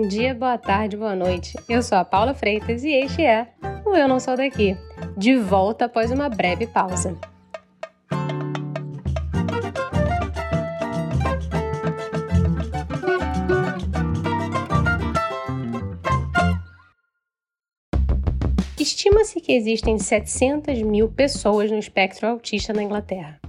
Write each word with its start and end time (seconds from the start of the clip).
bom 0.00 0.08
dia, 0.08 0.34
boa 0.34 0.56
tarde, 0.56 0.96
boa 0.96 1.14
noite. 1.14 1.58
Eu 1.68 1.82
sou 1.82 1.98
a 1.98 2.04
Paula 2.06 2.32
Freitas 2.32 2.82
e 2.84 2.88
este 2.88 3.22
é 3.22 3.48
o 3.84 3.94
Eu 3.94 4.08
Não 4.08 4.18
Sou 4.18 4.34
Daqui, 4.34 4.74
de 5.14 5.36
volta 5.36 5.84
após 5.84 6.10
uma 6.10 6.26
breve 6.26 6.66
pausa. 6.66 7.18
Estima-se 18.78 19.38
que 19.38 19.52
existem 19.52 19.98
700 19.98 20.80
mil 20.80 21.10
pessoas 21.10 21.70
no 21.70 21.78
espectro 21.78 22.26
autista 22.26 22.72
na 22.72 22.82
Inglaterra. 22.82 23.39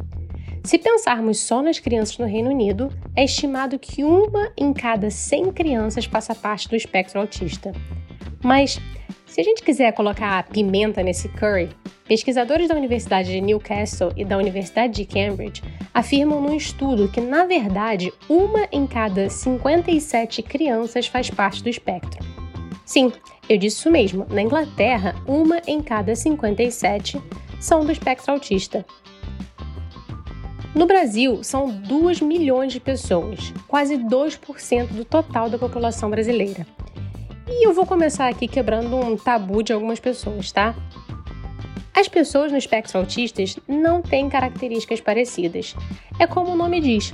Se 0.64 0.78
pensarmos 0.78 1.40
só 1.40 1.62
nas 1.62 1.80
crianças 1.80 2.18
no 2.20 2.26
Reino 2.26 2.52
Unido, 2.52 2.94
é 3.16 3.24
estimado 3.24 3.80
que 3.80 4.04
uma 4.04 4.52
em 4.56 4.72
cada 4.72 5.10
100 5.10 5.52
crianças 5.54 6.06
faça 6.06 6.36
parte 6.36 6.70
do 6.70 6.76
espectro 6.76 7.20
autista. 7.20 7.72
Mas, 8.44 8.80
se 9.26 9.42
a 9.42 9.44
gente 9.44 9.64
quiser 9.64 9.92
colocar 9.94 10.44
pimenta 10.50 11.02
nesse 11.02 11.28
curry, 11.30 11.70
pesquisadores 12.08 12.68
da 12.68 12.76
Universidade 12.76 13.32
de 13.32 13.42
Newcastle 13.42 14.14
e 14.16 14.24
da 14.24 14.38
Universidade 14.38 14.94
de 14.94 15.06
Cambridge 15.06 15.64
afirmam 15.94 16.40
num 16.40 16.56
estudo 16.56 17.10
que, 17.10 17.20
na 17.20 17.44
verdade, 17.46 18.14
uma 18.30 18.68
em 18.72 18.86
cada 18.86 19.30
57 19.30 20.44
crianças 20.44 21.08
faz 21.08 21.30
parte 21.30 21.64
do 21.64 21.70
espectro. 21.70 22.24
Sim, 22.86 23.12
eu 23.50 23.58
disse 23.58 23.78
isso 23.78 23.90
mesmo. 23.90 24.28
Na 24.30 24.42
Inglaterra, 24.42 25.16
uma 25.26 25.60
em 25.66 25.82
cada 25.82 26.16
57 26.16 27.20
são 27.60 27.84
do 27.84 27.92
espectro 27.92 28.32
autista. 28.32 28.86
No 30.74 30.86
Brasil, 30.86 31.44
são 31.44 31.70
2 31.70 32.22
milhões 32.22 32.72
de 32.72 32.80
pessoas, 32.80 33.54
quase 33.68 33.98
2% 33.98 34.88
do 34.88 35.04
total 35.04 35.50
da 35.50 35.58
população 35.58 36.10
brasileira. 36.10 36.66
E 37.48 37.68
eu 37.68 37.74
vou 37.74 37.86
começar 37.86 38.30
aqui 38.30 38.48
quebrando 38.48 38.96
um 38.96 39.18
tabu 39.18 39.62
de 39.62 39.74
algumas 39.74 40.00
pessoas, 40.00 40.50
tá? 40.52 40.74
As 41.94 42.08
pessoas 42.08 42.54
no 42.54 42.58
espectro 42.58 42.98
autistas 42.98 43.60
não 43.68 44.02
têm 44.02 44.30
características 44.30 45.02
parecidas. 45.02 45.76
É 46.18 46.26
como 46.26 46.52
o 46.52 46.56
nome 46.56 46.80
diz, 46.80 47.14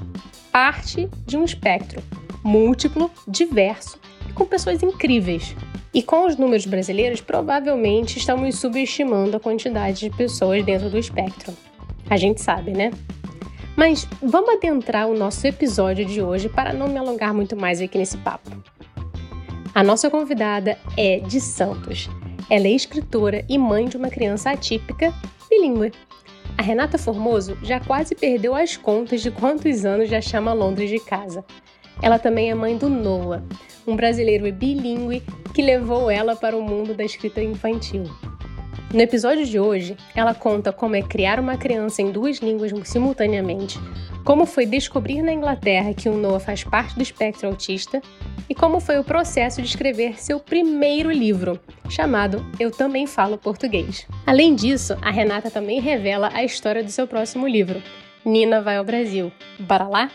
parte 0.52 1.10
de 1.26 1.36
um 1.36 1.44
espectro 1.44 2.02
múltiplo, 2.44 3.12
diverso 3.28 4.00
e 4.30 4.34
com 4.34 4.46
pessoas 4.46 4.82
incríveis. 4.84 5.56
E 5.94 6.04
com 6.04 6.28
os 6.28 6.38
números 6.38 6.66
brasileiros, 6.66 7.22
provavelmente 7.22 8.20
estamos 8.20 8.60
subestimando 8.60 9.36
a 9.36 9.40
quantidade 9.40 10.02
de 10.02 10.16
pessoas 10.16 10.64
dentro 10.64 10.90
do 10.90 10.98
espectro. 10.98 11.54
A 12.10 12.16
gente 12.16 12.42
sabe, 12.42 12.72
né? 12.72 12.92
Mas 13.78 14.08
vamos 14.24 14.56
adentrar 14.56 15.08
o 15.08 15.16
nosso 15.16 15.46
episódio 15.46 16.04
de 16.04 16.20
hoje 16.20 16.50
para 16.50 16.74
não 16.74 16.88
me 16.88 16.98
alongar 16.98 17.32
muito 17.32 17.56
mais 17.56 17.80
aqui 17.80 17.96
nesse 17.96 18.18
papo. 18.18 18.50
A 19.76 19.84
nossa 19.84 20.10
convidada 20.10 20.80
é 20.98 21.20
de 21.20 21.40
Santos. 21.40 22.10
Ela 22.50 22.66
é 22.66 22.72
escritora 22.72 23.46
e 23.48 23.56
mãe 23.56 23.86
de 23.86 23.96
uma 23.96 24.10
criança 24.10 24.50
atípica 24.50 25.14
bilíngue. 25.48 25.92
A 26.58 26.64
Renata 26.64 26.98
Formoso 26.98 27.56
já 27.62 27.80
quase 27.80 28.16
perdeu 28.16 28.56
as 28.56 28.76
contas 28.76 29.22
de 29.22 29.30
quantos 29.30 29.86
anos 29.86 30.10
já 30.10 30.22
chama 30.22 30.54
Londres 30.54 30.90
de 30.90 31.00
casa. 31.00 31.46
Ela 32.02 32.18
também 32.18 32.50
é 32.50 32.56
mãe 32.56 32.76
do 32.76 32.90
Noah, 32.90 33.44
um 33.86 33.96
brasileiro 33.96 34.52
bilíngue 34.52 35.22
que 35.54 35.62
levou 35.62 36.10
ela 36.10 36.36
para 36.36 36.58
o 36.58 36.64
mundo 36.64 36.96
da 36.96 37.04
escrita 37.04 37.44
infantil. 37.44 38.06
No 38.94 39.02
episódio 39.02 39.46
de 39.46 39.60
hoje, 39.60 39.98
ela 40.16 40.34
conta 40.34 40.72
como 40.72 40.96
é 40.96 41.02
criar 41.02 41.42
uma 41.42 41.58
criança 41.58 42.02
em 42.02 42.10
duas 42.10 42.38
línguas 42.38 42.72
simultaneamente, 42.88 43.78
como 44.24 44.46
foi 44.46 44.66
descobrir 44.66 45.22
na 45.22 45.34
Inglaterra 45.34 45.94
que 45.94 46.08
o 46.08 46.16
Noah 46.16 46.40
faz 46.40 46.64
parte 46.64 46.96
do 46.96 47.02
espectro 47.02 47.50
autista 47.50 48.02
e 48.50 48.56
como 48.56 48.80
foi 48.80 48.98
o 48.98 49.04
processo 49.04 49.62
de 49.62 49.68
escrever 49.68 50.18
seu 50.18 50.40
primeiro 50.40 51.12
livro, 51.12 51.60
chamado 51.90 52.46
Eu 52.58 52.72
Também 52.72 53.06
Falo 53.06 53.38
Português. 53.38 54.08
Além 54.26 54.56
disso, 54.56 54.98
a 55.02 55.12
Renata 55.12 55.52
também 55.52 55.82
revela 55.82 56.30
a 56.34 56.46
história 56.46 56.82
do 56.82 56.90
seu 56.90 57.06
próximo 57.06 57.46
livro, 57.46 57.84
Nina 58.24 58.62
Vai 58.62 58.78
ao 58.78 58.86
Brasil. 58.86 59.34
Bora 59.60 59.86
lá? 59.86 60.10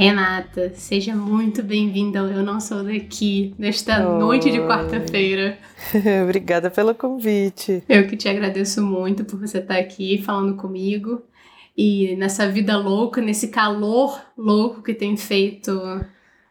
Renata, 0.00 0.72
seja 0.76 1.14
muito 1.14 1.62
bem-vinda 1.62 2.20
ao 2.20 2.26
Eu 2.26 2.42
Não 2.42 2.58
Sou 2.58 2.82
Daqui, 2.82 3.54
nesta 3.58 3.98
Oi. 3.98 4.18
noite 4.18 4.50
de 4.50 4.58
quarta-feira. 4.60 5.58
Obrigada 6.24 6.70
pelo 6.70 6.94
convite. 6.94 7.84
Eu 7.86 8.06
que 8.06 8.16
te 8.16 8.26
agradeço 8.26 8.82
muito 8.82 9.26
por 9.26 9.38
você 9.38 9.58
estar 9.58 9.76
aqui 9.76 10.22
falando 10.22 10.56
comigo 10.56 11.22
e 11.76 12.16
nessa 12.16 12.48
vida 12.48 12.78
louca, 12.78 13.20
nesse 13.20 13.48
calor 13.48 14.18
louco 14.38 14.82
que 14.82 14.94
tem 14.94 15.18
feito 15.18 15.78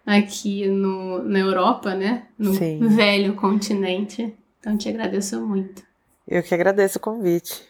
aqui 0.06 0.68
no, 0.68 1.24
na 1.24 1.40
Europa, 1.40 1.96
né? 1.96 2.28
No 2.38 2.54
Sim. 2.54 2.88
velho 2.90 3.34
continente. 3.34 4.31
Então 4.60 4.78
te 4.78 4.90
agradeço 4.90 5.44
muito. 5.44 5.81
Eu 6.28 6.44
que 6.44 6.54
agradeço 6.54 7.00
o 7.00 7.02
convite. 7.02 7.64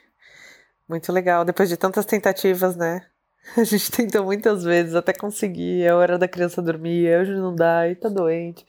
Muito 0.89 1.09
legal, 1.13 1.45
depois 1.45 1.69
de 1.69 1.77
tantas 1.77 2.05
tentativas, 2.05 2.75
né? 2.75 3.01
A 3.57 3.63
gente 3.63 3.91
tentou 3.91 4.23
muitas 4.23 4.63
vezes 4.63 4.95
até 4.95 5.13
conseguir, 5.13 5.83
é 5.83 5.93
hora 5.93 6.17
da 6.17 6.27
criança 6.27 6.61
dormir, 6.61 7.09
hoje 7.19 7.33
não 7.33 7.55
dá, 7.55 7.89
e 7.89 7.95
tá 7.95 8.09
doente. 8.09 8.65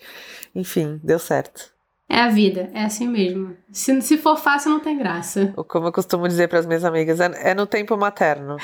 Enfim, 0.55 1.01
deu 1.03 1.19
certo. 1.19 1.73
É 2.09 2.21
a 2.21 2.29
vida, 2.29 2.71
é 2.75 2.83
assim 2.83 3.07
mesmo. 3.07 3.57
Se, 3.71 4.01
se 4.03 4.19
for 4.19 4.37
fácil, 4.37 4.71
não 4.71 4.81
tem 4.81 4.99
graça. 4.99 5.53
Ou 5.57 5.63
como 5.63 5.87
eu 5.87 5.93
costumo 5.93 6.27
dizer 6.27 6.49
para 6.49 6.59
as 6.59 6.67
minhas 6.67 6.85
amigas, 6.85 7.21
é, 7.21 7.51
é 7.51 7.55
no 7.55 7.67
tempo 7.67 7.97
materno. 7.97 8.57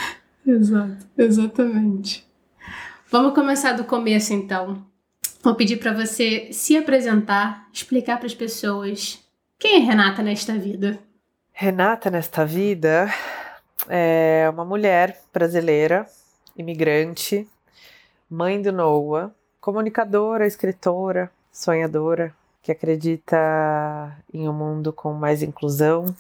Exato, 0.45 1.07
exatamente. 1.17 2.27
Vamos 3.09 3.35
começar 3.35 3.75
do 3.75 3.85
começo 3.85 4.33
então. 4.33 4.85
Vou 5.43 5.55
pedir 5.55 5.77
para 5.77 5.93
você 5.93 6.49
se 6.51 6.77
apresentar, 6.77 7.69
explicar 7.73 8.17
para 8.17 8.27
as 8.27 8.35
pessoas 8.35 9.21
quem 9.59 9.77
é 9.77 9.79
Renata 9.79 10.23
nesta 10.23 10.55
vida. 10.55 10.99
Renata 11.53 12.11
nesta 12.11 12.45
vida 12.45 13.09
é 13.89 14.49
uma 14.51 14.65
mulher 14.65 15.21
brasileira, 15.33 16.07
imigrante, 16.57 17.47
mãe 18.31 18.61
do 18.61 18.73
Noah, 18.73 19.35
comunicadora, 19.61 20.47
escritora, 20.47 21.31
sonhadora, 21.53 22.35
que 22.63 22.73
acredita 22.73 24.17
em 24.33 24.49
um 24.49 24.53
mundo 24.53 24.93
com 24.93 25.13
mais 25.13 25.43
inclusão, 25.43 26.15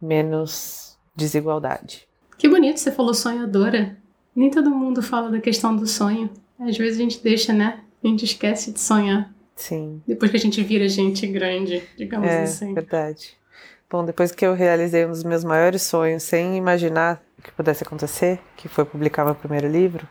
menos 0.00 0.98
desigualdade. 1.14 2.06
Que 2.36 2.48
bonito 2.48 2.78
você 2.78 2.92
falou 2.92 3.14
sonhadora. 3.14 3.96
Nem 4.34 4.50
todo 4.50 4.70
mundo 4.70 5.02
fala 5.02 5.30
da 5.30 5.40
questão 5.40 5.74
do 5.74 5.86
sonho. 5.86 6.28
Às 6.60 6.76
vezes 6.76 6.98
a 6.98 7.02
gente 7.02 7.22
deixa, 7.22 7.52
né? 7.52 7.80
A 8.04 8.06
gente 8.06 8.24
esquece 8.24 8.72
de 8.72 8.80
sonhar. 8.80 9.32
Sim. 9.54 10.02
Depois 10.06 10.30
que 10.30 10.36
a 10.36 10.40
gente 10.40 10.62
vira 10.62 10.86
gente 10.86 11.26
grande, 11.26 11.82
digamos 11.96 12.28
é, 12.28 12.42
assim. 12.42 12.72
É 12.72 12.74
verdade. 12.74 13.36
Bom, 13.88 14.04
depois 14.04 14.32
que 14.32 14.44
eu 14.44 14.52
realizei 14.52 15.06
um 15.06 15.10
dos 15.10 15.22
meus 15.22 15.44
maiores 15.44 15.82
sonhos, 15.82 16.24
sem 16.24 16.56
imaginar 16.56 17.22
que 17.42 17.52
pudesse 17.52 17.84
acontecer, 17.84 18.40
que 18.56 18.68
foi 18.68 18.84
publicar 18.84 19.24
meu 19.24 19.34
primeiro 19.34 19.68
livro, 19.68 20.08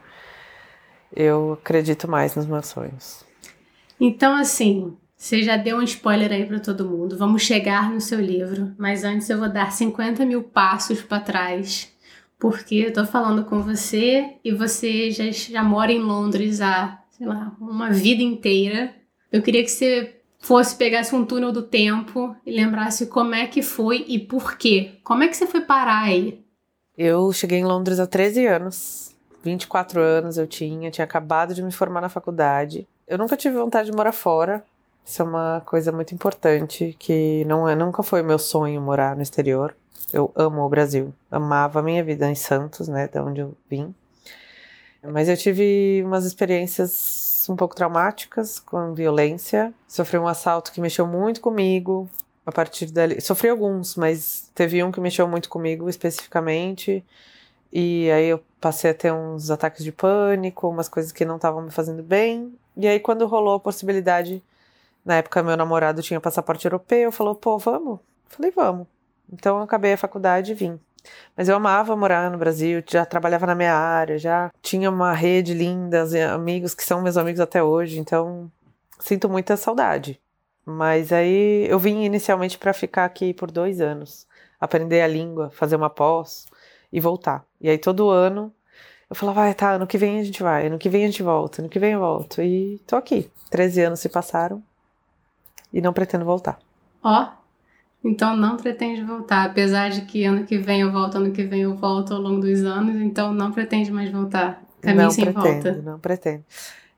eu 1.14 1.54
acredito 1.54 2.08
mais 2.08 2.36
nos 2.36 2.46
meus 2.46 2.68
sonhos. 2.68 3.26
Então, 4.00 4.36
assim, 4.36 4.96
você 5.16 5.44
já 5.44 5.58
deu 5.58 5.78
um 5.78 5.82
spoiler 5.82 6.32
aí 6.32 6.46
para 6.46 6.60
todo 6.60 6.88
mundo. 6.88 7.18
Vamos 7.18 7.42
chegar 7.42 7.92
no 7.92 8.00
seu 8.00 8.20
livro, 8.20 8.74
mas 8.78 9.04
antes 9.04 9.30
eu 9.30 9.40
vou 9.40 9.50
dar 9.50 9.72
50 9.72 10.26
mil 10.26 10.44
passos 10.44 11.02
para 11.02 11.20
trás, 11.20 11.92
porque 12.40 12.76
eu 12.76 12.94
tô 12.94 13.06
falando 13.06 13.44
com 13.44 13.62
você 13.62 14.36
e 14.44 14.52
você 14.52 15.12
já, 15.12 15.30
já 15.32 15.64
mora 15.64 15.92
em 15.92 16.00
Londres 16.00 16.62
há, 16.62 17.02
sei 17.10 17.28
lá, 17.28 17.56
uma 17.60 17.92
vida 17.92 18.24
inteira. 18.24 18.94
Eu 19.32 19.42
queria 19.42 19.64
que 19.64 19.72
você 19.72 20.22
fosse, 20.46 20.76
pegasse 20.76 21.16
um 21.16 21.26
túnel 21.26 21.52
do 21.52 21.64
tempo 21.64 22.36
e 22.46 22.56
lembrasse 22.56 23.08
como 23.08 23.34
é 23.34 23.48
que 23.48 23.64
foi 23.64 24.06
e 24.08 24.20
por 24.20 24.56
quê. 24.58 25.00
Como 25.04 25.24
é 25.24 25.28
que 25.28 25.36
você 25.36 25.48
foi 25.48 25.62
parar 25.62 26.04
aí? 26.04 26.40
Eu 26.96 27.34
cheguei 27.34 27.58
em 27.58 27.66
Londres 27.66 28.00
há 28.00 28.06
13 28.06 28.46
anos. 28.46 29.16
24 29.44 30.00
anos 30.00 30.38
eu 30.38 30.46
tinha, 30.46 30.92
tinha 30.92 31.04
acabado 31.04 31.56
de 31.56 31.64
me 31.64 31.72
formar 31.72 32.00
na 32.00 32.10
faculdade. 32.10 32.88
Eu 33.08 33.18
nunca 33.18 33.36
tive 33.36 33.58
vontade 33.58 33.90
de 33.90 33.98
morar 33.98 34.12
fora. 34.12 34.64
Isso 35.04 35.24
é 35.24 35.26
uma 35.26 35.64
coisa 35.66 35.92
muito 35.92 36.14
importante 36.14 36.96
que 37.00 37.44
não 37.46 37.68
é, 37.68 37.76
nunca 37.76 38.04
foi 38.04 38.22
meu 38.22 38.38
sonho 38.38 38.80
morar 38.80 39.16
no 39.16 39.24
exterior. 39.24 39.76
Eu 40.14 40.32
amo 40.36 40.62
o 40.62 40.70
Brasil. 40.70 41.12
Amava 41.32 41.80
a 41.80 41.84
minha 41.84 42.04
vida 42.04 42.30
em 42.30 42.36
Santos, 42.36 42.88
né, 42.88 43.08
de 43.08 43.20
onde 43.20 43.42
eu 43.42 43.56
vim. 43.68 43.94
Mas 45.04 45.28
eu 45.28 45.36
tive 45.36 46.04
umas 46.06 46.24
experiências 46.24 47.25
um 47.50 47.56
pouco 47.56 47.76
traumáticas 47.76 48.60
com 48.60 48.94
violência. 48.94 49.74
Sofri 49.88 50.18
um 50.18 50.28
assalto 50.28 50.72
que 50.72 50.82
mexeu 50.82 51.08
muito 51.08 51.42
comigo. 51.42 52.10
A 52.46 52.52
partir 52.52 52.88
dali, 52.88 53.20
sofri 53.22 53.50
alguns, 53.50 53.96
mas 53.96 54.52
teve 54.54 54.84
um 54.84 54.92
que 54.92 55.02
mexeu 55.02 55.28
muito 55.28 55.50
comigo 55.50 55.90
especificamente. 55.90 57.04
E 57.74 58.10
aí 58.12 58.28
eu 58.28 58.44
passei 58.62 58.92
a 58.92 58.94
ter 58.94 59.12
uns 59.12 59.52
ataques 59.52 59.84
de 59.84 59.92
pânico, 59.92 60.70
umas 60.70 60.88
coisas 60.88 61.12
que 61.12 61.26
não 61.26 61.38
estavam 61.38 61.62
me 61.62 61.72
fazendo 61.72 62.04
bem. 62.04 62.54
E 62.78 62.88
aí 62.88 63.00
quando 63.00 63.26
rolou 63.28 63.56
a 63.56 63.60
possibilidade, 63.60 64.44
na 65.04 65.16
época 65.16 65.44
meu 65.44 65.58
namorado 65.58 66.02
tinha 66.02 66.22
passaporte 66.22 66.66
europeu, 66.66 67.12
falou: 67.12 67.36
"Pô, 67.36 67.58
vamos?" 67.58 68.00
Falei: 68.28 68.52
"Vamos". 68.52 68.88
Então 69.32 69.58
eu 69.58 69.64
acabei 69.64 69.94
a 69.94 69.98
faculdade 69.98 70.52
e 70.52 70.56
vim. 70.56 70.80
Mas 71.36 71.50
eu 71.50 71.56
amava 71.56 71.96
morar 71.96 72.30
no 72.32 72.38
Brasil, 72.38 72.84
já 72.90 73.06
trabalhava 73.06 73.46
na 73.46 73.56
minha 73.56 73.74
área, 73.74 74.18
já 74.18 74.52
tinha 74.62 74.90
uma 74.90 75.14
rede 75.14 75.54
linda, 75.54 76.06
amigos 76.34 76.74
que 76.74 76.84
são 76.84 77.02
meus 77.02 77.18
amigos 77.18 77.40
até 77.40 77.64
hoje, 77.64 78.00
então 78.00 78.52
sinto 79.00 79.30
muita 79.30 79.58
saudade. 79.58 80.20
Mas 80.66 81.14
aí 81.14 81.68
eu 81.70 81.78
vim 81.78 82.04
inicialmente 82.04 82.58
para 82.58 82.74
ficar 82.74 83.06
aqui 83.06 83.34
por 83.34 83.52
dois 83.52 83.80
anos, 83.82 84.28
aprender 84.60 85.02
a 85.02 85.08
língua, 85.08 85.52
fazer 85.52 85.76
uma 85.76 85.90
pós 85.90 86.48
e 86.92 87.00
voltar. 87.00 87.46
E 87.62 87.70
aí 87.70 87.78
todo 87.78 88.10
ano 88.10 88.52
eu 89.10 89.16
falava, 89.16 89.48
ah, 89.48 89.54
tá, 89.54 89.72
ano 89.74 89.86
que 89.86 89.98
vem 89.98 90.20
a 90.20 90.24
gente 90.24 90.42
vai, 90.42 90.68
ano 90.68 90.80
que 90.80 90.90
vem 90.90 91.04
a 91.04 91.08
gente 91.08 91.22
volta, 91.22 91.62
ano 91.62 91.70
que 91.70 91.80
vem 91.80 91.94
eu 91.94 92.00
volto. 92.00 92.42
E 92.42 92.80
tô 92.88 92.96
aqui. 92.96 93.30
13 93.52 93.82
anos 93.84 94.00
se 94.00 94.10
passaram 94.10 94.64
e 95.72 95.80
não 95.82 95.94
pretendo 95.94 96.26
voltar. 96.26 96.58
Ó, 97.04 97.24
oh, 97.24 97.45
então 98.06 98.36
não 98.36 98.56
pretende 98.56 99.02
voltar, 99.04 99.46
apesar 99.46 99.90
de 99.90 100.02
que 100.02 100.24
ano 100.24 100.46
que 100.46 100.58
vem 100.58 100.82
eu 100.82 100.92
volto, 100.92 101.16
ano 101.16 101.32
que 101.32 101.44
vem 101.44 101.62
eu 101.62 101.76
volto 101.76 102.14
ao 102.14 102.22
longo 102.22 102.42
dos 102.42 102.64
anos, 102.64 102.96
então 103.02 103.34
não 103.34 103.52
pretende 103.52 103.92
mais 103.92 104.12
voltar. 104.12 104.62
Caminho 104.82 105.04
não 105.04 105.12
sem 105.12 105.26
pretendo, 105.26 105.44
volta. 105.44 105.82
Não 105.82 106.00
pretendo. 106.00 106.44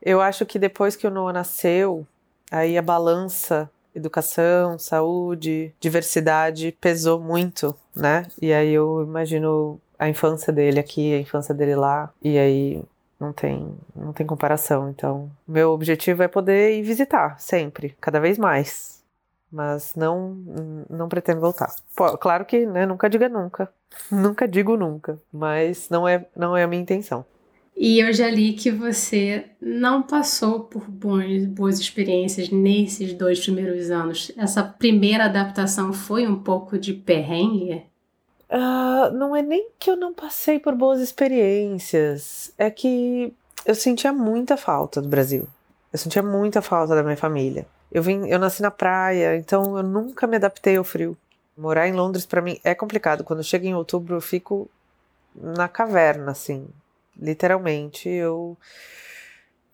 Eu 0.02 0.22
acho 0.22 0.46
que 0.46 0.60
depois 0.60 0.96
que 0.96 1.08
o 1.08 1.12
Noah 1.12 1.34
nasceu, 1.34 2.06
aí 2.52 2.78
a 2.78 2.82
balança 2.82 3.70
educação, 3.98 4.78
saúde, 4.78 5.74
diversidade 5.80 6.76
pesou 6.80 7.20
muito, 7.20 7.76
né? 7.96 8.28
E 8.42 8.54
aí 8.54 8.72
eu 8.72 9.04
imagino 9.04 9.80
a 9.98 10.08
infância 10.08 10.54
dele 10.54 10.80
aqui, 10.80 11.14
a 11.14 11.20
infância 11.20 11.54
dele 11.54 11.76
lá, 11.76 12.14
e 12.22 12.38
aí 12.38 12.82
não 13.20 13.34
tem, 13.34 13.76
não 13.96 14.14
tem 14.14 14.26
comparação. 14.26 14.90
Então, 14.90 15.30
meu 15.48 15.72
objetivo 15.72 16.22
é 16.24 16.28
poder 16.28 16.78
ir 16.78 16.84
visitar 16.84 17.40
sempre, 17.40 17.96
cada 18.00 18.20
vez 18.20 18.38
mais. 18.38 18.97
Mas 19.52 19.94
não 19.96 20.36
não 20.90 21.08
pretendo 21.08 21.42
voltar. 21.42 21.74
Pô, 21.96 22.18
claro 22.18 22.46
que, 22.46 22.66
né, 22.66 22.86
nunca 22.86 23.10
diga 23.10 23.30
nunca. 23.30 23.72
Nunca 24.12 24.48
digo 24.48 24.76
nunca, 24.76 25.18
mas 25.32 25.90
não 25.90 26.08
é 26.08 26.26
não 26.36 26.56
é 26.56 26.64
a 26.64 26.68
minha 26.68 26.82
intenção. 26.82 27.26
E 27.80 28.00
eu 28.00 28.12
já 28.12 28.28
li 28.28 28.54
que 28.54 28.72
você 28.72 29.46
não 29.62 30.02
passou 30.02 30.62
por 30.62 30.90
boas, 30.90 31.46
boas 31.46 31.80
experiências 31.80 32.50
nesses 32.50 33.14
dois 33.14 33.40
primeiros 33.40 33.92
anos. 33.92 34.32
Essa 34.36 34.64
primeira 34.64 35.26
adaptação 35.26 35.94
foi 35.94 36.28
um 36.28 36.40
pouco 36.40 36.76
de 36.80 36.92
perrengue? 36.92 37.84
Uh, 38.50 39.14
não 39.14 39.36
é 39.36 39.44
nem 39.44 39.70
que 39.78 39.92
eu 39.92 39.96
não 39.96 40.12
passei 40.12 40.58
por 40.58 40.74
boas 40.74 41.00
experiências, 41.00 42.52
é 42.58 42.72
que 42.72 43.32
eu 43.64 43.76
sentia 43.76 44.12
muita 44.12 44.58
falta 44.58 45.00
do 45.00 45.08
Brasil. 45.08 45.48
Eu 45.94 46.00
sentia 46.00 46.24
muita 46.24 46.64
falta 46.64 46.96
da 46.96 47.04
minha 47.04 47.18
família. 47.18 47.68
Eu 47.92 48.04
vim, 48.04 48.28
eu 48.28 48.40
nasci 48.40 48.62
na 48.62 48.72
praia, 48.72 49.38
então 49.38 49.78
eu 49.78 49.84
nunca 49.84 50.28
me 50.28 50.36
adaptei 50.36 50.78
ao 50.78 50.84
frio. 50.84 51.18
Morar 51.58 51.88
em 51.88 51.94
Londres 51.94 52.26
para 52.26 52.42
mim 52.42 52.60
é 52.64 52.76
complicado. 52.76 53.24
Quando 53.24 53.44
chega 53.44 53.68
em 53.68 53.74
outubro 53.74 54.16
eu 54.16 54.22
fico 54.22 54.70
na 55.36 55.68
caverna, 55.68 56.32
assim 56.32 56.68
literalmente, 57.20 58.08
eu 58.08 58.58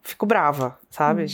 fico 0.01 0.25
brava, 0.25 0.77
sabe? 0.89 1.25
Hum. 1.25 1.27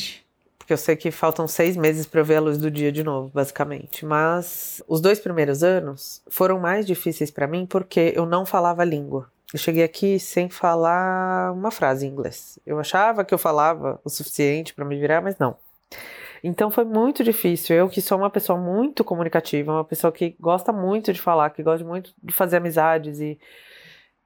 Porque 0.58 0.74
eu 0.74 0.78
sei 0.78 0.96
que 0.96 1.10
faltam 1.10 1.48
seis 1.48 1.76
meses 1.76 2.06
para 2.06 2.20
eu 2.22 2.26
ver 2.26 2.36
a 2.36 2.42
luz 2.42 2.58
do 2.58 2.70
dia 2.70 2.92
de 2.92 3.04
novo, 3.04 3.32
basicamente. 3.34 4.06
Mas 4.06 4.84
os 4.88 5.02
dois 5.02 5.20
primeiros 5.20 5.64
anos 5.64 6.22
foram 6.30 6.60
mais 6.60 6.86
difíceis 6.86 7.32
para 7.32 7.48
mim 7.48 7.66
porque 7.66 8.14
eu 8.16 8.26
não 8.26 8.46
falava 8.46 8.84
língua. 8.84 9.30
Eu 9.52 9.58
cheguei 9.58 9.84
aqui 9.84 10.20
sem 10.20 10.48
falar 10.48 11.52
uma 11.54 11.72
frase 11.72 12.06
em 12.06 12.10
inglês. 12.10 12.60
Eu 12.68 12.80
achava 12.80 13.26
que 13.26 13.34
eu 13.34 13.38
falava 13.40 14.00
o 14.04 14.10
suficiente 14.10 14.76
para 14.76 14.86
me 14.86 15.00
virar, 15.00 15.22
mas 15.22 15.38
não. 15.40 15.56
Então 16.44 16.72
foi 16.72 16.86
muito 16.86 17.24
difícil. 17.24 17.76
Eu 17.76 17.90
que 17.90 18.02
sou 18.02 18.18
uma 18.18 18.30
pessoa 18.30 18.58
muito 18.58 19.04
comunicativa, 19.04 19.72
uma 19.72 19.86
pessoa 19.86 20.12
que 20.12 20.36
gosta 20.40 20.72
muito 20.72 21.12
de 21.12 21.22
falar, 21.22 21.50
que 21.50 21.64
gosta 21.64 21.86
muito 21.86 22.14
de 22.22 22.34
fazer 22.34 22.58
amizades 22.58 23.20
e 23.20 23.40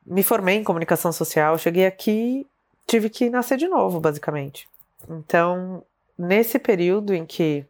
me 0.06 0.24
formei 0.24 0.56
em 0.56 0.64
comunicação 0.64 1.12
social, 1.12 1.58
cheguei 1.58 1.86
aqui, 1.86 2.46
tive 2.86 3.10
que 3.10 3.30
nascer 3.30 3.58
de 3.58 3.68
novo, 3.68 4.00
basicamente. 4.00 4.68
Então, 5.10 5.84
nesse 6.18 6.60
período 6.60 7.14
em 7.14 7.26
que 7.26 7.66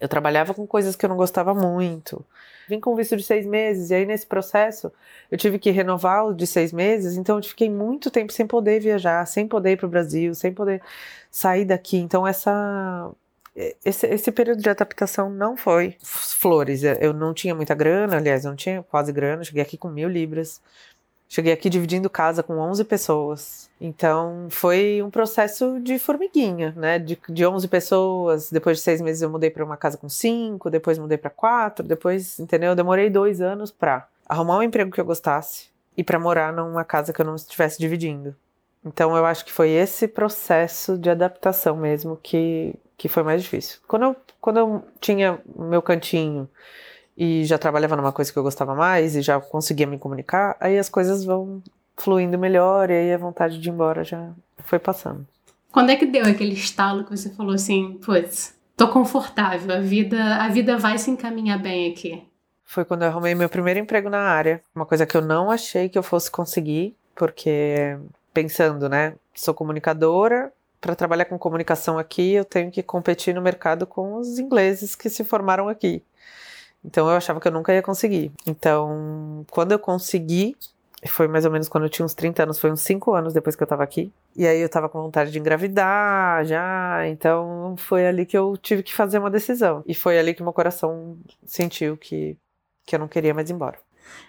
eu 0.00 0.08
trabalhava 0.08 0.54
com 0.54 0.66
coisas 0.66 0.94
que 0.94 1.04
eu 1.04 1.08
não 1.08 1.16
gostava 1.16 1.52
muito, 1.54 2.24
vim 2.68 2.78
com 2.78 2.94
visto 2.94 3.16
de 3.16 3.22
seis 3.22 3.46
meses, 3.46 3.90
e 3.90 3.94
aí 3.94 4.06
nesse 4.06 4.26
processo 4.26 4.92
eu 5.30 5.38
tive 5.38 5.58
que 5.58 5.70
renovar 5.70 6.26
o 6.26 6.34
de 6.34 6.46
seis 6.46 6.72
meses, 6.72 7.16
então 7.16 7.38
eu 7.38 7.42
fiquei 7.42 7.68
muito 7.68 8.10
tempo 8.10 8.32
sem 8.32 8.46
poder 8.46 8.80
viajar, 8.80 9.26
sem 9.26 9.48
poder 9.48 9.72
ir 9.72 9.76
para 9.76 9.86
o 9.86 9.90
Brasil, 9.90 10.34
sem 10.34 10.52
poder 10.52 10.82
sair 11.30 11.64
daqui. 11.64 11.96
Então, 11.96 12.26
essa 12.26 13.10
esse, 13.84 14.06
esse, 14.06 14.30
período 14.30 14.62
de 14.62 14.70
adaptação 14.70 15.28
não 15.28 15.56
foi 15.56 15.96
flores. 16.00 16.82
Eu 16.84 17.12
não 17.12 17.34
tinha 17.34 17.54
muita 17.54 17.74
grana, 17.74 18.16
aliás, 18.16 18.44
eu 18.44 18.50
não 18.50 18.56
tinha 18.56 18.82
quase 18.82 19.12
grana. 19.12 19.42
Cheguei 19.42 19.62
aqui 19.62 19.76
com 19.76 19.88
mil 19.88 20.08
libras. 20.08 20.60
Cheguei 21.28 21.52
aqui 21.52 21.68
dividindo 21.68 22.08
casa 22.08 22.42
com 22.42 22.58
11 22.58 22.84
pessoas. 22.84 23.68
Então 23.80 24.46
foi 24.48 25.02
um 25.02 25.10
processo 25.10 25.78
de 25.80 25.98
formiguinha, 25.98 26.72
né? 26.76 26.98
De, 26.98 27.18
de 27.28 27.46
11 27.46 27.68
pessoas. 27.68 28.50
Depois 28.50 28.78
de 28.78 28.82
seis 28.82 29.00
meses 29.00 29.22
eu 29.22 29.28
mudei 29.28 29.50
para 29.50 29.64
uma 29.64 29.76
casa 29.76 29.98
com 29.98 30.08
cinco. 30.08 30.70
Depois 30.70 30.98
mudei 30.98 31.18
para 31.18 31.30
quatro. 31.30 31.86
Depois, 31.86 32.38
entendeu? 32.38 32.70
Eu 32.70 32.76
demorei 32.76 33.10
dois 33.10 33.40
anos 33.40 33.70
para 33.70 34.06
arrumar 34.28 34.58
um 34.58 34.62
emprego 34.62 34.90
que 34.90 35.00
eu 35.00 35.04
gostasse 35.04 35.68
e 35.96 36.04
para 36.04 36.18
morar 36.18 36.52
numa 36.52 36.84
casa 36.84 37.12
que 37.12 37.20
eu 37.20 37.26
não 37.26 37.34
estivesse 37.34 37.78
dividindo. 37.78 38.34
Então 38.84 39.16
eu 39.16 39.26
acho 39.26 39.44
que 39.44 39.52
foi 39.52 39.70
esse 39.70 40.06
processo 40.06 40.96
de 40.96 41.10
adaptação 41.10 41.76
mesmo 41.76 42.16
que, 42.22 42.74
que 42.98 43.08
foi 43.08 43.22
mais 43.22 43.42
difícil. 43.42 43.78
Quando 43.86 44.02
eu, 44.02 44.16
quando 44.40 44.58
eu 44.58 44.84
tinha 45.00 45.38
meu 45.56 45.80
cantinho 45.80 46.48
e 47.16 47.44
já 47.44 47.56
trabalhava 47.56 47.94
numa 47.94 48.12
coisa 48.12 48.32
que 48.32 48.38
eu 48.38 48.42
gostava 48.42 48.74
mais 48.74 49.14
e 49.14 49.22
já 49.22 49.40
conseguia 49.40 49.86
me 49.86 49.98
comunicar, 49.98 50.56
aí 50.60 50.76
as 50.76 50.88
coisas 50.88 51.24
vão 51.24 51.62
fluindo 51.96 52.36
melhor 52.36 52.90
e 52.90 52.94
aí 52.94 53.14
a 53.14 53.18
vontade 53.18 53.58
de 53.58 53.68
ir 53.68 53.72
embora 53.72 54.02
já 54.02 54.30
foi 54.64 54.80
passando. 54.80 55.26
Quando 55.70 55.90
é 55.90 55.96
que 55.96 56.06
deu 56.06 56.24
aquele 56.24 56.54
estalo 56.54 57.04
que 57.04 57.16
você 57.16 57.30
falou 57.30 57.54
assim, 57.54 57.98
putz, 58.04 58.54
tô 58.76 58.88
confortável, 58.88 59.76
a 59.76 59.80
vida, 59.80 60.36
a 60.36 60.48
vida 60.48 60.76
vai 60.76 60.98
se 60.98 61.10
encaminhar 61.10 61.60
bem 61.60 61.92
aqui? 61.92 62.22
Foi 62.64 62.84
quando 62.84 63.02
eu 63.02 63.08
arrumei 63.08 63.34
meu 63.34 63.48
primeiro 63.48 63.78
emprego 63.78 64.10
na 64.10 64.20
área, 64.20 64.60
uma 64.74 64.84
coisa 64.84 65.06
que 65.06 65.16
eu 65.16 65.22
não 65.22 65.50
achei 65.50 65.88
que 65.88 65.96
eu 65.96 66.02
fosse 66.02 66.30
conseguir, 66.30 66.96
porque 67.14 67.96
pensando, 68.34 68.88
né, 68.88 69.14
sou 69.34 69.54
comunicadora, 69.54 70.52
para 70.80 70.94
trabalhar 70.94 71.24
com 71.24 71.38
comunicação 71.38 71.98
aqui, 71.98 72.32
eu 72.32 72.44
tenho 72.44 72.70
que 72.70 72.82
competir 72.82 73.34
no 73.34 73.42
mercado 73.42 73.86
com 73.86 74.16
os 74.16 74.38
ingleses 74.38 74.94
que 74.94 75.10
se 75.10 75.24
formaram 75.24 75.68
aqui. 75.68 76.02
Então 76.84 77.08
eu 77.08 77.16
achava 77.16 77.40
que 77.40 77.48
eu 77.48 77.52
nunca 77.52 77.72
ia 77.72 77.82
conseguir. 77.82 78.32
Então, 78.46 79.44
quando 79.50 79.72
eu 79.72 79.78
consegui, 79.78 80.56
foi 81.06 81.28
mais 81.28 81.44
ou 81.44 81.50
menos 81.50 81.68
quando 81.68 81.84
eu 81.84 81.90
tinha 81.90 82.04
uns 82.06 82.14
30 82.14 82.44
anos, 82.44 82.58
foi 82.58 82.70
uns 82.70 82.80
5 82.80 83.12
anos 83.14 83.32
depois 83.32 83.54
que 83.54 83.62
eu 83.62 83.66
tava 83.66 83.82
aqui. 83.82 84.12
E 84.36 84.46
aí 84.46 84.60
eu 84.60 84.68
tava 84.68 84.88
com 84.88 85.00
vontade 85.02 85.30
de 85.30 85.38
engravidar 85.38 86.44
já, 86.44 87.06
então 87.08 87.74
foi 87.76 88.06
ali 88.06 88.24
que 88.24 88.36
eu 88.38 88.56
tive 88.56 88.82
que 88.82 88.94
fazer 88.94 89.18
uma 89.18 89.30
decisão. 89.30 89.82
E 89.86 89.94
foi 89.94 90.18
ali 90.18 90.34
que 90.34 90.42
meu 90.42 90.52
coração 90.52 91.18
sentiu 91.44 91.96
que, 91.96 92.36
que 92.86 92.94
eu 92.94 93.00
não 93.00 93.08
queria 93.08 93.34
mais 93.34 93.50
ir 93.50 93.52
embora. 93.54 93.78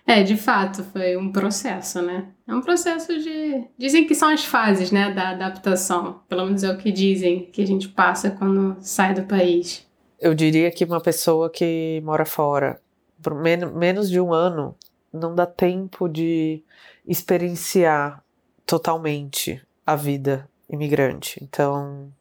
É, 0.06 0.24
de 0.24 0.36
fato, 0.36 0.84
foi 0.86 1.16
um 1.16 1.32
processo, 1.32 2.02
né? 2.02 2.28
É 2.48 2.54
um 2.54 2.62
processo 2.62 3.18
de. 3.20 3.64
Dizem 3.78 4.08
que 4.08 4.16
são 4.16 4.30
as 4.30 4.44
fases, 4.44 4.92
né, 4.92 5.14
da 5.14 5.30
adaptação. 5.30 6.22
Pelo 6.28 6.46
menos 6.46 6.64
é 6.64 6.72
o 6.72 6.78
que 6.78 6.92
dizem 6.92 7.46
que 7.52 7.62
a 7.62 7.68
gente 7.68 7.88
passa 7.88 8.32
quando 8.32 8.76
sai 8.82 9.14
do 9.14 9.24
país. 9.24 9.86
Eu 10.20 10.34
diria 10.34 10.72
que 10.72 10.84
uma 10.84 11.00
pessoa 11.00 11.50
que 11.50 12.02
mora 12.04 12.26
fora 12.26 12.82
por 13.22 13.36
men 13.36 13.66
menos 13.68 14.10
de 14.10 14.20
um 14.20 14.34
ano 14.34 14.76
não 15.14 15.36
dá 15.36 15.46
tempo 15.46 16.08
de 16.08 16.64
experienciar 17.08 18.24
totalmente 18.66 19.62
a 19.86 19.96
vida 19.96 20.50
imigrante. 20.70 21.40
Então, 21.44 22.12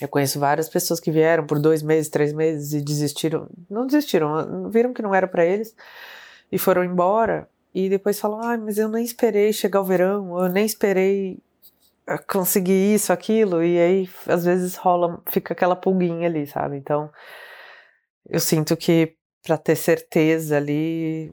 eu 0.00 0.08
conheço 0.08 0.38
várias 0.38 0.68
pessoas 0.68 1.00
que 1.00 1.10
vieram 1.10 1.46
por 1.46 1.58
dois 1.58 1.82
meses, 1.82 2.08
três 2.08 2.32
meses 2.32 2.72
e 2.72 2.80
desistiram. 2.80 3.48
Não 3.68 3.86
desistiram, 3.86 4.70
viram 4.70 4.92
que 4.92 5.02
não 5.02 5.14
era 5.14 5.26
para 5.26 5.44
eles 5.44 5.74
e 6.50 6.58
foram 6.58 6.84
embora. 6.84 7.48
E 7.74 7.88
depois 7.88 8.18
falam: 8.18 8.40
ah, 8.40 8.56
mas 8.56 8.78
eu 8.78 8.88
nem 8.88 9.04
esperei 9.04 9.52
chegar 9.52 9.80
o 9.80 9.84
verão, 9.84 10.38
eu 10.38 10.48
nem 10.48 10.64
esperei 10.64 11.38
ah, 12.06 12.18
conseguir 12.18 12.94
isso, 12.94 13.12
aquilo. 13.12 13.62
E 13.62 13.78
aí, 13.78 14.10
às 14.26 14.44
vezes, 14.44 14.76
rola, 14.76 15.20
fica 15.28 15.52
aquela 15.52 15.76
pulguinha 15.76 16.28
ali, 16.28 16.46
sabe? 16.46 16.76
Então 16.76 17.10
eu 18.28 18.40
sinto 18.40 18.76
que 18.76 19.14
para 19.42 19.56
ter 19.56 19.76
certeza 19.76 20.56
ali 20.56 21.32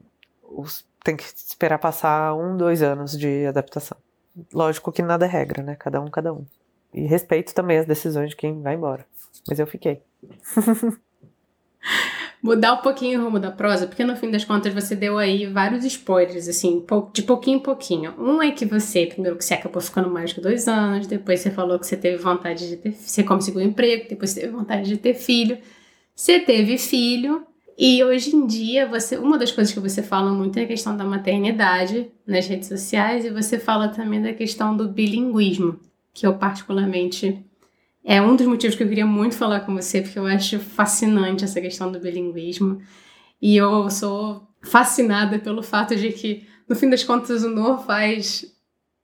tem 1.04 1.16
que 1.16 1.24
esperar 1.24 1.78
passar 1.78 2.34
um, 2.34 2.56
dois 2.56 2.82
anos 2.82 3.16
de 3.16 3.46
adaptação. 3.46 3.98
Lógico 4.52 4.92
que 4.92 5.02
nada 5.02 5.26
é 5.26 5.28
regra, 5.28 5.62
né? 5.62 5.76
Cada 5.76 6.00
um, 6.00 6.10
cada 6.10 6.32
um. 6.32 6.44
E 6.92 7.06
respeito 7.06 7.54
também 7.54 7.78
as 7.78 7.86
decisões 7.86 8.30
de 8.30 8.36
quem 8.36 8.62
vai 8.62 8.74
embora. 8.74 9.06
Mas 9.48 9.58
eu 9.58 9.66
fiquei. 9.66 10.02
Mudar 12.42 12.74
um 12.74 12.82
pouquinho 12.82 13.20
o 13.20 13.24
rumo 13.24 13.40
da 13.40 13.50
prosa, 13.50 13.86
porque 13.86 14.04
no 14.04 14.14
fim 14.16 14.30
das 14.30 14.44
contas 14.44 14.72
você 14.72 14.94
deu 14.94 15.18
aí 15.18 15.46
vários 15.46 15.84
spoilers, 15.84 16.46
assim, 16.48 16.84
de 17.12 17.22
pouquinho 17.22 17.56
em 17.58 17.60
pouquinho. 17.62 18.14
Um 18.18 18.40
é 18.42 18.52
que 18.52 18.64
você, 18.64 19.06
primeiro 19.06 19.36
que 19.36 19.44
você 19.44 19.54
acabou 19.54 19.82
ficando 19.82 20.08
mais 20.10 20.30
de 20.30 20.40
dois 20.40 20.68
anos, 20.68 21.06
depois 21.06 21.40
você 21.40 21.50
falou 21.50 21.78
que 21.78 21.86
você 21.86 21.96
teve 21.96 22.18
vontade 22.18 22.68
de 22.68 22.76
ter. 22.76 22.92
Você 22.92 23.24
conseguiu 23.24 23.60
um 23.62 23.64
emprego, 23.64 24.08
depois 24.08 24.30
você 24.30 24.40
teve 24.42 24.52
vontade 24.52 24.88
de 24.88 24.96
ter 24.96 25.14
filho. 25.14 25.58
Você 26.14 26.38
teve 26.40 26.78
filho 26.78 27.46
E 27.78 28.02
hoje 28.02 28.34
em 28.34 28.46
dia, 28.46 28.86
você, 28.88 29.18
uma 29.18 29.36
das 29.36 29.52
coisas 29.52 29.72
que 29.72 29.80
você 29.80 30.02
fala 30.02 30.32
muito 30.32 30.58
é 30.58 30.62
a 30.62 30.66
questão 30.66 30.96
da 30.96 31.04
maternidade 31.04 32.10
nas 32.26 32.46
redes 32.46 32.68
sociais 32.68 33.24
e 33.24 33.30
você 33.30 33.58
fala 33.58 33.88
também 33.88 34.22
da 34.22 34.32
questão 34.32 34.74
do 34.74 34.88
bilinguismo, 34.88 35.78
que 36.14 36.26
eu 36.26 36.38
particularmente 36.38 37.44
é 38.08 38.22
um 38.22 38.36
dos 38.36 38.46
motivos 38.46 38.76
que 38.76 38.84
eu 38.84 38.88
queria 38.88 39.04
muito 39.04 39.34
falar 39.34 39.60
com 39.60 39.74
você, 39.74 40.00
porque 40.00 40.16
eu 40.16 40.26
acho 40.26 40.60
fascinante 40.60 41.42
essa 41.42 41.60
questão 41.60 41.90
do 41.90 41.98
bilinguismo. 41.98 42.80
E 43.42 43.56
eu 43.56 43.90
sou 43.90 44.46
fascinada 44.62 45.40
pelo 45.40 45.60
fato 45.60 45.96
de 45.96 46.12
que, 46.12 46.46
no 46.68 46.76
fim 46.76 46.88
das 46.88 47.02
contas, 47.02 47.42
o 47.42 47.48
Noah 47.48 47.82
faz 47.82 48.46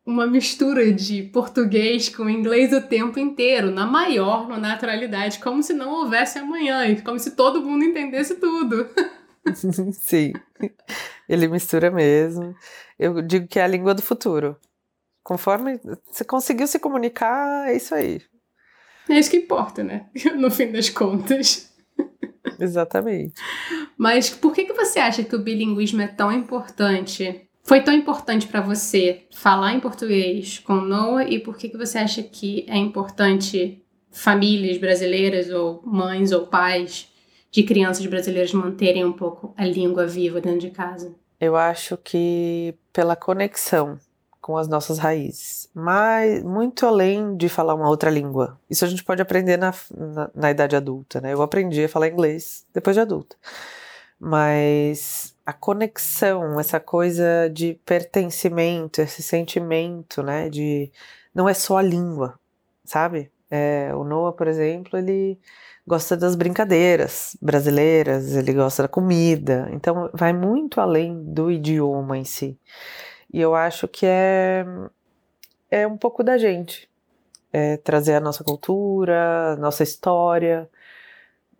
uma 0.06 0.24
mistura 0.24 0.92
de 0.92 1.24
português 1.24 2.08
com 2.08 2.30
inglês 2.30 2.72
o 2.72 2.80
tempo 2.80 3.18
inteiro, 3.18 3.72
na 3.72 3.84
maior 3.84 4.48
naturalidade, 4.60 5.40
como 5.40 5.64
se 5.64 5.72
não 5.72 5.90
houvesse 5.90 6.38
amanhã, 6.38 6.86
e 6.86 7.02
como 7.02 7.18
se 7.18 7.32
todo 7.32 7.60
mundo 7.60 7.84
entendesse 7.84 8.36
tudo. 8.36 8.88
Sim, 9.94 10.32
ele 11.28 11.48
mistura 11.48 11.90
mesmo. 11.90 12.54
Eu 12.96 13.20
digo 13.20 13.48
que 13.48 13.58
é 13.58 13.64
a 13.64 13.68
língua 13.68 13.94
do 13.94 14.02
futuro. 14.02 14.56
Conforme 15.24 15.80
você 16.06 16.24
conseguiu 16.24 16.68
se 16.68 16.78
comunicar, 16.78 17.68
é 17.68 17.76
isso 17.76 17.92
aí. 17.96 18.22
É 19.08 19.18
isso 19.18 19.30
que 19.30 19.36
importa, 19.36 19.82
né? 19.82 20.06
No 20.36 20.50
fim 20.50 20.70
das 20.70 20.88
contas. 20.88 21.72
Exatamente. 22.58 23.34
Mas 23.96 24.30
por 24.30 24.52
que, 24.52 24.64
que 24.64 24.72
você 24.72 24.98
acha 24.98 25.24
que 25.24 25.34
o 25.34 25.42
bilinguismo 25.42 26.02
é 26.02 26.08
tão 26.08 26.32
importante 26.32 27.48
foi 27.64 27.80
tão 27.80 27.94
importante 27.94 28.48
para 28.48 28.60
você 28.60 29.22
falar 29.30 29.72
em 29.72 29.80
português 29.80 30.58
com 30.58 30.74
Noah 30.74 31.24
e 31.24 31.38
por 31.38 31.56
que, 31.56 31.68
que 31.68 31.76
você 31.76 31.98
acha 31.98 32.22
que 32.22 32.66
é 32.68 32.76
importante 32.76 33.80
famílias 34.10 34.78
brasileiras 34.78 35.48
ou 35.48 35.80
mães 35.84 36.32
ou 36.32 36.46
pais 36.46 37.08
de 37.50 37.62
crianças 37.62 38.04
brasileiras 38.06 38.52
manterem 38.52 39.04
um 39.04 39.12
pouco 39.12 39.54
a 39.56 39.64
língua 39.64 40.06
viva 40.06 40.40
dentro 40.40 40.58
de 40.58 40.70
casa? 40.70 41.14
Eu 41.40 41.56
acho 41.56 41.96
que 41.96 42.74
pela 42.92 43.14
conexão 43.14 43.98
com 44.42 44.58
as 44.58 44.66
nossas 44.66 44.98
raízes, 44.98 45.70
mas 45.72 46.42
muito 46.42 46.84
além 46.84 47.36
de 47.36 47.48
falar 47.48 47.74
uma 47.74 47.88
outra 47.88 48.10
língua. 48.10 48.58
Isso 48.68 48.84
a 48.84 48.88
gente 48.88 49.04
pode 49.04 49.22
aprender 49.22 49.56
na, 49.56 49.72
na, 49.96 50.30
na 50.34 50.50
idade 50.50 50.74
adulta, 50.74 51.20
né? 51.20 51.32
Eu 51.32 51.42
aprendi 51.42 51.84
a 51.84 51.88
falar 51.88 52.08
inglês 52.08 52.66
depois 52.74 52.96
de 52.96 53.00
adulta, 53.00 53.36
mas 54.18 55.34
a 55.46 55.52
conexão, 55.52 56.58
essa 56.58 56.80
coisa 56.80 57.48
de 57.52 57.74
pertencimento, 57.86 59.00
esse 59.00 59.22
sentimento, 59.22 60.22
né? 60.24 60.50
De 60.50 60.90
não 61.32 61.48
é 61.48 61.54
só 61.54 61.78
a 61.78 61.82
língua, 61.82 62.38
sabe? 62.84 63.30
É, 63.48 63.94
o 63.94 64.02
Noah, 64.02 64.32
por 64.32 64.48
exemplo, 64.48 64.98
ele 64.98 65.38
gosta 65.86 66.16
das 66.16 66.34
brincadeiras 66.34 67.36
brasileiras, 67.40 68.34
ele 68.34 68.52
gosta 68.52 68.82
da 68.82 68.88
comida, 68.88 69.68
então 69.72 70.10
vai 70.12 70.32
muito 70.32 70.80
além 70.80 71.22
do 71.32 71.50
idioma 71.50 72.18
em 72.18 72.24
si. 72.24 72.58
E 73.32 73.40
eu 73.40 73.54
acho 73.54 73.88
que 73.88 74.06
é, 74.06 74.64
é 75.70 75.86
um 75.86 75.96
pouco 75.96 76.22
da 76.22 76.36
gente, 76.38 76.88
é 77.52 77.76
trazer 77.78 78.14
a 78.14 78.20
nossa 78.20 78.44
cultura, 78.44 79.56
nossa 79.56 79.82
história, 79.82 80.68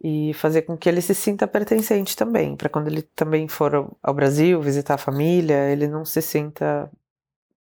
e 0.02 0.34
fazer 0.34 0.62
com 0.62 0.76
que 0.76 0.88
ele 0.88 1.00
se 1.00 1.14
sinta 1.14 1.46
pertencente 1.46 2.16
também, 2.16 2.56
para 2.56 2.68
quando 2.68 2.88
ele 2.88 3.02
também 3.02 3.48
for 3.48 3.90
ao 4.02 4.14
Brasil 4.14 4.60
visitar 4.60 4.94
a 4.94 4.98
família, 4.98 5.70
ele 5.70 5.88
não 5.88 6.04
se 6.04 6.20
sinta 6.20 6.90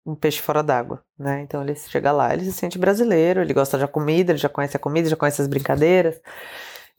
um 0.06 0.16
peixe 0.16 0.42
fora 0.42 0.64
d'água, 0.64 1.04
né? 1.18 1.42
Então 1.42 1.62
ele 1.62 1.76
chega 1.76 2.12
lá, 2.12 2.34
ele 2.34 2.46
se 2.46 2.54
sente 2.54 2.80
brasileiro, 2.80 3.42
ele 3.42 3.54
gosta 3.54 3.78
da 3.78 3.88
comida, 3.88 4.32
ele 4.32 4.40
já 4.40 4.50
conhece 4.50 4.76
a 4.78 4.80
comida, 4.80 5.10
já 5.10 5.16
conhece 5.16 5.42
as 5.42 5.48
brincadeiras. 5.48 6.20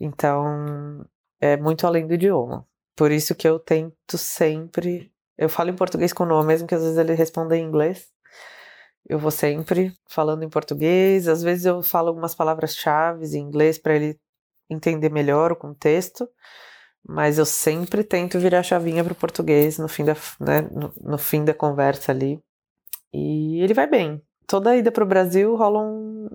Então, 0.00 1.04
é 1.40 1.56
muito 1.56 1.86
além 1.86 2.06
do 2.06 2.14
idioma. 2.14 2.66
Por 2.96 3.10
isso 3.12 3.34
que 3.34 3.48
eu 3.48 3.58
tento 3.58 4.18
sempre, 4.18 5.11
eu 5.42 5.48
falo 5.48 5.70
em 5.70 5.74
português 5.74 6.12
com 6.12 6.22
o 6.22 6.26
nome, 6.26 6.46
mesmo 6.46 6.68
que 6.68 6.74
às 6.74 6.82
vezes 6.82 6.96
ele 6.96 7.14
responda 7.14 7.56
em 7.56 7.64
inglês. 7.64 8.06
Eu 9.08 9.18
vou 9.18 9.32
sempre 9.32 9.92
falando 10.08 10.44
em 10.44 10.48
português, 10.48 11.26
às 11.26 11.42
vezes 11.42 11.64
eu 11.64 11.82
falo 11.82 12.08
algumas 12.08 12.34
palavras-chave 12.34 13.26
em 13.36 13.40
inglês 13.40 13.76
para 13.76 13.96
ele 13.96 14.18
entender 14.70 15.10
melhor 15.10 15.50
o 15.50 15.56
contexto, 15.56 16.28
mas 17.04 17.38
eu 17.38 17.44
sempre 17.44 18.04
tento 18.04 18.38
virar 18.38 18.60
a 18.60 18.62
chavinha 18.62 19.02
para 19.02 19.12
o 19.12 19.16
português 19.16 19.78
no 19.78 19.88
fim, 19.88 20.04
da, 20.04 20.14
né, 20.40 20.60
no, 20.70 20.92
no, 21.00 21.18
fim 21.18 21.44
da 21.44 21.52
conversa 21.52 22.12
ali. 22.12 22.40
E 23.12 23.60
ele 23.60 23.74
vai 23.74 23.88
bem. 23.88 24.22
Toda 24.46 24.76
ida 24.76 24.92
para 24.92 25.02
o 25.02 25.06
Brasil 25.06 25.56
rola 25.56 25.80
um, 25.82 26.28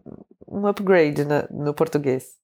um 0.46 0.68
upgrade 0.68 1.24
na, 1.24 1.48
no 1.50 1.74
português. 1.74 2.36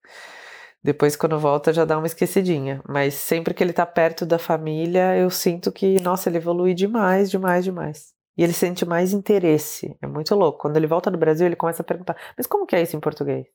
Depois, 0.83 1.15
quando 1.15 1.39
volta, 1.39 1.71
já 1.71 1.85
dá 1.85 1.97
uma 1.97 2.07
esquecidinha. 2.07 2.81
Mas 2.87 3.13
sempre 3.13 3.53
que 3.53 3.63
ele 3.63 3.71
está 3.71 3.85
perto 3.85 4.25
da 4.25 4.37
família, 4.37 5.15
eu 5.15 5.29
sinto 5.29 5.71
que, 5.71 5.99
nossa, 6.01 6.29
ele 6.29 6.37
evolui 6.37 6.73
demais, 6.73 7.31
demais, 7.31 7.63
demais. 7.63 8.13
E 8.37 8.43
ele 8.43 8.53
sente 8.53 8.85
mais 8.85 9.13
interesse. 9.13 9.95
É 10.01 10.07
muito 10.07 10.35
louco. 10.35 10.59
Quando 10.59 10.75
ele 10.77 10.87
volta 10.87 11.09
do 11.09 11.17
Brasil, 11.17 11.45
ele 11.45 11.55
começa 11.55 11.81
a 11.81 11.85
perguntar: 11.85 12.17
mas 12.37 12.47
como 12.47 12.65
que 12.65 12.75
é 12.75 12.81
isso 12.81 12.97
em 12.97 12.99
português? 12.99 13.45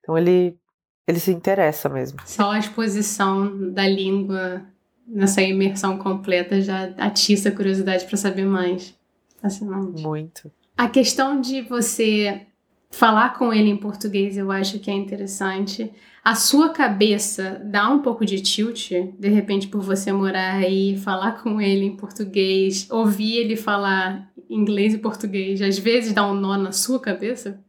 Então 0.00 0.16
ele 0.18 0.58
ele 1.06 1.20
se 1.20 1.30
interessa 1.30 1.88
mesmo. 1.88 2.18
Só 2.24 2.52
a 2.52 2.58
exposição 2.58 3.70
da 3.70 3.86
língua 3.86 4.62
nessa 5.06 5.42
imersão 5.42 5.98
completa 5.98 6.60
já 6.60 6.84
atiça 6.96 7.50
a 7.50 7.52
curiosidade 7.52 8.06
para 8.06 8.16
saber 8.16 8.46
mais. 8.46 8.94
Fascinante. 9.40 10.02
Muito. 10.02 10.50
A 10.76 10.88
questão 10.88 11.40
de 11.40 11.60
você 11.60 12.46
falar 12.94 13.36
com 13.36 13.52
ele 13.52 13.68
em 13.68 13.76
português 13.76 14.36
eu 14.36 14.50
acho 14.50 14.78
que 14.78 14.90
é 14.90 14.94
interessante. 14.94 15.92
A 16.24 16.34
sua 16.34 16.70
cabeça 16.70 17.60
dá 17.64 17.88
um 17.90 18.00
pouco 18.00 18.24
de 18.24 18.40
tilt, 18.40 18.92
de 19.18 19.28
repente, 19.28 19.68
por 19.68 19.82
você 19.82 20.10
morar 20.10 20.54
aí, 20.54 20.96
falar 20.96 21.42
com 21.42 21.60
ele 21.60 21.84
em 21.84 21.96
português, 21.96 22.88
ouvir 22.90 23.36
ele 23.36 23.56
falar 23.56 24.30
inglês 24.48 24.94
e 24.94 24.98
português, 24.98 25.60
às 25.60 25.78
vezes 25.78 26.12
dá 26.14 26.26
um 26.26 26.34
nó 26.34 26.56
na 26.56 26.72
sua 26.72 26.98
cabeça? 26.98 27.60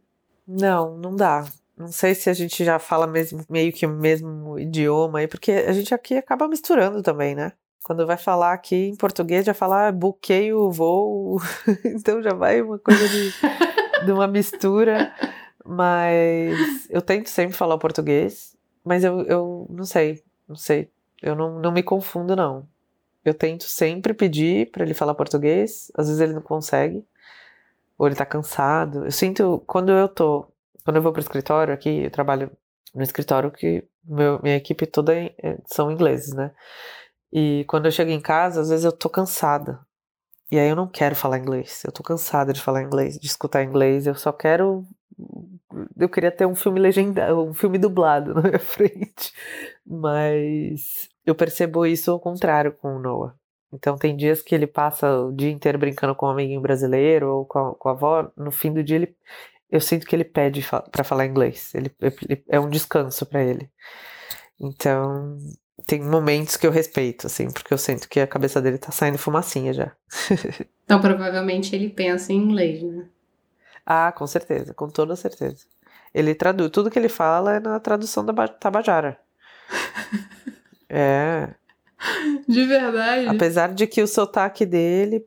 Não, 0.47 0.97
não 0.97 1.15
dá. 1.15 1.45
Não 1.77 1.87
sei 1.87 2.15
se 2.15 2.29
a 2.29 2.33
gente 2.33 2.63
já 2.63 2.79
fala 2.79 3.05
mesmo, 3.05 3.43
meio 3.49 3.73
que 3.73 3.85
o 3.85 3.89
mesmo 3.89 4.57
idioma 4.57 5.19
aí, 5.19 5.27
porque 5.27 5.51
a 5.51 5.73
gente 5.73 5.93
aqui 5.93 6.15
acaba 6.15 6.47
misturando 6.47 7.01
também, 7.01 7.35
né? 7.35 7.51
Quando 7.83 8.07
vai 8.07 8.17
falar 8.17 8.53
aqui 8.53 8.87
em 8.87 8.95
português, 8.95 9.45
já 9.45 9.53
fala 9.53 9.89
ah, 9.89 9.91
buquei 9.91 10.53
o 10.53 10.71
voo, 10.71 11.41
então 11.83 12.23
já 12.23 12.33
vai 12.33 12.61
uma 12.61 12.79
coisa 12.79 13.07
de, 13.09 13.33
de 14.03 14.11
uma 14.11 14.27
mistura. 14.27 15.13
Mas 15.63 16.89
eu 16.89 17.01
tento 17.01 17.27
sempre 17.29 17.57
falar 17.57 17.77
português, 17.77 18.55
mas 18.83 19.03
eu, 19.03 19.21
eu 19.23 19.67
não 19.69 19.85
sei, 19.85 20.23
não 20.47 20.55
sei. 20.55 20.89
Eu 21.21 21.35
não, 21.35 21.59
não 21.59 21.71
me 21.71 21.81
confundo, 21.81 22.35
não. 22.35 22.67
Eu 23.23 23.33
tento 23.33 23.63
sempre 23.63 24.13
pedir 24.13 24.69
para 24.71 24.83
ele 24.83 24.93
falar 24.93 25.15
português, 25.15 25.91
às 25.95 26.07
vezes 26.07 26.21
ele 26.21 26.33
não 26.33 26.41
consegue, 26.41 27.03
ou 27.97 28.05
ele 28.07 28.15
tá 28.15 28.25
cansado. 28.25 29.05
Eu 29.05 29.11
sinto, 29.11 29.63
quando 29.65 29.91
eu 29.91 30.07
tô 30.07 30.47
quando 30.85 30.97
eu 30.97 31.01
vou 31.01 31.11
pro 31.11 31.21
escritório 31.21 31.73
aqui, 31.73 32.03
eu 32.03 32.11
trabalho 32.11 32.51
no 32.93 33.01
escritório 33.01 33.51
que 33.51 33.83
meu, 34.03 34.39
minha 34.43 34.55
equipe 34.55 34.85
toda 34.85 35.15
é, 35.15 35.33
são 35.65 35.91
ingleses, 35.91 36.33
né? 36.33 36.51
E 37.33 37.65
quando 37.67 37.85
eu 37.85 37.91
chego 37.91 38.11
em 38.11 38.21
casa, 38.21 38.61
às 38.61 38.69
vezes 38.69 38.85
eu 38.85 38.91
tô 38.91 39.09
cansada. 39.09 39.79
E 40.51 40.59
aí 40.59 40.69
eu 40.69 40.75
não 40.75 40.87
quero 40.87 41.15
falar 41.15 41.39
inglês. 41.39 41.83
Eu 41.83 41.91
tô 41.91 42.03
cansada 42.03 42.53
de 42.53 42.61
falar 42.61 42.83
inglês, 42.83 43.17
de 43.19 43.27
escutar 43.27 43.63
inglês. 43.63 44.05
Eu 44.07 44.15
só 44.15 44.31
quero. 44.31 44.85
Eu 45.97 46.09
queria 46.09 46.31
ter 46.31 46.45
um 46.45 46.55
filme 46.55 46.79
legendado, 46.79 47.41
um 47.41 47.53
filme 47.53 47.77
dublado 47.77 48.33
na 48.35 48.41
minha 48.41 48.59
frente. 48.59 49.33
Mas 49.85 51.09
eu 51.25 51.35
percebo 51.35 51.85
isso 51.85 52.11
ao 52.11 52.19
contrário 52.19 52.71
com 52.73 52.95
o 52.95 52.99
Noah. 52.99 53.35
Então 53.73 53.97
tem 53.97 54.15
dias 54.15 54.41
que 54.41 54.55
ele 54.55 54.67
passa 54.67 55.21
o 55.21 55.33
dia 55.33 55.49
inteiro 55.51 55.77
brincando 55.77 56.15
com 56.15 56.27
um 56.27 56.29
amiguinho 56.29 56.61
brasileiro 56.61 57.29
ou 57.29 57.45
com 57.45 57.59
a, 57.59 57.75
com 57.75 57.89
a 57.89 57.91
avó. 57.91 58.31
No 58.37 58.51
fim 58.51 58.73
do 58.73 58.83
dia 58.83 58.97
ele 58.97 59.15
eu 59.69 59.81
sinto 59.81 60.05
que 60.05 60.15
ele 60.15 60.23
pede 60.23 60.65
para 60.91 61.03
falar 61.03 61.25
inglês. 61.25 61.73
Ele, 61.75 61.93
ele, 62.01 62.43
é 62.47 62.59
um 62.59 62.69
descanso 62.69 63.25
para 63.25 63.43
ele. 63.43 63.69
Então, 64.59 65.37
tem 65.85 66.01
momentos 66.01 66.57
que 66.57 66.65
eu 66.65 66.71
respeito, 66.71 67.27
assim, 67.27 67.49
porque 67.51 67.73
eu 67.73 67.77
sinto 67.77 68.09
que 68.09 68.19
a 68.19 68.27
cabeça 68.27 68.61
dele 68.61 68.77
tá 68.77 68.91
saindo 68.91 69.17
fumacinha 69.17 69.71
já. 69.71 69.91
então, 70.83 70.99
provavelmente 70.99 71.75
ele 71.75 71.89
pensa 71.89 72.33
em 72.33 72.37
inglês, 72.37 72.81
né? 72.81 73.05
Ah, 73.85 74.11
com 74.11 74.25
certeza, 74.25 74.73
com 74.73 74.89
toda 74.89 75.15
certeza. 75.15 75.65
Ele 76.13 76.33
traduz, 76.33 76.71
tudo 76.71 76.89
que 76.89 76.97
ele 76.97 77.09
fala 77.09 77.55
é 77.55 77.59
na 77.59 77.79
tradução 77.79 78.25
da 78.25 78.47
Tabajara. 78.47 79.19
é. 80.89 81.49
De 82.47 82.65
verdade. 82.65 83.27
Apesar 83.27 83.73
de 83.73 83.85
que 83.85 84.01
o 84.01 84.07
sotaque 84.07 84.65
dele, 84.65 85.25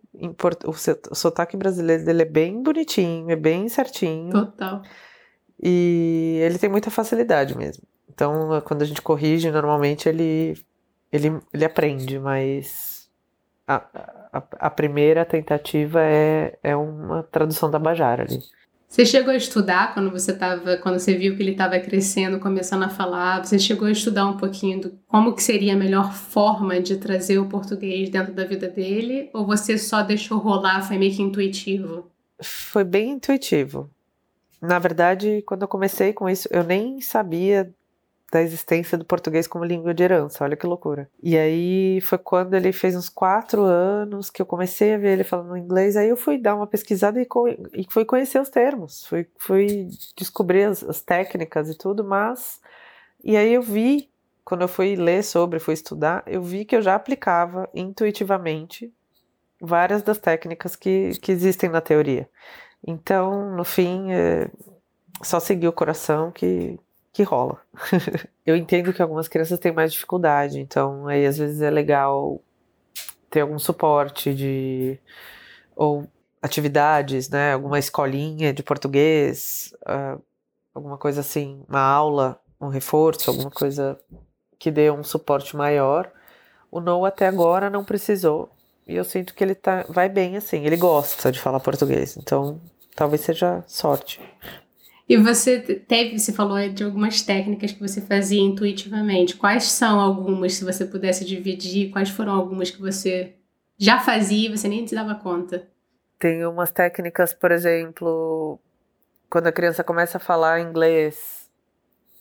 o 0.65 1.15
sotaque 1.15 1.57
brasileiro 1.57 2.05
dele 2.05 2.23
é 2.23 2.25
bem 2.25 2.63
bonitinho, 2.63 3.31
é 3.31 3.37
bem 3.37 3.69
certinho. 3.69 4.31
Total. 4.31 4.83
E 5.63 6.41
ele 6.43 6.59
tem 6.59 6.71
muita 6.71 6.91
facilidade 6.91 7.57
mesmo. 7.57 7.85
Então, 8.19 8.61
quando 8.65 8.83
a 8.83 8.85
gente 8.85 9.01
corrige, 9.01 9.49
normalmente 9.49 10.09
ele, 10.09 10.61
ele, 11.13 11.41
ele 11.55 11.65
aprende, 11.65 12.19
mas 12.19 13.09
a, 13.65 13.77
a, 14.33 14.43
a 14.59 14.71
primeira 14.71 15.25
tentativa 15.25 16.01
é, 16.03 16.59
é 16.61 16.75
uma 16.75 17.23
tradução 17.23 17.71
da 17.71 17.79
Bajara 17.79 18.25
ali. 18.25 18.41
Você 18.89 19.07
chegou 19.07 19.33
a 19.33 19.37
estudar 19.37 19.95
quando 19.95 20.11
você 20.11 20.37
tava, 20.37 20.79
quando 20.79 20.99
você 20.99 21.15
viu 21.15 21.37
que 21.37 21.43
ele 21.45 21.53
estava 21.53 21.79
crescendo, 21.79 22.41
começando 22.41 22.83
a 22.83 22.89
falar? 22.89 23.45
Você 23.45 23.57
chegou 23.57 23.87
a 23.87 23.93
estudar 23.93 24.27
um 24.27 24.37
pouquinho 24.37 24.81
do 24.81 24.99
como 25.07 25.33
que 25.33 25.43
seria 25.43 25.75
a 25.75 25.77
melhor 25.77 26.13
forma 26.13 26.81
de 26.81 26.97
trazer 26.97 27.39
o 27.39 27.49
português 27.49 28.11
dentro 28.11 28.33
da 28.33 28.45
vida 28.45 28.67
dele? 28.67 29.31
Ou 29.33 29.47
você 29.47 29.79
só 29.79 30.03
deixou 30.03 30.39
rolar, 30.39 30.83
foi 30.83 30.99
meio 30.99 31.15
que 31.15 31.23
intuitivo? 31.23 32.11
Foi 32.43 32.83
bem 32.83 33.11
intuitivo. 33.11 33.89
Na 34.61 34.81
verdade, 34.81 35.41
quando 35.47 35.63
eu 35.63 35.69
comecei 35.69 36.13
com 36.13 36.29
isso, 36.29 36.49
eu 36.51 36.65
nem 36.65 37.01
sabia 37.01 37.73
da 38.31 38.43
existência 38.43 38.99
do 38.99 39.05
português 39.05 39.47
como 39.47 39.65
língua 39.65 39.95
de 39.95 40.03
herança, 40.03 40.45
olha 40.45 40.57
que 40.57 40.67
loucura. 40.67 41.09
E 41.23 41.37
aí 41.37 42.01
foi 42.03 42.19
quando 42.19 42.55
ele 42.55 42.73
fez 42.73 42.95
uns 42.95 43.09
quatro 43.09 43.63
anos 43.63 44.29
que 44.29 44.43
eu 44.43 44.47
comecei 44.47 44.95
a 44.95 44.99
ver 44.99 45.13
ele 45.15 45.25
falando 45.25 45.57
inglês, 45.57 45.97
aí 45.97 46.09
eu 46.09 46.17
fui 46.17 46.37
dar 46.37 46.55
uma 46.55 46.67
pesquisada 46.67 47.21
e, 47.21 47.27
e 47.73 47.87
fui 47.89 48.05
conhecer 48.05 48.41
os 48.41 48.51
termos, 48.51 49.07
fui, 49.07 49.27
fui 49.39 49.89
descobrir 50.17 50.65
as, 50.65 50.85
as 50.85 51.01
técnicas 51.01 51.71
e 51.71 51.77
tudo, 51.77 52.05
mas. 52.05 52.61
E 53.25 53.37
aí 53.37 53.53
eu 53.53 53.63
vi, 53.63 54.11
quando 54.45 54.63
eu 54.63 54.69
fui 54.69 54.95
ler 54.95 55.25
sobre, 55.25 55.59
fui 55.59 55.75
estudar, 55.75 56.23
eu 56.27 56.43
vi 56.43 56.65
que 56.65 56.77
eu 56.77 56.83
já 56.83 56.95
aplicava 56.95 57.69
intuitivamente 57.75 58.93
várias 59.61 60.03
das 60.03 60.19
técnicas 60.19 60.77
que, 60.77 61.13
que 61.21 61.33
existem 61.33 61.71
na 61.71 61.81
teoria. 61.81 62.29
Então, 62.87 63.57
no 63.57 63.65
fim, 63.65 64.13
é, 64.13 64.49
só 65.23 65.41
seguir 65.41 65.67
o 65.67 65.73
coração 65.73 66.31
que, 66.31 66.79
que 67.13 67.23
rola. 67.23 67.61
eu 68.45 68.57
entendo 68.57 68.93
que 68.93 69.03
algumas 69.03 69.29
crianças 69.29 69.59
têm 69.59 69.73
mais 69.73 69.93
dificuldade, 69.93 70.61
então 70.61 71.07
aí 71.07 71.27
às 71.27 71.39
vezes 71.39 71.61
é 71.61 71.71
legal 71.71 72.41
ter 73.31 73.41
algum 73.41 73.59
suporte 73.59 74.35
de 74.35 74.99
ou 75.77 76.09
atividades, 76.41 77.29
né, 77.29 77.53
alguma 77.53 77.79
escolinha 77.79 78.53
de 78.53 78.63
português, 78.63 79.75
uh, 79.83 80.21
alguma 80.75 80.97
coisa 80.97 81.21
assim, 81.21 81.63
uma 81.69 81.81
aula, 81.81 82.41
um 82.61 82.69
reforço, 82.69 83.31
alguma 83.31 83.51
coisa 83.51 83.99
que 84.59 84.71
dê 84.71 84.91
um 84.91 85.05
suporte 85.05 85.57
maior. 85.57 86.11
O 86.71 86.81
No 86.81 87.05
até 87.05 87.27
agora 87.27 87.71
não 87.71 87.85
precisou 87.85 88.51
e 88.87 88.97
eu 88.97 89.05
sinto 89.05 89.35
que 89.35 89.45
ele 89.45 89.55
tá, 89.55 89.85
vai 89.89 90.09
bem 90.09 90.37
assim, 90.37 90.65
ele 90.65 90.77
gosta 90.77 91.31
de 91.31 91.39
falar 91.39 91.61
português, 91.61 92.17
então 92.17 92.61
talvez 92.97 93.21
seja 93.21 93.63
sorte. 93.67 94.21
E 95.09 95.17
você 95.17 95.59
teve, 95.61 96.19
você 96.19 96.33
falou 96.33 96.69
de 96.69 96.85
algumas 96.85 97.23
técnicas 97.23 97.73
que 97.73 97.81
você 97.81 98.01
fazia 98.01 98.43
intuitivamente. 98.43 99.37
Quais 99.37 99.65
são 99.65 99.99
algumas, 99.99 100.55
se 100.55 100.65
você 100.65 100.85
pudesse 100.85 101.25
dividir? 101.25 101.91
Quais 101.91 102.11
foram 102.11 102.35
algumas 102.35 102.71
que 102.71 102.81
você 102.81 103.35
já 103.79 103.99
fazia 103.99 104.49
e 104.49 104.57
você 104.57 104.69
nem 104.69 104.87
se 104.87 104.95
dava 104.95 105.15
conta? 105.15 105.67
Tem 106.19 106.45
umas 106.45 106.71
técnicas, 106.71 107.33
por 107.33 107.51
exemplo, 107.51 108.59
quando 109.31 109.47
a 109.47 109.53
criança 109.53 109.83
começa 109.83 110.19
a 110.19 110.21
falar 110.21 110.61
inglês, 110.61 111.49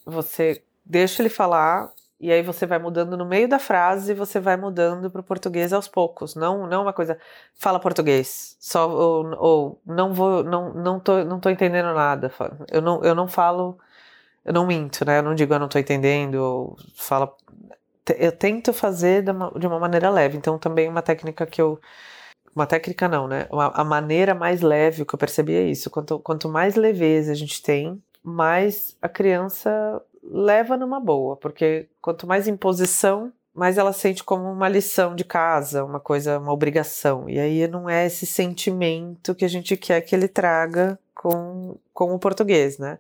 você 0.06 0.64
deixa 0.86 1.22
ele 1.22 1.30
falar 1.30 1.92
e 2.20 2.32
aí 2.32 2.42
você 2.42 2.66
vai 2.66 2.80
mudando 2.80 3.16
no 3.16 3.26
meio 3.26 3.48
da 3.48 3.60
frase, 3.60 4.14
você 4.14 4.40
vai 4.40 4.58
mudando 4.58 5.10
para 5.12 5.22
o 5.22 5.24
português 5.24 5.72
aos 5.72 5.88
poucos. 5.88 6.36
Não, 6.36 6.66
não 6.68 6.82
uma 6.82 6.94
coisa, 6.94 7.20
fala 7.56 7.80
português, 7.80 8.58
só 8.60 8.90
ou, 8.90 9.36
ou, 9.38 9.82
não 9.86 10.14
vou, 10.14 10.44
não, 10.44 10.74
não 10.74 11.00
tô, 11.00 11.24
não 11.24 11.40
tô 11.40 11.50
entendendo 11.50 11.94
nada. 11.94 12.32
Eu 12.72 12.82
não, 12.82 13.04
eu 13.04 13.14
não 13.16 13.28
falo, 13.28 13.78
eu 14.46 14.54
não 14.54 14.66
minto, 14.68 15.06
né? 15.06 15.20
Eu 15.20 15.24
não 15.24 15.36
digo 15.36 15.54
eu 15.54 15.60
não 15.60 15.70
tô 15.70 15.80
entendendo, 15.80 16.36
ou 16.36 16.78
fala 16.96 17.34
eu 18.18 18.32
tento 18.32 18.74
fazer 18.74 19.24
de 19.24 19.32
uma, 19.32 19.52
de 19.60 19.68
uma 19.68 19.80
maneira 19.80 20.10
leve. 20.10 20.38
Então 20.38 20.58
também 20.58 20.88
uma 20.90 21.02
técnica 21.02 21.46
que 21.46 21.62
eu 21.62 21.80
uma 22.56 22.66
técnica 22.66 23.08
não, 23.08 23.28
né? 23.28 23.48
A 23.52 23.84
maneira 23.84 24.34
mais 24.34 24.62
leve 24.62 25.06
que 25.06 25.14
eu 25.14 25.20
percebi 25.20 25.54
é 25.56 25.64
isso. 25.64 25.92
Quanto, 25.92 26.20
quanto 26.20 26.50
mais 26.50 26.76
leveza 26.76 27.32
a 27.32 27.36
gente 27.36 27.62
tem, 27.62 28.02
mais 28.24 28.98
a 29.02 29.08
criança 29.08 30.02
leva 30.30 30.78
numa 30.78 31.00
boa, 31.00 31.36
porque 31.38 31.88
quanto 32.02 32.28
mais 32.28 32.48
imposição, 32.48 33.32
mais 33.54 33.78
ela 33.78 33.94
sente 33.94 34.24
como 34.24 34.52
uma 34.52 34.70
lição 34.70 35.16
de 35.16 35.24
casa, 35.24 35.84
uma 35.84 36.00
coisa, 36.00 36.38
uma 36.38 36.54
obrigação. 36.54 37.30
E 37.30 37.40
aí 37.40 37.68
não 37.68 37.90
é 37.90 38.06
esse 38.06 38.26
sentimento 38.26 39.34
que 39.34 39.46
a 39.46 39.48
gente 39.48 39.76
quer 39.76 40.02
que 40.02 40.16
ele 40.16 40.28
traga 40.28 41.00
com, 41.16 41.78
com 41.94 42.14
o 42.14 42.20
português, 42.20 42.78
né? 42.78 43.00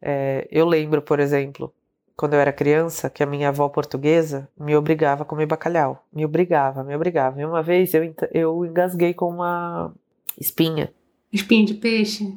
É, 0.00 0.46
eu 0.50 0.66
lembro, 0.66 1.00
por 1.00 1.18
exemplo, 1.18 1.72
quando 2.16 2.34
eu 2.34 2.40
era 2.40 2.52
criança, 2.52 3.08
que 3.08 3.22
a 3.22 3.26
minha 3.26 3.48
avó 3.48 3.68
portuguesa 3.68 4.48
me 4.58 4.76
obrigava 4.76 5.22
a 5.22 5.24
comer 5.24 5.46
bacalhau. 5.46 6.04
Me 6.12 6.24
obrigava, 6.24 6.82
me 6.82 6.94
obrigava. 6.94 7.40
E 7.40 7.44
uma 7.44 7.62
vez 7.62 7.94
eu, 7.94 8.14
eu 8.32 8.64
engasguei 8.66 9.14
com 9.14 9.28
uma 9.28 9.92
espinha. 10.38 10.92
Espinha 11.32 11.64
de 11.64 11.74
peixe? 11.74 12.36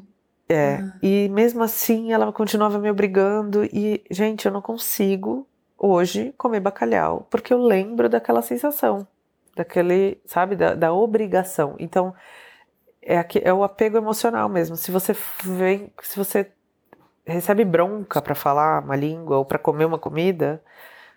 É, 0.51 0.81
ah. 0.81 0.93
e 1.01 1.29
mesmo 1.29 1.63
assim 1.63 2.11
ela 2.11 2.29
continuava 2.33 2.77
me 2.77 2.91
obrigando 2.91 3.63
e, 3.63 4.03
gente, 4.11 4.45
eu 4.45 4.51
não 4.51 4.61
consigo 4.61 5.47
hoje 5.77 6.33
comer 6.37 6.59
bacalhau, 6.59 7.25
porque 7.29 7.53
eu 7.53 7.57
lembro 7.57 8.09
daquela 8.09 8.41
sensação, 8.41 9.07
daquele, 9.55 10.19
sabe, 10.25 10.57
da, 10.57 10.75
da 10.75 10.91
obrigação. 10.91 11.75
Então, 11.79 12.13
é, 13.01 13.25
é 13.43 13.53
o 13.53 13.63
apego 13.63 13.95
emocional 13.95 14.49
mesmo. 14.49 14.75
Se 14.75 14.91
você 14.91 15.15
vem, 15.41 15.89
se 16.01 16.17
você 16.17 16.51
recebe 17.25 17.63
bronca 17.63 18.21
para 18.21 18.35
falar 18.35 18.83
uma 18.83 18.95
língua 18.97 19.37
ou 19.37 19.45
para 19.45 19.57
comer 19.57 19.85
uma 19.85 19.97
comida, 19.97 20.61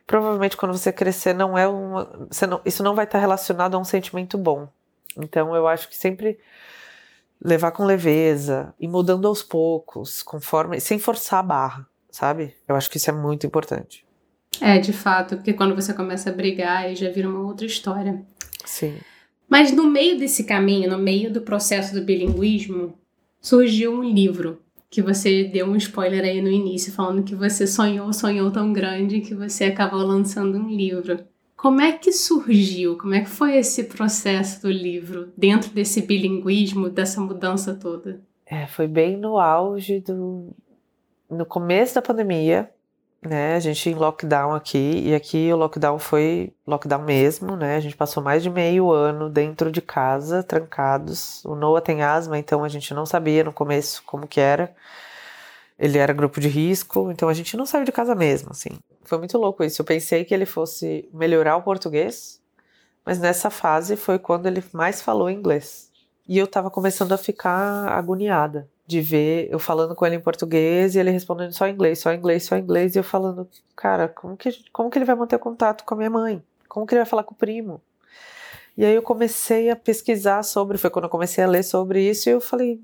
provavelmente 0.06 0.56
quando 0.56 0.78
você 0.78 0.92
crescer 0.92 1.34
não 1.34 1.58
é 1.58 1.66
uma, 1.66 2.28
não, 2.48 2.60
isso 2.64 2.84
não 2.84 2.94
vai 2.94 3.04
estar 3.04 3.18
relacionado 3.18 3.74
a 3.74 3.78
um 3.78 3.84
sentimento 3.84 4.38
bom. 4.38 4.68
Então, 5.16 5.56
eu 5.56 5.66
acho 5.66 5.88
que 5.88 5.96
sempre 5.96 6.38
levar 7.42 7.72
com 7.72 7.84
leveza 7.84 8.74
e 8.78 8.88
mudando 8.88 9.28
aos 9.28 9.42
poucos, 9.42 10.22
conforme, 10.22 10.80
sem 10.80 10.98
forçar 10.98 11.40
a 11.40 11.42
barra, 11.42 11.88
sabe? 12.10 12.54
Eu 12.66 12.76
acho 12.76 12.90
que 12.90 12.96
isso 12.96 13.10
é 13.10 13.12
muito 13.12 13.46
importante. 13.46 14.04
É, 14.60 14.78
de 14.78 14.92
fato, 14.92 15.36
porque 15.36 15.52
quando 15.52 15.74
você 15.74 15.92
começa 15.92 16.30
a 16.30 16.32
brigar, 16.32 16.84
aí 16.84 16.94
já 16.94 17.10
vira 17.10 17.28
uma 17.28 17.40
outra 17.40 17.66
história. 17.66 18.24
Sim. 18.64 18.96
Mas 19.48 19.72
no 19.72 19.84
meio 19.86 20.18
desse 20.18 20.44
caminho, 20.44 20.90
no 20.90 20.98
meio 20.98 21.32
do 21.32 21.42
processo 21.42 21.94
do 21.94 22.02
bilinguismo, 22.02 22.98
surgiu 23.40 23.92
um 23.92 24.02
livro 24.02 24.60
que 24.88 25.02
você 25.02 25.44
deu 25.44 25.66
um 25.66 25.76
spoiler 25.76 26.24
aí 26.24 26.40
no 26.40 26.48
início, 26.48 26.92
falando 26.92 27.24
que 27.24 27.34
você 27.34 27.66
sonhou, 27.66 28.12
sonhou 28.12 28.50
tão 28.50 28.72
grande 28.72 29.20
que 29.20 29.34
você 29.34 29.64
acabou 29.64 30.00
lançando 30.00 30.56
um 30.56 30.68
livro. 30.68 31.18
Como 31.64 31.80
é 31.80 31.92
que 31.92 32.12
surgiu? 32.12 32.98
Como 32.98 33.14
é 33.14 33.22
que 33.22 33.30
foi 33.30 33.56
esse 33.56 33.84
processo 33.84 34.60
do 34.60 34.70
livro 34.70 35.32
dentro 35.34 35.70
desse 35.70 36.02
bilinguismo, 36.02 36.90
dessa 36.90 37.22
mudança 37.22 37.74
toda? 37.74 38.20
É, 38.44 38.66
foi 38.66 38.86
bem 38.86 39.16
no 39.16 39.38
auge 39.38 39.98
do 40.00 40.50
no 41.30 41.46
começo 41.46 41.94
da 41.94 42.02
pandemia, 42.02 42.70
né? 43.22 43.54
A 43.54 43.60
gente 43.60 43.88
em 43.88 43.94
lockdown 43.94 44.52
aqui 44.52 45.04
e 45.06 45.14
aqui 45.14 45.50
o 45.50 45.56
lockdown 45.56 45.98
foi 45.98 46.52
lockdown 46.66 47.02
mesmo, 47.02 47.56
né? 47.56 47.76
A 47.76 47.80
gente 47.80 47.96
passou 47.96 48.22
mais 48.22 48.42
de 48.42 48.50
meio 48.50 48.92
ano 48.92 49.30
dentro 49.30 49.72
de 49.72 49.80
casa, 49.80 50.42
trancados. 50.42 51.42
O 51.46 51.54
Noah 51.54 51.80
tem 51.80 52.02
asma, 52.02 52.38
então 52.38 52.62
a 52.62 52.68
gente 52.68 52.92
não 52.92 53.06
sabia 53.06 53.42
no 53.42 53.54
começo 53.54 54.02
como 54.04 54.28
que 54.28 54.38
era. 54.38 54.70
Ele 55.78 55.96
era 55.96 56.12
grupo 56.12 56.40
de 56.40 56.48
risco, 56.48 57.10
então 57.10 57.26
a 57.26 57.32
gente 57.32 57.56
não 57.56 57.64
saiu 57.64 57.86
de 57.86 57.90
casa 57.90 58.14
mesmo, 58.14 58.50
assim. 58.50 58.78
Foi 59.04 59.18
muito 59.18 59.38
louco 59.38 59.62
isso. 59.62 59.80
Eu 59.80 59.86
pensei 59.86 60.24
que 60.24 60.34
ele 60.34 60.46
fosse 60.46 61.08
melhorar 61.12 61.56
o 61.56 61.62
português, 61.62 62.40
mas 63.04 63.18
nessa 63.18 63.50
fase 63.50 63.96
foi 63.96 64.18
quando 64.18 64.46
ele 64.46 64.64
mais 64.72 65.02
falou 65.02 65.30
inglês. 65.30 65.90
E 66.26 66.38
eu 66.38 66.46
tava 66.46 66.70
começando 66.70 67.12
a 67.12 67.18
ficar 67.18 67.88
agoniada 67.88 68.68
de 68.86 69.00
ver 69.00 69.48
eu 69.50 69.58
falando 69.58 69.94
com 69.94 70.04
ele 70.06 70.16
em 70.16 70.20
português 70.20 70.94
e 70.94 70.98
ele 70.98 71.10
respondendo 71.10 71.52
só 71.52 71.68
inglês, 71.68 71.98
só 72.00 72.12
inglês, 72.12 72.44
só 72.44 72.56
inglês, 72.56 72.94
e 72.94 72.98
eu 72.98 73.04
falando, 73.04 73.48
cara, 73.74 74.08
como 74.08 74.36
que, 74.36 74.50
como 74.72 74.90
que 74.90 74.98
ele 74.98 75.04
vai 75.04 75.14
manter 75.14 75.38
contato 75.38 75.84
com 75.84 75.94
a 75.94 75.96
minha 75.96 76.10
mãe? 76.10 76.42
Como 76.68 76.86
que 76.86 76.94
ele 76.94 77.00
vai 77.00 77.08
falar 77.08 77.24
com 77.24 77.34
o 77.34 77.36
primo? 77.36 77.80
E 78.76 78.84
aí 78.84 78.94
eu 78.94 79.02
comecei 79.02 79.70
a 79.70 79.76
pesquisar 79.76 80.42
sobre, 80.42 80.76
foi 80.78 80.90
quando 80.90 81.04
eu 81.04 81.10
comecei 81.10 81.44
a 81.44 81.46
ler 81.46 81.62
sobre 81.62 82.08
isso, 82.08 82.28
e 82.28 82.32
eu 82.32 82.40
falei, 82.40 82.80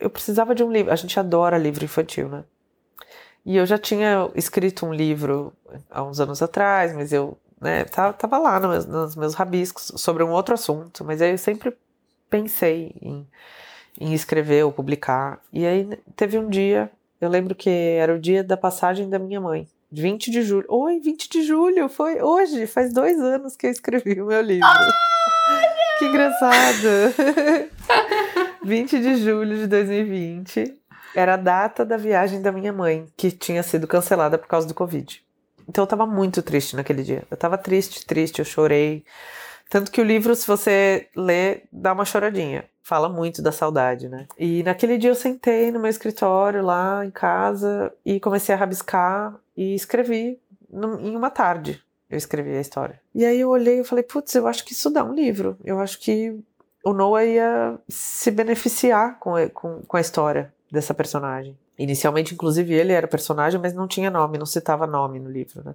eu 0.00 0.10
precisava 0.10 0.54
de 0.54 0.64
um 0.64 0.70
livro. 0.70 0.92
A 0.92 0.96
gente 0.96 1.18
adora 1.18 1.58
livro 1.58 1.84
infantil, 1.84 2.28
né? 2.28 2.44
E 3.44 3.56
eu 3.56 3.66
já 3.66 3.76
tinha 3.76 4.30
escrito 4.34 4.86
um 4.86 4.92
livro 4.92 5.52
há 5.90 6.02
uns 6.02 6.20
anos 6.20 6.40
atrás, 6.40 6.94
mas 6.94 7.12
eu 7.12 7.36
né, 7.60 7.84
tava 7.84 8.38
lá 8.38 8.60
nos, 8.60 8.86
nos 8.86 9.16
meus 9.16 9.34
rabiscos 9.34 9.92
sobre 9.96 10.22
um 10.22 10.30
outro 10.30 10.54
assunto, 10.54 11.04
mas 11.04 11.20
aí 11.20 11.32
eu 11.32 11.38
sempre 11.38 11.76
pensei 12.30 12.94
em, 13.00 13.26
em 14.00 14.14
escrever 14.14 14.64
ou 14.64 14.72
publicar. 14.72 15.40
E 15.52 15.66
aí 15.66 15.88
teve 16.14 16.38
um 16.38 16.48
dia, 16.48 16.90
eu 17.20 17.28
lembro 17.28 17.54
que 17.54 17.68
era 17.70 18.14
o 18.14 18.18
dia 18.18 18.44
da 18.44 18.56
passagem 18.56 19.08
da 19.08 19.18
minha 19.18 19.40
mãe, 19.40 19.66
20 19.90 20.30
de 20.30 20.42
julho. 20.42 20.66
Oi, 20.68 21.00
20 21.00 21.28
de 21.28 21.42
julho, 21.42 21.88
foi 21.88 22.22
hoje, 22.22 22.66
faz 22.66 22.92
dois 22.92 23.20
anos 23.20 23.56
que 23.56 23.66
eu 23.66 23.70
escrevi 23.70 24.20
o 24.20 24.26
meu 24.26 24.40
livro. 24.40 24.68
que 25.98 26.04
engraçado! 26.04 26.88
20 28.64 29.00
de 29.00 29.16
julho 29.16 29.56
de 29.56 29.66
2020 29.66 30.81
era 31.14 31.34
a 31.34 31.36
data 31.36 31.84
da 31.84 31.96
viagem 31.96 32.40
da 32.40 32.52
minha 32.52 32.72
mãe, 32.72 33.06
que 33.16 33.30
tinha 33.30 33.62
sido 33.62 33.86
cancelada 33.86 34.38
por 34.38 34.48
causa 34.48 34.66
do 34.66 34.74
Covid. 34.74 35.22
Então 35.68 35.84
eu 35.84 35.88
tava 35.88 36.06
muito 36.06 36.42
triste 36.42 36.76
naquele 36.76 37.02
dia. 37.02 37.24
Eu 37.30 37.36
tava 37.36 37.56
triste, 37.56 38.04
triste, 38.04 38.38
eu 38.38 38.44
chorei. 38.44 39.04
Tanto 39.68 39.90
que 39.90 40.00
o 40.00 40.04
livro, 40.04 40.34
se 40.34 40.46
você 40.46 41.08
ler, 41.16 41.64
dá 41.72 41.92
uma 41.92 42.04
choradinha. 42.04 42.64
fala 42.82 43.08
muito 43.08 43.40
da 43.40 43.52
saudade, 43.52 44.08
né? 44.08 44.26
E 44.36 44.62
naquele 44.64 44.98
dia 44.98 45.10
eu 45.10 45.14
sentei 45.14 45.70
no 45.70 45.78
meu 45.78 45.88
escritório 45.88 46.62
lá 46.62 47.06
em 47.06 47.10
casa 47.10 47.92
e 48.04 48.18
comecei 48.18 48.54
a 48.54 48.58
rabiscar 48.58 49.38
e 49.56 49.74
escrevi 49.74 50.40
em 50.70 51.16
uma 51.16 51.30
tarde. 51.30 51.80
Eu 52.10 52.18
escrevi 52.18 52.50
a 52.50 52.60
história. 52.60 53.00
E 53.14 53.24
aí 53.24 53.40
eu 53.40 53.48
olhei 53.48 53.80
e 53.80 53.84
falei, 53.84 54.04
putz, 54.04 54.34
eu 54.34 54.46
acho 54.46 54.64
que 54.64 54.72
isso 54.72 54.90
dá 54.90 55.04
um 55.04 55.14
livro. 55.14 55.56
Eu 55.64 55.78
acho 55.80 55.98
que 56.00 56.38
o 56.84 56.92
Noah 56.92 57.24
ia 57.24 57.78
se 57.88 58.30
beneficiar 58.30 59.18
com, 59.18 59.34
com, 59.50 59.80
com 59.82 59.96
a 59.96 60.00
história 60.00 60.52
dessa 60.72 60.94
personagem. 60.94 61.56
Inicialmente, 61.78 62.32
inclusive, 62.32 62.72
ele 62.72 62.92
era 62.92 63.06
personagem, 63.06 63.60
mas 63.60 63.74
não 63.74 63.86
tinha 63.86 64.10
nome, 64.10 64.38
não 64.38 64.46
citava 64.46 64.86
nome 64.86 65.20
no 65.20 65.30
livro, 65.30 65.62
né? 65.62 65.74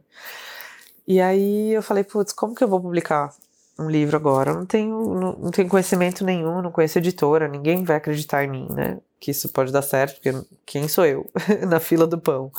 E 1.07 1.21
aí 1.21 1.71
eu 1.71 1.83
falei, 1.83 2.03
putz, 2.03 2.33
como 2.33 2.55
que 2.55 2.63
eu 2.63 2.67
vou 2.67 2.81
publicar 2.81 3.31
um 3.79 3.89
livro 3.89 4.17
agora? 4.17 4.51
Eu 4.51 4.55
não 4.55 4.65
tenho, 4.65 5.15
não, 5.15 5.33
não 5.33 5.51
tenho 5.51 5.69
conhecimento 5.69 6.25
nenhum, 6.25 6.61
não 6.61 6.71
conheço 6.71 6.97
editora, 6.97 7.47
ninguém 7.47 7.83
vai 7.83 7.97
acreditar 7.97 8.43
em 8.43 8.49
mim, 8.49 8.67
né? 8.71 8.99
Que 9.19 9.31
isso 9.31 9.49
pode 9.49 9.71
dar 9.71 9.83
certo, 9.83 10.15
porque 10.15 10.33
quem 10.65 10.87
sou 10.87 11.05
eu 11.05 11.29
na 11.69 11.79
fila 11.79 12.07
do 12.07 12.17
pão? 12.17 12.51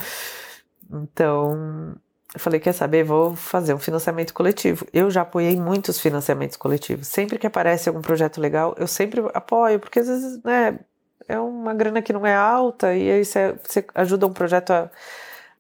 Então, 0.91 1.97
eu 2.35 2.41
falei, 2.41 2.61
quer 2.61 2.73
saber, 2.73 3.05
vou 3.05 3.35
fazer 3.35 3.75
um 3.75 3.79
financiamento 3.79 4.33
coletivo. 4.33 4.87
Eu 4.93 5.11
já 5.11 5.23
apoiei 5.23 5.57
muitos 5.61 6.01
financiamentos 6.01 6.57
coletivos. 6.57 7.09
Sempre 7.09 7.39
que 7.39 7.47
aparece 7.47 7.89
algum 7.89 8.01
projeto 8.01 8.41
legal, 8.41 8.75
eu 8.79 8.87
sempre 8.87 9.21
apoio, 9.35 9.81
porque 9.81 9.99
às 9.99 10.07
vezes, 10.07 10.43
né, 10.45 10.79
é 11.29 11.39
uma 11.39 11.75
grana 11.75 12.03
que 12.03 12.13
não 12.13 12.27
é 12.27 12.35
alta 12.35 12.95
e 12.97 13.11
aí 13.11 13.25
você, 13.25 13.55
você 13.63 13.85
ajuda 13.95 14.27
um 14.27 14.33
projeto 14.33 14.71
a 14.73 14.91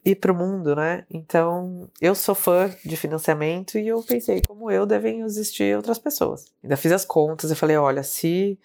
ir 0.04 0.16
para 0.16 0.33
o 0.33 0.35
mundo, 0.35 0.74
né? 0.74 1.04
Então, 1.11 1.88
eu 2.00 2.14
sou 2.14 2.35
fã 2.35 2.70
de 2.85 2.96
financiamento 2.96 3.78
e 3.78 3.88
eu 3.88 4.02
pensei, 4.02 4.40
como 4.46 4.70
eu, 4.70 4.87
devem 4.87 5.20
existir 5.20 5.76
outras 5.76 5.98
pessoas. 5.98 6.46
Ainda 6.62 6.76
fiz 6.76 6.92
as 6.92 7.04
contas 7.04 7.50
e 7.50 7.54
falei, 7.54 7.76
olha, 7.76 8.02
se 8.02 8.59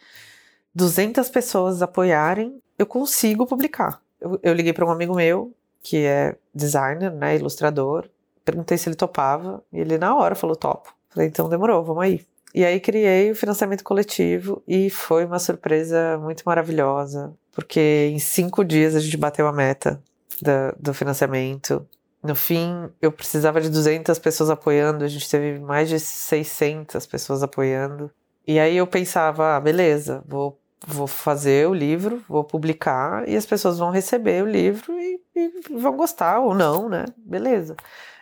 200 0.73 1.29
pessoas 1.29 1.81
apoiarem, 1.81 2.61
eu 2.79 2.85
consigo 2.85 3.45
publicar. 3.45 4.01
Eu, 4.21 4.39
eu 4.41 4.53
liguei 4.53 4.73
para 4.73 4.85
um 4.85 4.91
amigo 4.91 5.15
meu, 5.15 5.53
que 5.81 6.05
é 6.05 6.35
designer, 6.55 7.11
né, 7.11 7.35
ilustrador, 7.35 8.09
perguntei 8.45 8.77
se 8.77 8.87
ele 8.87 8.95
topava 8.95 9.61
e 9.71 9.79
ele 9.79 9.97
na 9.97 10.15
hora 10.15 10.35
falou 10.35 10.55
topo. 10.55 10.93
Falei, 11.09 11.27
então 11.27 11.49
demorou, 11.49 11.83
vamos 11.83 12.03
aí. 12.03 12.25
E 12.53 12.63
aí 12.63 12.79
criei 12.79 13.31
o 13.31 13.35
financiamento 13.35 13.83
coletivo 13.83 14.61
e 14.67 14.89
foi 14.89 15.25
uma 15.25 15.39
surpresa 15.39 16.19
muito 16.19 16.43
maravilhosa, 16.45 17.33
porque 17.51 18.11
em 18.13 18.19
cinco 18.19 18.63
dias 18.63 18.95
a 18.95 18.99
gente 18.99 19.17
bateu 19.17 19.47
a 19.47 19.51
meta 19.51 19.99
da, 20.39 20.71
do 20.79 20.93
financiamento. 20.93 21.85
No 22.21 22.35
fim, 22.35 22.89
eu 23.01 23.11
precisava 23.11 23.59
de 23.59 23.69
200 23.69 24.19
pessoas 24.19 24.51
apoiando, 24.51 25.03
a 25.03 25.07
gente 25.07 25.29
teve 25.29 25.59
mais 25.59 25.89
de 25.89 25.99
600 25.99 27.07
pessoas 27.07 27.41
apoiando. 27.41 28.11
E 28.45 28.59
aí 28.59 28.77
eu 28.77 28.85
pensava, 28.85 29.55
ah, 29.55 29.59
beleza, 29.59 30.23
vou, 30.27 30.59
vou 30.85 31.07
fazer 31.07 31.67
o 31.67 31.73
livro, 31.73 32.23
vou 32.29 32.43
publicar 32.43 33.27
e 33.27 33.35
as 33.35 33.47
pessoas 33.47 33.79
vão 33.79 33.89
receber 33.89 34.43
o 34.43 34.47
livro 34.47 34.93
e, 34.99 35.19
e 35.35 35.51
vão 35.79 35.97
gostar 35.97 36.39
ou 36.39 36.53
não, 36.53 36.87
né? 36.87 37.05
Beleza. 37.17 37.75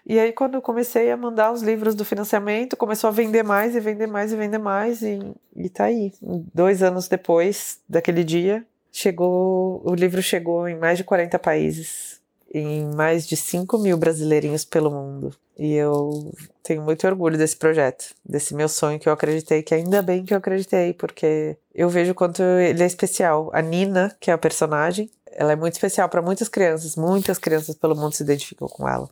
E 0.06 0.20
aí, 0.20 0.32
quando 0.32 0.56
eu 0.56 0.62
comecei 0.62 1.12
a 1.12 1.18
mandar 1.18 1.52
os 1.52 1.62
livros 1.62 1.94
do 1.96 2.04
financiamento, 2.04 2.76
começou 2.76 3.08
a 3.08 3.12
vender 3.12 3.44
mais 3.44 3.76
e 3.76 3.80
vender 3.80 4.08
mais 4.08 4.32
e 4.32 4.36
vender 4.36 4.58
mais, 4.58 5.02
e, 5.02 5.20
e 5.56 5.70
tá 5.70 5.86
aí. 5.86 6.12
Dois 6.54 6.82
anos 6.82 7.08
depois 7.08 7.80
daquele 7.88 8.24
dia, 8.24 8.66
chegou 8.92 9.82
o 9.86 9.94
livro 9.96 10.22
chegou 10.22 10.68
em 10.68 10.76
mais 10.76 10.98
de 10.98 11.04
40 11.04 11.40
países, 11.40 12.20
em 12.54 12.86
mais 12.96 13.28
de 13.28 13.38
5 13.38 13.78
mil 13.78 13.98
brasileirinhos 13.98 14.66
pelo 14.66 14.92
mundo. 14.92 15.34
E 15.58 15.74
eu 15.74 16.34
tenho 16.64 16.82
muito 16.82 17.06
orgulho 17.06 17.38
desse 17.38 17.56
projeto, 17.56 18.16
desse 18.26 18.56
meu 18.56 18.68
sonho 18.68 19.00
que 19.00 19.08
eu 19.08 19.14
acreditei, 19.14 19.62
que 19.62 19.76
ainda 19.76 20.02
bem 20.02 20.26
que 20.26 20.34
eu 20.34 20.38
acreditei, 20.38 20.94
porque 20.94 21.56
eu 21.74 21.88
vejo 21.88 22.16
quanto 22.16 22.42
ele 22.42 22.82
é 22.82 22.86
especial. 22.86 23.50
A 23.54 23.62
Nina, 23.62 24.16
que 24.20 24.32
é 24.32 24.34
a 24.34 24.38
personagem, 24.38 25.10
ela 25.28 25.52
é 25.52 25.56
muito 25.56 25.74
especial 25.74 26.10
para 26.10 26.22
muitas 26.22 26.50
crianças, 26.50 26.96
muitas 26.96 27.38
crianças 27.38 27.76
pelo 27.76 27.96
mundo 27.96 28.14
se 28.14 28.24
identificam 28.24 28.68
com 28.68 28.88
ela. 28.88 29.08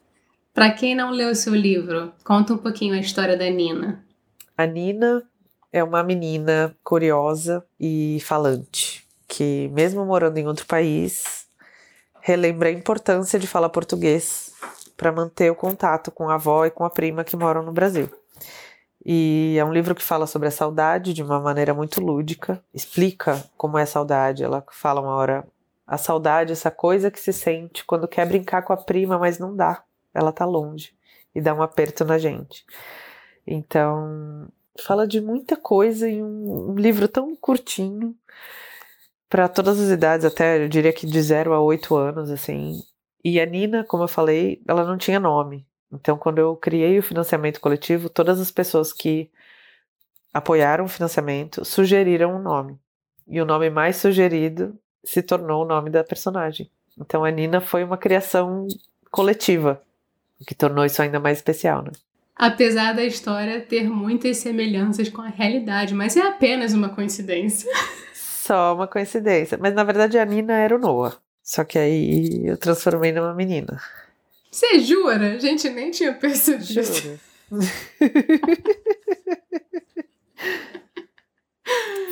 Para 0.59 0.71
quem 0.71 0.93
não 0.93 1.11
leu 1.11 1.29
o 1.29 1.35
seu 1.35 1.55
livro, 1.55 2.11
conta 2.21 2.53
um 2.53 2.57
pouquinho 2.57 2.93
a 2.93 2.99
história 2.99 3.37
da 3.37 3.49
Nina. 3.49 4.03
A 4.57 4.65
Nina 4.65 5.23
é 5.71 5.81
uma 5.81 6.03
menina 6.03 6.75
curiosa 6.83 7.65
e 7.79 8.19
falante, 8.25 9.07
que 9.25 9.69
mesmo 9.71 10.05
morando 10.05 10.37
em 10.37 10.45
outro 10.45 10.65
país, 10.65 11.47
relembra 12.19 12.67
a 12.67 12.73
importância 12.73 13.39
de 13.39 13.47
falar 13.47 13.69
português 13.69 14.51
para 14.97 15.13
manter 15.13 15.49
o 15.49 15.55
contato 15.55 16.11
com 16.11 16.29
a 16.29 16.33
avó 16.33 16.65
e 16.65 16.71
com 16.71 16.83
a 16.83 16.89
prima 16.89 17.23
que 17.23 17.37
moram 17.37 17.63
no 17.63 17.71
Brasil. 17.71 18.09
E 19.05 19.55
é 19.57 19.63
um 19.63 19.71
livro 19.71 19.95
que 19.95 20.03
fala 20.03 20.27
sobre 20.27 20.49
a 20.49 20.51
saudade 20.51 21.13
de 21.13 21.23
uma 21.23 21.39
maneira 21.39 21.73
muito 21.73 22.01
lúdica, 22.01 22.61
explica 22.73 23.41
como 23.55 23.77
é 23.77 23.83
a 23.83 23.85
saudade. 23.85 24.43
Ela 24.43 24.61
fala 24.71 24.99
uma 24.99 25.15
hora 25.15 25.47
a 25.87 25.97
saudade, 25.97 26.51
essa 26.51 26.69
coisa 26.69 27.09
que 27.09 27.17
se 27.17 27.31
sente 27.31 27.85
quando 27.85 28.09
quer 28.09 28.27
brincar 28.27 28.61
com 28.61 28.73
a 28.73 28.77
prima, 28.77 29.17
mas 29.17 29.39
não 29.39 29.55
dá 29.55 29.85
ela 30.13 30.31
tá 30.31 30.45
longe 30.45 30.93
e 31.33 31.41
dá 31.41 31.53
um 31.53 31.61
aperto 31.61 32.03
na 32.05 32.17
gente. 32.17 32.65
Então, 33.45 34.47
fala 34.79 35.07
de 35.07 35.21
muita 35.21 35.55
coisa 35.55 36.07
em 36.09 36.23
um, 36.23 36.71
um 36.71 36.75
livro 36.75 37.07
tão 37.07 37.35
curtinho 37.35 38.15
para 39.29 39.47
todas 39.47 39.79
as 39.79 39.89
idades, 39.89 40.25
até 40.25 40.63
eu 40.63 40.67
diria 40.67 40.91
que 40.91 41.05
de 41.05 41.21
0 41.21 41.53
a 41.53 41.61
8 41.61 41.95
anos, 41.95 42.31
assim. 42.31 42.81
E 43.23 43.39
a 43.39 43.45
Nina, 43.45 43.83
como 43.83 44.03
eu 44.03 44.07
falei, 44.07 44.61
ela 44.67 44.83
não 44.83 44.97
tinha 44.97 45.19
nome. 45.19 45.67
Então, 45.91 46.17
quando 46.17 46.39
eu 46.39 46.55
criei 46.55 46.97
o 46.97 47.03
financiamento 47.03 47.59
coletivo, 47.59 48.09
todas 48.09 48.39
as 48.39 48.49
pessoas 48.49 48.91
que 48.91 49.29
apoiaram 50.33 50.85
o 50.85 50.87
financiamento 50.87 51.63
sugeriram 51.63 52.35
um 52.35 52.41
nome. 52.41 52.79
E 53.27 53.39
o 53.39 53.45
nome 53.45 53.69
mais 53.69 53.97
sugerido 53.97 54.77
se 55.03 55.21
tornou 55.21 55.63
o 55.63 55.67
nome 55.67 55.89
da 55.91 56.03
personagem. 56.03 56.69
Então, 56.97 57.23
a 57.23 57.29
Nina 57.29 57.61
foi 57.61 57.83
uma 57.83 57.97
criação 57.97 58.67
coletiva 59.11 59.81
o 60.39 60.45
que 60.45 60.55
tornou 60.55 60.85
isso 60.85 61.01
ainda 61.01 61.19
mais 61.19 61.37
especial, 61.39 61.83
né? 61.83 61.91
Apesar 62.35 62.93
da 62.93 63.03
história 63.03 63.59
ter 63.59 63.89
muitas 63.89 64.37
semelhanças 64.37 65.09
com 65.09 65.21
a 65.21 65.27
realidade, 65.27 65.93
mas 65.93 66.15
é 66.15 66.21
apenas 66.21 66.73
uma 66.73 66.89
coincidência. 66.89 67.69
Só 68.13 68.73
uma 68.73 68.87
coincidência. 68.87 69.57
Mas 69.59 69.73
na 69.73 69.83
verdade 69.83 70.17
a 70.17 70.25
Nina 70.25 70.53
era 70.53 70.75
o 70.75 70.79
Noah. 70.79 71.17
Só 71.43 71.63
que 71.63 71.77
aí 71.77 72.45
eu 72.45 72.57
transformei 72.57 73.11
numa 73.11 73.33
menina. 73.33 73.81
Você 74.49 74.79
jura? 74.79 75.35
A 75.35 75.39
gente 75.39 75.69
nem 75.69 75.91
tinha 75.91 76.13
percebido. 76.13 76.83
Juro. 76.83 77.19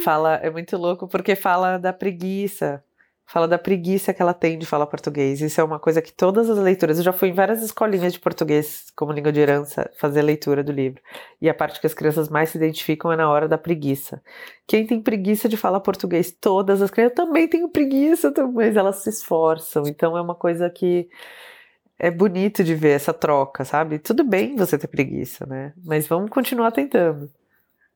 fala, 0.03 0.35
é 0.35 0.49
muito 0.49 0.77
louco 0.77 1.07
porque 1.07 1.35
fala 1.35 1.77
da 1.77 1.91
preguiça 1.91 2.83
fala 3.27 3.45
da 3.45 3.59
preguiça 3.59 4.13
que 4.13 4.21
ela 4.21 4.33
tem 4.33 4.57
de 4.57 4.65
falar 4.65 4.87
português. 4.87 5.41
Isso 5.41 5.59
é 5.59 5.63
uma 5.63 5.77
coisa 5.77 6.01
que 6.01 6.13
todas 6.13 6.49
as 6.49 6.57
leituras, 6.57 6.97
eu 6.97 7.03
já 7.03 7.11
fui 7.11 7.27
em 7.27 7.33
várias 7.33 7.61
escolinhas 7.61 8.13
de 8.13 8.19
português 8.21 8.85
como 8.95 9.11
língua 9.11 9.33
de 9.33 9.41
herança 9.41 9.91
fazer 9.99 10.21
leitura 10.21 10.63
do 10.63 10.71
livro. 10.71 11.01
E 11.41 11.49
a 11.49 11.53
parte 11.53 11.81
que 11.81 11.85
as 11.85 11.93
crianças 11.93 12.29
mais 12.29 12.49
se 12.49 12.57
identificam 12.57 13.11
é 13.11 13.17
na 13.17 13.29
hora 13.29 13.45
da 13.47 13.57
preguiça. 13.57 14.23
Quem 14.65 14.87
tem 14.87 15.01
preguiça 15.01 15.49
de 15.49 15.57
falar 15.57 15.81
português? 15.81 16.31
Todas 16.31 16.81
as 16.81 16.89
crianças. 16.89 17.17
Eu 17.17 17.25
também 17.25 17.47
tenho 17.49 17.67
preguiça, 17.69 18.33
mas 18.53 18.77
elas 18.77 18.97
se 18.97 19.09
esforçam. 19.09 19.83
Então 19.85 20.17
é 20.17 20.21
uma 20.21 20.35
coisa 20.35 20.69
que 20.69 21.09
é 21.99 22.09
bonito 22.09 22.63
de 22.63 22.75
ver 22.75 22.91
essa 22.91 23.13
troca, 23.13 23.65
sabe? 23.65 23.99
Tudo 23.99 24.23
bem 24.23 24.55
você 24.55 24.77
ter 24.77 24.87
preguiça, 24.87 25.45
né? 25.45 25.73
Mas 25.83 26.07
vamos 26.07 26.29
continuar 26.29 26.71
tentando. 26.71 27.29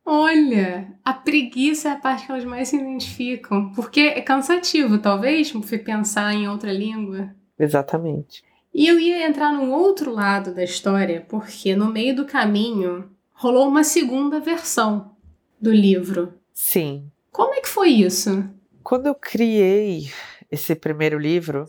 Olha, 0.05 0.93
a 1.05 1.13
preguiça 1.13 1.89
é 1.89 1.91
a 1.91 1.95
parte 1.95 2.25
que 2.25 2.31
elas 2.31 2.43
mais 2.43 2.69
se 2.69 2.77
identificam, 2.77 3.71
porque 3.73 4.01
é 4.01 4.21
cansativo, 4.21 4.97
talvez, 4.97 5.51
pensar 5.85 6.33
em 6.33 6.47
outra 6.47 6.73
língua. 6.73 7.33
Exatamente. 7.57 8.43
E 8.73 8.87
eu 8.87 8.99
ia 8.99 9.27
entrar 9.27 9.51
num 9.51 9.71
outro 9.71 10.11
lado 10.11 10.53
da 10.53 10.63
história, 10.63 11.25
porque 11.27 11.75
no 11.75 11.91
meio 11.91 12.15
do 12.15 12.25
caminho 12.25 13.09
rolou 13.33 13.67
uma 13.67 13.83
segunda 13.83 14.39
versão 14.39 15.11
do 15.59 15.71
livro. 15.71 16.33
Sim. 16.53 17.09
Como 17.31 17.53
é 17.53 17.61
que 17.61 17.69
foi 17.69 17.89
isso? 17.89 18.43
Quando 18.83 19.07
eu 19.07 19.15
criei 19.15 20.11
esse 20.49 20.73
primeiro 20.73 21.19
livro, 21.19 21.65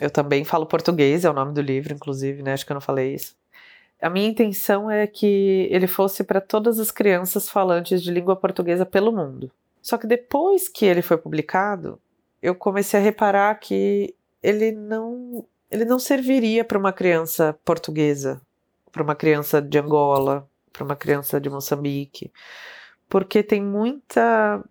eu 0.00 0.10
também 0.10 0.44
falo 0.44 0.66
português, 0.66 1.24
é 1.24 1.30
o 1.30 1.34
nome 1.34 1.52
do 1.52 1.60
livro, 1.60 1.94
inclusive, 1.94 2.42
né? 2.42 2.52
Acho 2.52 2.64
que 2.64 2.72
eu 2.72 2.74
não 2.74 2.80
falei 2.80 3.14
isso. 3.14 3.34
A 4.00 4.10
minha 4.10 4.28
intenção 4.28 4.90
é 4.90 5.06
que 5.06 5.68
ele 5.70 5.86
fosse 5.86 6.22
para 6.22 6.40
todas 6.40 6.78
as 6.78 6.90
crianças 6.90 7.48
falantes 7.48 8.02
de 8.02 8.10
língua 8.10 8.36
portuguesa 8.36 8.84
pelo 8.84 9.10
mundo. 9.10 9.50
Só 9.80 9.96
que 9.96 10.06
depois 10.06 10.68
que 10.68 10.84
ele 10.84 11.00
foi 11.00 11.16
publicado, 11.16 11.98
eu 12.42 12.54
comecei 12.54 13.00
a 13.00 13.02
reparar 13.02 13.54
que 13.56 14.14
ele 14.42 14.72
não 14.72 15.44
ele 15.70 15.84
não 15.84 15.98
serviria 15.98 16.64
para 16.64 16.78
uma 16.78 16.92
criança 16.92 17.58
portuguesa, 17.64 18.40
para 18.92 19.02
uma 19.02 19.16
criança 19.16 19.60
de 19.60 19.78
Angola, 19.78 20.48
para 20.72 20.84
uma 20.84 20.94
criança 20.94 21.40
de 21.40 21.50
Moçambique, 21.50 22.30
porque 23.08 23.42
tem 23.42 23.62
muita 23.62 24.62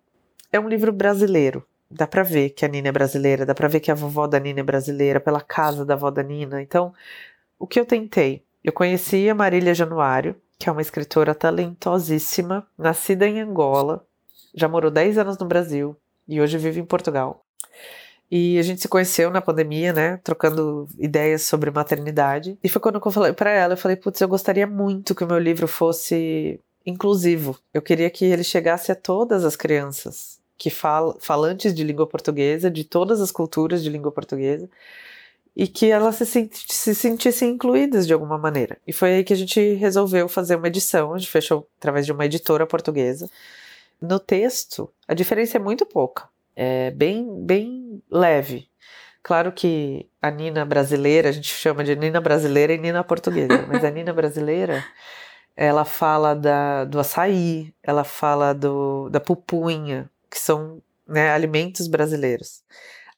é 0.52 0.60
um 0.60 0.68
livro 0.68 0.92
brasileiro. 0.92 1.66
Dá 1.90 2.06
para 2.06 2.22
ver 2.22 2.50
que 2.50 2.64
a 2.64 2.68
Nina 2.68 2.88
é 2.88 2.92
brasileira, 2.92 3.46
dá 3.46 3.54
para 3.54 3.68
ver 3.68 3.80
que 3.80 3.90
a 3.90 3.94
vovó 3.94 4.26
da 4.26 4.40
Nina 4.40 4.60
é 4.60 4.62
brasileira 4.62 5.20
pela 5.20 5.40
casa 5.40 5.84
da 5.84 5.94
avó 5.94 6.10
da 6.10 6.22
Nina. 6.22 6.60
Então, 6.62 6.92
o 7.58 7.66
que 7.66 7.78
eu 7.78 7.86
tentei 7.86 8.45
eu 8.66 8.72
conheci 8.72 9.30
a 9.30 9.34
Marília 9.34 9.72
Januário, 9.72 10.34
que 10.58 10.68
é 10.68 10.72
uma 10.72 10.82
escritora 10.82 11.36
talentosíssima, 11.36 12.66
nascida 12.76 13.24
em 13.24 13.40
Angola, 13.40 14.04
já 14.52 14.66
morou 14.66 14.90
10 14.90 15.18
anos 15.18 15.38
no 15.38 15.46
Brasil 15.46 15.96
e 16.26 16.40
hoje 16.40 16.58
vive 16.58 16.80
em 16.80 16.84
Portugal. 16.84 17.44
E 18.28 18.58
a 18.58 18.62
gente 18.62 18.80
se 18.80 18.88
conheceu 18.88 19.30
na 19.30 19.40
pandemia, 19.40 19.92
né? 19.92 20.16
Trocando 20.16 20.88
ideias 20.98 21.42
sobre 21.42 21.70
maternidade. 21.70 22.58
E 22.64 22.68
foi 22.68 22.82
quando 22.82 22.96
eu 22.96 23.12
falei 23.12 23.32
para 23.32 23.50
ela, 23.52 23.74
eu 23.74 23.78
falei, 23.78 23.96
putz, 23.96 24.20
eu 24.20 24.26
gostaria 24.26 24.66
muito 24.66 25.14
que 25.14 25.22
o 25.22 25.28
meu 25.28 25.38
livro 25.38 25.68
fosse 25.68 26.58
inclusivo. 26.84 27.56
Eu 27.72 27.80
queria 27.80 28.10
que 28.10 28.24
ele 28.24 28.42
chegasse 28.42 28.90
a 28.90 28.96
todas 28.96 29.44
as 29.44 29.54
crianças 29.54 30.40
que 30.58 30.70
falam, 30.70 31.16
falantes 31.20 31.72
de 31.72 31.84
língua 31.84 32.06
portuguesa, 32.08 32.68
de 32.68 32.82
todas 32.82 33.20
as 33.20 33.30
culturas 33.30 33.80
de 33.80 33.90
língua 33.90 34.10
portuguesa, 34.10 34.68
e 35.56 35.66
que 35.66 35.90
elas 35.90 36.16
se, 36.16 36.26
senti 36.26 36.66
se 36.68 36.94
sentissem 36.94 37.52
incluídas 37.52 38.06
de 38.06 38.12
alguma 38.12 38.36
maneira. 38.36 38.76
E 38.86 38.92
foi 38.92 39.14
aí 39.14 39.24
que 39.24 39.32
a 39.32 39.36
gente 39.36 39.72
resolveu 39.74 40.28
fazer 40.28 40.56
uma 40.56 40.68
edição, 40.68 41.14
a 41.14 41.18
gente 41.18 41.30
fechou 41.30 41.66
através 41.78 42.04
de 42.04 42.12
uma 42.12 42.26
editora 42.26 42.66
portuguesa. 42.66 43.30
No 43.98 44.20
texto, 44.20 44.92
a 45.08 45.14
diferença 45.14 45.56
é 45.56 45.60
muito 45.60 45.86
pouca, 45.86 46.28
é 46.54 46.90
bem, 46.90 47.42
bem 47.42 48.02
leve. 48.10 48.68
Claro 49.22 49.50
que 49.50 50.06
a 50.20 50.30
Nina 50.30 50.64
brasileira, 50.64 51.30
a 51.30 51.32
gente 51.32 51.48
chama 51.48 51.82
de 51.82 51.96
Nina 51.96 52.20
brasileira 52.20 52.74
e 52.74 52.78
Nina 52.78 53.02
portuguesa, 53.02 53.66
mas 53.66 53.82
a 53.82 53.90
Nina 53.90 54.12
brasileira, 54.12 54.84
ela 55.56 55.86
fala 55.86 56.34
da, 56.34 56.84
do 56.84 57.00
açaí, 57.00 57.74
ela 57.82 58.04
fala 58.04 58.52
do, 58.52 59.08
da 59.08 59.18
pupunha, 59.18 60.10
que 60.30 60.38
são 60.38 60.82
né, 61.08 61.30
alimentos 61.30 61.88
brasileiros. 61.88 62.62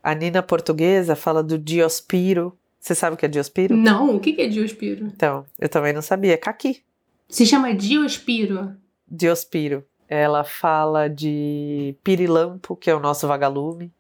A 0.03 0.15
Nina 0.15 0.43
portuguesa 0.43 1.17
fala 1.17 1.43
do 1.43 1.59
diospiro. 1.59 2.57
Você 2.79 2.95
sabe 2.95 3.15
o 3.15 3.17
que 3.17 3.27
é 3.27 3.29
diospiro? 3.29 3.77
Não, 3.77 4.17
o 4.17 4.21
que 4.21 4.41
é 4.41 4.47
diospiro? 4.47 5.07
Então, 5.07 5.45
eu 5.59 5.69
também 5.69 5.93
não 5.93 6.03
sabia. 6.03 6.35
É 6.35 6.37
caqui. 6.37 6.83
Se 7.29 7.45
chama 7.45 7.75
diospiro? 7.75 8.75
Diospiro. 9.07 9.85
Ela 10.09 10.45
fala 10.45 11.09
de 11.09 11.95
pirilampo, 12.03 12.77
que 12.77 12.91
é 12.91 12.95
o 12.95 13.01
nosso 13.01 13.27
vagalume. 13.27 13.93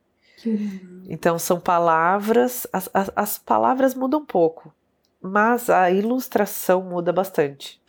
Então, 1.08 1.38
são 1.38 1.60
palavras. 1.60 2.66
As, 2.72 2.88
as, 2.94 3.10
as 3.14 3.38
palavras 3.38 3.94
mudam 3.94 4.20
um 4.20 4.24
pouco, 4.24 4.72
mas 5.20 5.68
a 5.68 5.90
ilustração 5.90 6.82
muda 6.82 7.12
bastante. 7.12 7.80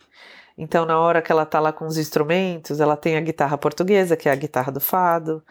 Então, 0.60 0.84
na 0.84 1.00
hora 1.00 1.22
que 1.22 1.32
ela 1.32 1.46
tá 1.46 1.58
lá 1.58 1.72
com 1.72 1.86
os 1.86 1.96
instrumentos, 1.96 2.80
ela 2.80 2.94
tem 2.94 3.16
a 3.16 3.20
guitarra 3.22 3.56
portuguesa, 3.56 4.14
que 4.14 4.28
é 4.28 4.32
a 4.32 4.36
guitarra 4.36 4.70
do 4.70 4.78
fado. 4.78 5.42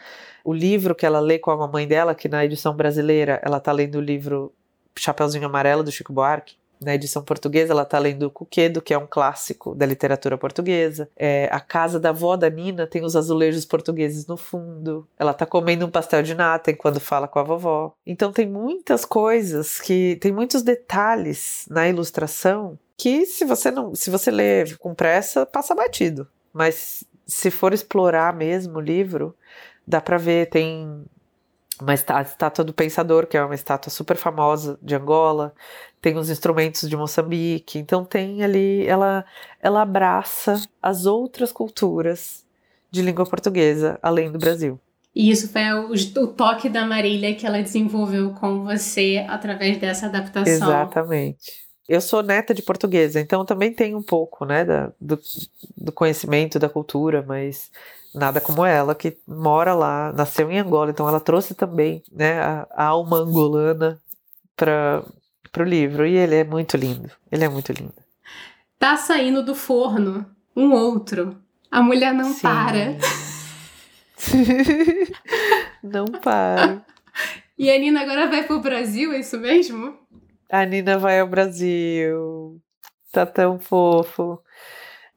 O 0.46 0.54
livro 0.54 0.94
que 0.94 1.04
ela 1.04 1.20
lê 1.20 1.40
com 1.40 1.50
a 1.50 1.58
mamãe 1.58 1.88
dela, 1.88 2.14
que 2.14 2.30
na 2.30 2.46
edição 2.46 2.76
brasileira 2.76 3.42
ela 3.44 3.60
tá 3.60 3.72
lendo 3.72 3.96
o 3.96 4.02
livro 4.02 4.54
Chapeuzinho 4.96 5.48
Amarelo 5.48 5.84
do 5.84 5.92
Chico 5.92 6.14
Buarque. 6.14 6.58
Na 6.80 6.94
edição 6.94 7.24
portuguesa, 7.24 7.74
ela 7.74 7.82
está 7.82 7.98
lendo 7.98 8.28
o 8.28 8.30
Cuquedo, 8.30 8.84
que 8.84 8.94
é 8.94 8.98
um 9.00 9.08
clássico 9.08 9.74
da 9.74 9.84
literatura 9.84 10.38
portuguesa. 10.38 11.10
É, 11.18 11.50
a 11.52 11.60
casa 11.60 12.00
da 12.00 12.10
avó 12.10 12.38
da 12.38 12.48
Nina 12.48 12.86
tem 12.86 13.04
os 13.04 13.16
azulejos 13.16 13.66
portugueses 13.66 14.28
no 14.28 14.38
fundo. 14.38 15.08
Ela 15.18 15.32
está 15.32 15.44
comendo 15.44 15.88
um 15.88 15.90
pastel 15.90 16.22
de 16.22 16.36
nata 16.36 16.70
enquanto 16.70 17.00
fala 17.00 17.28
com 17.28 17.40
a 17.40 17.44
vovó. 17.44 17.96
Então 18.06 18.32
tem 18.32 18.48
muitas 18.48 19.06
coisas 19.06 19.82
que 19.82 20.18
tem 20.22 20.32
muitos 20.32 20.62
detalhes 20.62 21.66
na 21.68 21.90
ilustração 21.90 22.78
que 23.00 23.26
se 23.26 23.46
você 23.46 23.72
não, 23.72 23.96
se 23.96 24.10
você 24.10 24.30
lê 24.30 24.76
com 24.76 24.94
pressa, 24.94 25.46
passa 25.46 25.74
batido. 25.74 26.28
Mas 26.52 27.06
se 27.26 27.50
for 27.50 27.74
explorar 27.74 28.36
mesmo 28.36 28.78
o 28.78 28.82
livro, 28.82 29.34
dá 29.88 30.02
para 30.02 30.18
ver, 30.18 30.50
tem 30.50 31.06
uma 31.82 31.94
estátua 31.94 32.66
do 32.66 32.74
Pensador, 32.74 33.26
que 33.26 33.38
é 33.38 33.44
uma 33.44 33.56
estátua 33.56 33.90
super 33.90 34.18
famosa 34.18 34.78
de 34.82 34.94
Angola, 34.96 35.54
tem 36.02 36.18
os 36.18 36.30
instrumentos 36.30 36.90
de 36.90 36.98
Moçambique, 36.98 37.80
então 37.80 38.04
tem 38.04 38.44
ali, 38.44 38.86
ela, 38.86 39.24
ela 39.62 39.82
abraça 39.82 40.62
as 40.82 41.06
outras 41.06 41.54
culturas 41.54 42.46
de 42.92 43.02
língua 43.02 43.26
portuguesa, 43.26 43.98
além 44.02 44.30
do 44.30 44.38
Brasil. 44.38 44.78
E 45.16 45.32
isso 45.32 45.50
foi 45.50 45.72
o, 45.72 45.94
o, 45.94 46.28
toque 46.28 46.68
da 46.68 46.86
Marília 46.86 47.34
que 47.34 47.46
ela 47.46 47.62
desenvolveu 47.62 48.32
com 48.34 48.66
você 48.66 49.26
através 49.30 49.78
dessa 49.78 50.08
adaptação. 50.08 50.54
Exatamente. 50.54 51.69
Eu 51.90 52.02
sou 52.02 52.22
neta 52.22 52.54
de 52.54 52.62
portuguesa, 52.62 53.20
então 53.20 53.44
também 53.44 53.74
tenho 53.74 53.98
um 53.98 54.04
pouco, 54.04 54.46
né, 54.46 54.64
da, 54.64 54.92
do, 55.02 55.20
do 55.76 55.92
conhecimento 55.92 56.60
da 56.60 56.70
cultura, 56.70 57.26
mas 57.28 57.72
nada 58.14 58.40
como 58.40 58.64
ela, 58.64 58.94
que 58.94 59.18
mora 59.28 59.74
lá, 59.74 60.14
nasceu 60.14 60.52
em 60.52 60.60
Angola, 60.60 60.92
então 60.92 61.08
ela 61.08 61.20
trouxe 61.20 61.56
também, 61.56 62.04
né, 62.12 62.40
a, 62.40 62.68
a 62.76 62.86
alma 62.86 63.18
angolana 63.18 64.00
para 64.56 65.04
o 65.58 65.64
livro, 65.64 66.06
e 66.06 66.16
ele 66.16 66.36
é 66.36 66.44
muito 66.44 66.78
lindo, 66.78 67.10
ele 67.32 67.44
é 67.44 67.50
muito 67.50 67.72
lindo. 67.72 67.96
Tá 68.78 68.96
saindo 68.96 69.44
do 69.44 69.56
forno 69.56 70.24
um 70.56 70.72
outro, 70.72 71.38
a 71.72 71.82
mulher 71.82 72.14
não 72.14 72.34
Sim. 72.34 72.42
para. 72.44 72.98
não 75.82 76.06
para. 76.06 76.86
E 77.58 77.70
a 77.70 77.80
Nina 77.80 78.02
agora 78.02 78.30
vai 78.30 78.44
pro 78.44 78.62
Brasil, 78.62 79.12
é 79.12 79.20
isso 79.20 79.40
mesmo? 79.40 79.98
A 80.50 80.66
Nina 80.66 80.98
vai 80.98 81.20
ao 81.20 81.28
Brasil. 81.28 82.60
Tá 83.12 83.26
tão 83.26 83.60
fofo. 83.60 84.42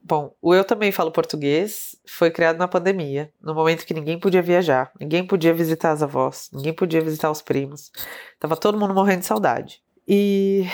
Bom, 0.05 0.35
o 0.43 0.53
Eu 0.53 0.65
Também 0.65 0.91
Falo 0.91 1.13
Português 1.13 1.97
foi 2.07 2.31
criado 2.31 2.59
na 2.59 2.67
pandemia, 2.67 3.33
no 3.41 3.55
momento 3.55 3.87
que 3.87 3.95
ninguém 3.95 4.19
podia 4.19 4.43
viajar, 4.43 4.91
ninguém 5.01 5.25
podia 5.25 5.55
visitar 5.55 5.93
as 5.93 6.03
avós, 6.03 6.51
ninguém 6.53 6.75
podia 6.75 7.01
visitar 7.01 7.31
os 7.31 7.41
primos. 7.41 7.93
Tava 8.41 8.57
todo 8.57 8.79
mundo 8.79 8.93
morrendo 8.93 9.21
de 9.21 9.27
saudade. 9.27 9.81
E 10.07 10.67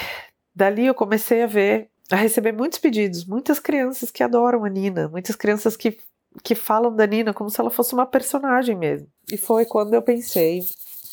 dali 0.55 0.87
eu 0.87 0.95
comecei 0.95 1.43
a 1.43 1.47
ver, 1.47 1.91
a 2.11 2.17
receber 2.17 2.53
muitos 2.53 2.79
pedidos, 2.79 3.27
muitas 3.27 3.61
crianças 3.61 4.11
que 4.11 4.23
adoram 4.23 4.65
a 4.65 4.69
Nina, 4.71 5.09
muitas 5.09 5.37
crianças 5.37 5.77
que, 5.77 5.99
que 6.43 6.55
falam 6.55 6.95
da 6.97 7.07
Nina 7.07 7.35
como 7.35 7.51
se 7.51 7.61
ela 7.61 7.71
fosse 7.71 7.93
uma 7.93 8.07
personagem 8.07 8.75
mesmo. 8.75 9.09
E 9.31 9.37
foi 9.37 9.67
quando 9.67 9.93
eu 9.93 10.01
pensei 10.01 10.65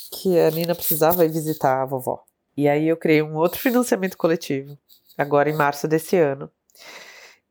que 0.09 0.39
a 0.39 0.49
Nina 0.51 0.73
precisava 0.73 1.25
ir 1.25 1.29
visitar 1.29 1.81
a 1.81 1.85
vovó. 1.85 2.23
E 2.57 2.67
aí 2.69 2.87
eu 2.87 2.97
criei 2.97 3.21
um 3.21 3.35
outro 3.35 3.59
financiamento 3.59 4.17
coletivo, 4.17 4.77
agora 5.17 5.49
em 5.49 5.55
março 5.55 5.87
desse 5.87 6.17
ano. 6.17 6.49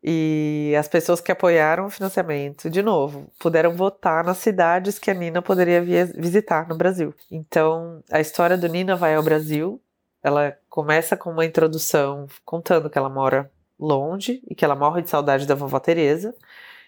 E 0.07 0.75
as 0.79 0.87
pessoas 0.87 1.19
que 1.21 1.33
apoiaram 1.33 1.87
o 1.87 1.91
financiamento, 1.91 2.69
de 2.69 2.83
novo, 2.83 3.33
puderam 3.39 3.75
votar 3.75 4.23
nas 4.23 4.37
cidades 4.37 4.99
que 4.99 5.11
a 5.11 5.15
Nina 5.15 5.41
poderia 5.41 5.81
visitar 5.81 6.69
no 6.69 6.77
Brasil. 6.77 7.15
Então, 7.31 8.03
a 8.11 8.21
história 8.21 8.59
do 8.59 8.69
Nina 8.69 8.95
vai 8.97 9.15
ao 9.15 9.23
Brasil. 9.23 9.81
Ela 10.23 10.59
começa 10.69 11.17
com 11.17 11.31
uma 11.31 11.47
introdução 11.47 12.27
contando 12.45 12.91
que 12.91 12.99
ela 12.99 13.09
mora 13.09 13.51
longe 13.81 14.43
e 14.47 14.55
que 14.55 14.65
ela 14.65 14.77
morre 14.77 15.01
de 15.01 15.09
saudade 15.09 15.47
da 15.47 15.55
vovó 15.55 15.81
Teresa 15.81 16.35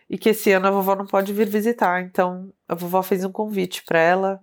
e 0.09 0.19
que 0.19 0.31
esse 0.31 0.53
ano 0.53 0.69
a 0.69 0.71
vovó 0.71 0.95
não 0.95 1.07
pode 1.07 1.33
vir 1.33 1.49
visitar. 1.49 2.03
Então, 2.03 2.53
a 2.69 2.75
vovó 2.75 3.03
fez 3.03 3.25
um 3.25 3.33
convite 3.33 3.83
para 3.85 3.99
ela, 3.99 4.41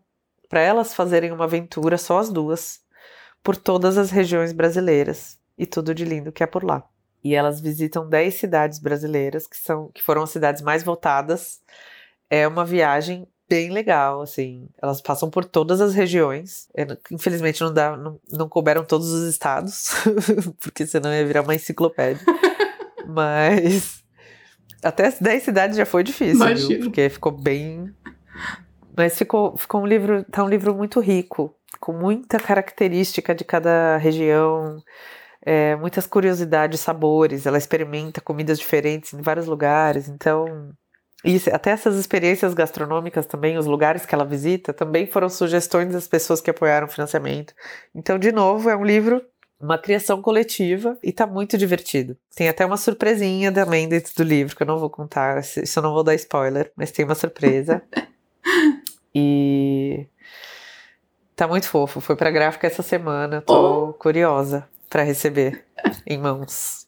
para 0.50 0.62
elas 0.62 0.96
fazerem 0.96 1.32
uma 1.32 1.46
aventura 1.46 1.98
só 1.98 2.18
as 2.18 2.30
duas 2.30 2.83
por 3.44 3.58
todas 3.58 3.98
as 3.98 4.10
regiões 4.10 4.54
brasileiras 4.54 5.38
e 5.58 5.66
tudo 5.66 5.94
de 5.94 6.06
lindo 6.06 6.32
que 6.32 6.44
é 6.44 6.48
por 6.48 6.64
lá. 6.64 6.84
E 7.24 7.36
elas 7.36 7.62
visitam 7.62 8.08
10 8.08 8.34
cidades 8.34 8.80
brasileiras 8.80 9.46
que 9.48 9.58
são 9.58 9.90
que 9.94 10.02
foram 10.02 10.24
as 10.24 10.30
cidades 10.30 10.62
mais 10.62 10.84
votadas. 10.84 11.62
É 12.30 12.48
uma 12.48 12.66
viagem 12.66 13.28
bem 13.48 13.70
legal, 13.70 14.22
assim. 14.22 14.68
Elas 14.82 15.02
passam 15.02 15.30
por 15.30 15.46
todas 15.46 15.80
as 15.80 15.94
regiões. 15.94 16.68
Infelizmente 17.12 17.62
não 17.62 17.74
dá, 17.74 17.96
não, 17.96 18.20
não 18.32 18.50
couberam 18.50 18.84
todos 18.84 19.12
os 19.12 19.30
estados, 19.30 19.92
porque 20.60 20.88
senão 20.88 21.14
ia 21.14 21.26
virar 21.26 21.44
uma 21.44 21.56
enciclopédia. 21.56 22.26
Mas 23.08 24.04
até 24.82 25.08
as 25.08 25.20
10 25.20 25.44
cidades 25.44 25.78
já 25.78 25.86
foi 25.86 26.04
difícil, 26.04 26.56
viu? 26.56 26.80
porque 26.80 27.10
ficou 27.10 27.32
bem 27.32 27.94
mas 28.96 29.18
ficou, 29.18 29.58
ficou 29.58 29.82
um 29.82 29.88
livro, 29.88 30.24
tá 30.26 30.44
um 30.44 30.48
livro 30.48 30.76
muito 30.76 31.00
rico 31.00 31.56
com 31.84 31.92
muita 31.92 32.40
característica 32.40 33.36
de 33.36 33.44
cada 33.44 33.98
região, 33.98 34.82
é, 35.46 35.76
muitas 35.76 36.08
curiosidades, 36.08 36.80
sabores. 36.80 37.46
Ela 37.46 37.58
experimenta 37.58 38.22
comidas 38.22 38.58
diferentes 38.58 39.14
em 39.14 39.22
vários 39.22 39.48
lugares, 39.48 40.08
então. 40.08 40.72
Isso, 41.26 41.54
até 41.54 41.72
essas 41.72 41.98
experiências 41.98 42.54
gastronômicas 42.54 43.26
também, 43.26 43.58
os 43.58 43.66
lugares 43.66 44.06
que 44.06 44.16
ela 44.16 44.24
visita, 44.24 44.72
também 44.74 45.08
foram 45.08 45.28
sugestões 45.28 45.92
das 45.92 46.08
pessoas 46.08 46.40
que 46.40 46.50
apoiaram 46.50 46.88
o 46.88 46.90
financiamento. 46.90 47.54
Então, 47.94 48.18
de 48.18 48.32
novo, 48.32 48.70
é 48.70 48.78
um 48.78 48.86
livro 48.86 49.22
uma 49.60 49.78
criação 49.78 50.22
coletiva 50.22 50.98
e 51.04 51.12
tá 51.12 51.28
muito 51.28 51.58
divertido. 51.58 52.18
Tem 52.36 52.48
até 52.48 52.66
uma 52.66 52.78
surpresinha 52.78 53.52
também 53.52 53.90
dentro 53.90 54.14
do 54.16 54.24
livro, 54.24 54.56
que 54.56 54.64
eu 54.64 54.68
não 54.68 54.78
vou 54.78 54.90
contar, 54.90 55.40
isso 55.40 55.80
eu 55.80 55.84
não 55.84 55.94
vou 55.94 56.04
dar 56.04 56.16
spoiler, 56.16 56.72
mas 56.78 56.92
tem 56.92 57.04
uma 57.04 57.16
surpresa. 57.16 57.82
e 59.16 60.08
Tá 61.36 61.48
muito 61.48 61.68
fofo. 61.68 62.00
Foi 62.00 62.16
pra 62.16 62.32
gráfica 62.32 62.68
essa 62.68 62.84
semana. 62.84 63.42
Tô 63.42 63.90
oh. 63.90 63.94
curiosa 63.94 64.68
para 64.90 65.04
receber 65.04 65.66
em 66.06 66.18
mãos. 66.18 66.88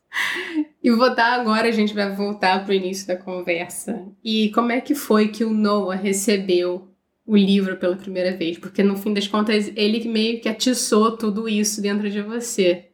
E 0.83 0.91
vou 0.91 1.15
dar 1.15 1.39
agora, 1.39 1.67
a 1.67 1.71
gente 1.71 1.95
vai 1.95 2.13
voltar 2.15 2.63
pro 2.63 2.73
início 2.73 3.07
da 3.07 3.15
conversa. 3.15 4.05
E 4.23 4.51
como 4.51 4.71
é 4.71 4.79
que 4.79 4.93
foi 4.93 5.29
que 5.29 5.43
o 5.43 5.49
Noah 5.49 5.95
recebeu 5.95 6.87
o 7.25 7.35
livro 7.35 7.77
pela 7.77 7.95
primeira 7.95 8.37
vez? 8.37 8.59
Porque 8.59 8.83
no 8.83 8.95
fim 8.95 9.11
das 9.11 9.27
contas, 9.27 9.71
ele 9.75 10.07
meio 10.07 10.39
que 10.39 10.47
atiçou 10.47 11.17
tudo 11.17 11.49
isso 11.49 11.81
dentro 11.81 12.07
de 12.09 12.21
você. 12.21 12.85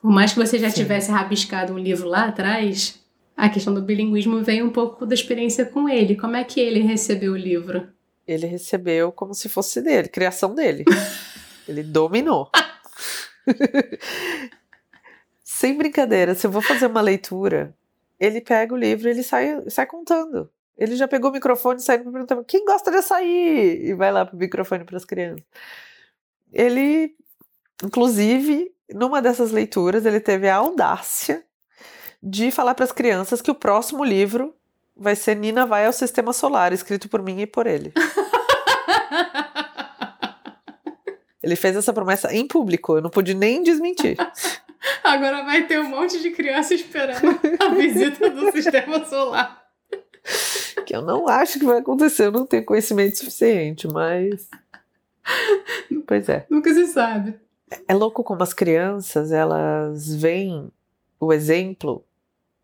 Por 0.00 0.10
mais 0.10 0.32
que 0.32 0.38
você 0.38 0.58
já 0.58 0.68
Sim. 0.68 0.82
tivesse 0.82 1.12
rabiscado 1.12 1.72
um 1.72 1.78
livro 1.78 2.08
lá 2.08 2.24
atrás, 2.24 3.00
a 3.36 3.48
questão 3.48 3.72
do 3.72 3.82
bilinguismo 3.82 4.42
veio 4.42 4.66
um 4.66 4.70
pouco 4.70 5.06
da 5.06 5.14
experiência 5.14 5.64
com 5.64 5.88
ele. 5.88 6.16
Como 6.16 6.34
é 6.34 6.42
que 6.42 6.58
ele 6.58 6.80
recebeu 6.80 7.32
o 7.32 7.36
livro? 7.36 7.86
Ele 8.28 8.46
recebeu 8.46 9.10
como 9.10 9.32
se 9.32 9.48
fosse 9.48 9.80
dele, 9.80 10.06
criação 10.08 10.54
dele. 10.54 10.84
ele 11.66 11.82
dominou. 11.82 12.50
Sem 15.42 15.78
brincadeira, 15.78 16.34
se 16.34 16.46
eu 16.46 16.50
vou 16.50 16.60
fazer 16.60 16.86
uma 16.86 17.00
leitura, 17.00 17.74
ele 18.20 18.42
pega 18.42 18.74
o 18.74 18.76
livro 18.76 19.08
e 19.08 19.12
ele 19.12 19.22
sai, 19.22 19.64
sai 19.70 19.86
contando. 19.86 20.50
Ele 20.76 20.94
já 20.94 21.08
pegou 21.08 21.30
o 21.30 21.32
microfone 21.32 21.80
e 21.80 21.82
saiu 21.82 22.04
me 22.04 22.12
perguntando 22.12 22.44
quem 22.44 22.66
gosta 22.66 22.90
de 22.90 22.98
açaí? 22.98 23.86
E 23.86 23.94
vai 23.94 24.12
lá 24.12 24.26
pro 24.26 24.36
microfone 24.36 24.84
para 24.84 24.98
as 24.98 25.06
crianças. 25.06 25.42
Ele, 26.52 27.16
inclusive, 27.82 28.70
numa 28.92 29.22
dessas 29.22 29.50
leituras, 29.50 30.04
ele 30.04 30.20
teve 30.20 30.48
a 30.48 30.56
audácia 30.56 31.44
de 32.22 32.50
falar 32.50 32.74
para 32.74 32.84
as 32.84 32.92
crianças 32.92 33.40
que 33.40 33.50
o 33.50 33.54
próximo 33.54 34.04
livro 34.04 34.54
vai 34.98 35.14
ser 35.14 35.36
Nina 35.36 35.64
vai 35.64 35.86
ao 35.86 35.92
Sistema 35.92 36.32
Solar, 36.32 36.72
escrito 36.72 37.08
por 37.08 37.22
mim 37.22 37.40
e 37.40 37.46
por 37.46 37.66
ele. 37.66 37.92
ele 41.42 41.56
fez 41.56 41.76
essa 41.76 41.92
promessa 41.92 42.34
em 42.34 42.46
público, 42.46 42.96
eu 42.96 43.02
não 43.02 43.10
pude 43.10 43.34
nem 43.34 43.62
desmentir. 43.62 44.16
Agora 45.04 45.44
vai 45.44 45.66
ter 45.66 45.80
um 45.80 45.88
monte 45.88 46.20
de 46.20 46.30
criança 46.30 46.74
esperando 46.74 47.38
a 47.60 47.68
visita 47.74 48.30
do 48.30 48.52
Sistema 48.52 49.04
Solar. 49.04 49.64
Que 50.84 50.94
eu 50.94 51.02
não 51.02 51.28
acho 51.28 51.58
que 51.58 51.64
vai 51.64 51.78
acontecer, 51.78 52.26
eu 52.26 52.32
não 52.32 52.46
tenho 52.46 52.64
conhecimento 52.64 53.18
suficiente, 53.18 53.88
mas. 53.88 54.48
Pois 56.06 56.28
é. 56.28 56.46
Nunca 56.48 56.72
se 56.72 56.86
sabe. 56.86 57.34
É 57.86 57.94
louco 57.94 58.24
como 58.24 58.42
as 58.42 58.54
crianças, 58.54 59.32
elas 59.32 60.14
veem 60.14 60.70
o 61.20 61.32
exemplo 61.32 62.04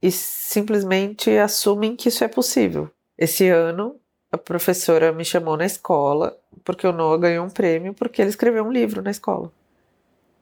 e 0.05 0.12
simplesmente 0.12 1.31
assumem 1.31 1.97
que 1.97 2.11
isso 2.11 2.23
é 2.23 2.29
possível. 2.29 2.90
Esse 3.17 3.49
ano, 3.49 3.99
a 4.31 4.37
professora 4.37 5.11
me 5.12 5.25
chamou 5.25 5.57
na 5.57 5.64
escola 5.64 6.37
porque 6.62 6.87
o 6.87 6.93
Noah 6.93 7.19
ganhou 7.19 7.47
um 7.47 7.49
prêmio 7.49 7.95
porque 7.95 8.21
ele 8.21 8.29
escreveu 8.29 8.64
um 8.64 8.71
livro 8.71 9.01
na 9.01 9.11
escola. 9.11 9.51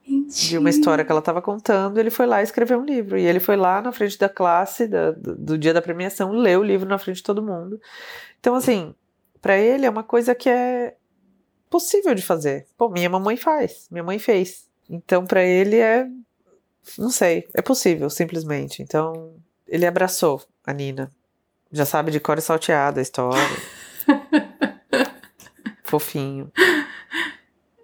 Mentira. 0.05 0.49
De 0.49 0.57
uma 0.57 0.69
história 0.69 1.05
que 1.05 1.09
ela 1.09 1.19
estava 1.19 1.41
contando, 1.41 1.97
ele 1.97 2.09
foi 2.09 2.25
lá 2.25 2.41
e 2.41 2.43
escreveu 2.43 2.77
um 2.77 2.83
livro. 2.83 3.17
E 3.17 3.25
ele 3.25 3.39
foi 3.39 3.55
lá 3.55 3.81
na 3.81 3.93
frente 3.93 4.19
da 4.19 4.27
classe, 4.27 4.85
da, 4.85 5.11
do, 5.11 5.33
do 5.33 5.57
dia 5.57 5.73
da 5.73 5.81
premiação, 5.81 6.33
leu 6.33 6.59
o 6.59 6.63
livro 6.63 6.89
na 6.89 6.97
frente 6.97 7.17
de 7.17 7.23
todo 7.23 7.41
mundo. 7.41 7.79
Então, 8.41 8.55
assim, 8.55 8.93
para 9.41 9.57
ele 9.57 9.85
é 9.85 9.89
uma 9.89 10.03
coisa 10.03 10.35
que 10.35 10.49
é 10.49 10.97
possível 11.69 12.13
de 12.13 12.21
fazer. 12.21 12.67
Pô, 12.77 12.89
minha 12.89 13.09
mamãe 13.09 13.37
faz, 13.37 13.87
minha 13.89 14.03
mãe 14.03 14.19
fez. 14.19 14.67
Então, 14.89 15.25
para 15.25 15.41
ele 15.41 15.77
é. 15.77 16.05
Não 16.97 17.09
sei, 17.09 17.47
é 17.53 17.61
possível, 17.61 18.09
simplesmente. 18.09 18.83
Então, 18.83 19.41
ele 19.73 19.87
abraçou 19.87 20.39
a 20.63 20.71
Nina. 20.71 21.09
Já 21.71 21.83
sabe 21.83 22.11
de 22.11 22.19
cor 22.19 22.37
e 22.37 22.41
salteada 22.41 22.99
a 22.99 23.01
história. 23.01 23.41
Fofinho. 25.83 26.51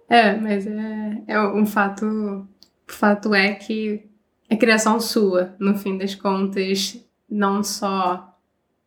É, 0.08 0.36
mas 0.36 0.68
é, 0.68 1.22
é 1.26 1.40
um 1.40 1.66
fato. 1.66 2.06
O 2.06 2.92
fato 2.92 3.34
é 3.34 3.54
que 3.54 4.08
é 4.48 4.54
criação 4.54 5.00
sua, 5.00 5.56
no 5.58 5.76
fim 5.76 5.98
das 5.98 6.14
contas, 6.14 6.96
não 7.28 7.64
só 7.64 8.38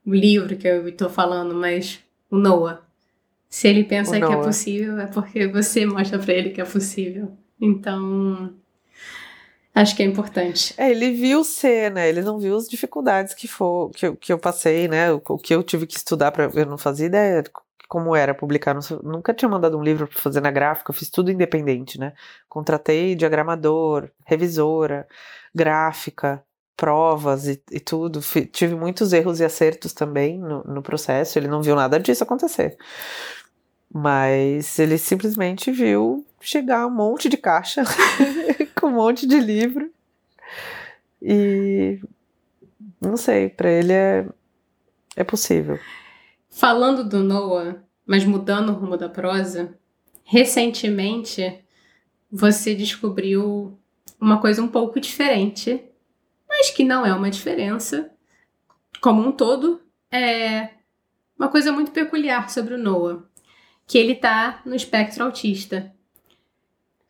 o 0.05 0.13
livro 0.13 0.55
que 0.55 0.67
eu 0.67 0.87
estou 0.87 1.09
falando, 1.09 1.53
mas 1.53 1.99
o 2.31 2.37
Noah. 2.37 2.81
Se 3.49 3.67
ele 3.67 3.83
pensa 3.83 4.17
que 4.17 4.25
é 4.25 4.37
possível, 4.37 4.97
é 4.97 5.07
porque 5.07 5.45
você 5.47 5.85
mostra 5.85 6.17
para 6.17 6.33
ele 6.33 6.51
que 6.51 6.61
é 6.61 6.65
possível. 6.65 7.37
Então, 7.59 8.53
acho 9.73 9.95
que 9.95 10.03
é 10.03 10.05
importante. 10.05 10.73
É, 10.77 10.89
ele 10.91 11.11
viu 11.11 11.43
ser, 11.43 11.91
né? 11.91 12.07
Ele 12.09 12.21
não 12.21 12.39
viu 12.39 12.55
as 12.55 12.67
dificuldades 12.67 13.33
que, 13.33 13.47
for, 13.47 13.89
que, 13.91 14.07
eu, 14.07 14.15
que 14.15 14.31
eu 14.33 14.39
passei, 14.39 14.87
né? 14.87 15.11
O, 15.11 15.21
o 15.29 15.37
que 15.37 15.53
eu 15.53 15.63
tive 15.63 15.87
que 15.87 15.97
estudar 15.97 16.31
para 16.31 16.49
eu 16.53 16.65
não 16.65 16.77
fazia 16.77 17.05
ideia 17.05 17.43
como 17.87 18.15
era 18.15 18.33
publicar. 18.33 18.75
Nunca 19.03 19.33
tinha 19.33 19.47
mandado 19.47 19.77
um 19.77 19.83
livro 19.83 20.07
para 20.07 20.19
fazer 20.19 20.41
na 20.41 20.49
gráfica, 20.49 20.89
eu 20.91 20.95
fiz 20.95 21.09
tudo 21.09 21.31
independente, 21.31 21.99
né? 21.99 22.13
Contratei 22.49 23.13
diagramador, 23.13 24.09
revisora, 24.25 25.07
gráfica, 25.53 26.43
provas 26.75 27.47
e, 27.47 27.61
e 27.71 27.79
tudo. 27.79 28.19
tive 28.51 28.75
muitos 28.75 29.13
erros 29.13 29.39
e 29.39 29.45
acertos 29.45 29.93
também 29.93 30.39
no, 30.39 30.63
no 30.63 30.81
processo. 30.81 31.37
Ele 31.37 31.47
não 31.47 31.61
viu 31.61 31.75
nada 31.75 31.99
disso 31.99 32.23
acontecer. 32.23 32.77
Mas 33.93 34.79
ele 34.79 34.97
simplesmente 34.97 35.71
viu 35.71 36.25
chegar 36.41 36.87
um 36.87 36.89
monte 36.89 37.29
de 37.29 37.37
caixa 37.37 37.83
com 38.79 38.87
um 38.87 38.93
monte 38.93 39.27
de 39.27 39.39
livro. 39.39 39.91
E 41.21 41.99
não 42.99 43.15
sei, 43.17 43.49
para 43.49 43.69
ele 43.69 43.93
é, 43.93 44.27
é 45.15 45.23
possível. 45.23 45.79
Falando 46.49 47.03
do 47.03 47.23
Noah, 47.23 47.83
mas 48.05 48.25
mudando 48.25 48.69
o 48.69 48.73
rumo 48.73 48.97
da 48.97 49.09
prosa, 49.09 49.77
recentemente 50.23 51.59
você 52.31 52.75
descobriu 52.75 53.77
uma 54.19 54.39
coisa 54.39 54.61
um 54.61 54.67
pouco 54.67 54.99
diferente, 54.99 55.83
mas 56.47 56.69
que 56.69 56.83
não 56.83 57.05
é 57.05 57.13
uma 57.13 57.29
diferença. 57.29 58.11
Como 59.01 59.21
um 59.21 59.31
todo, 59.31 59.81
é 60.11 60.69
uma 61.37 61.49
coisa 61.49 61.71
muito 61.71 61.91
peculiar 61.91 62.49
sobre 62.49 62.73
o 62.73 62.77
Noah 62.77 63.23
que 63.85 63.97
ele 63.97 64.15
tá 64.15 64.61
no 64.65 64.75
espectro 64.75 65.23
autista. 65.23 65.93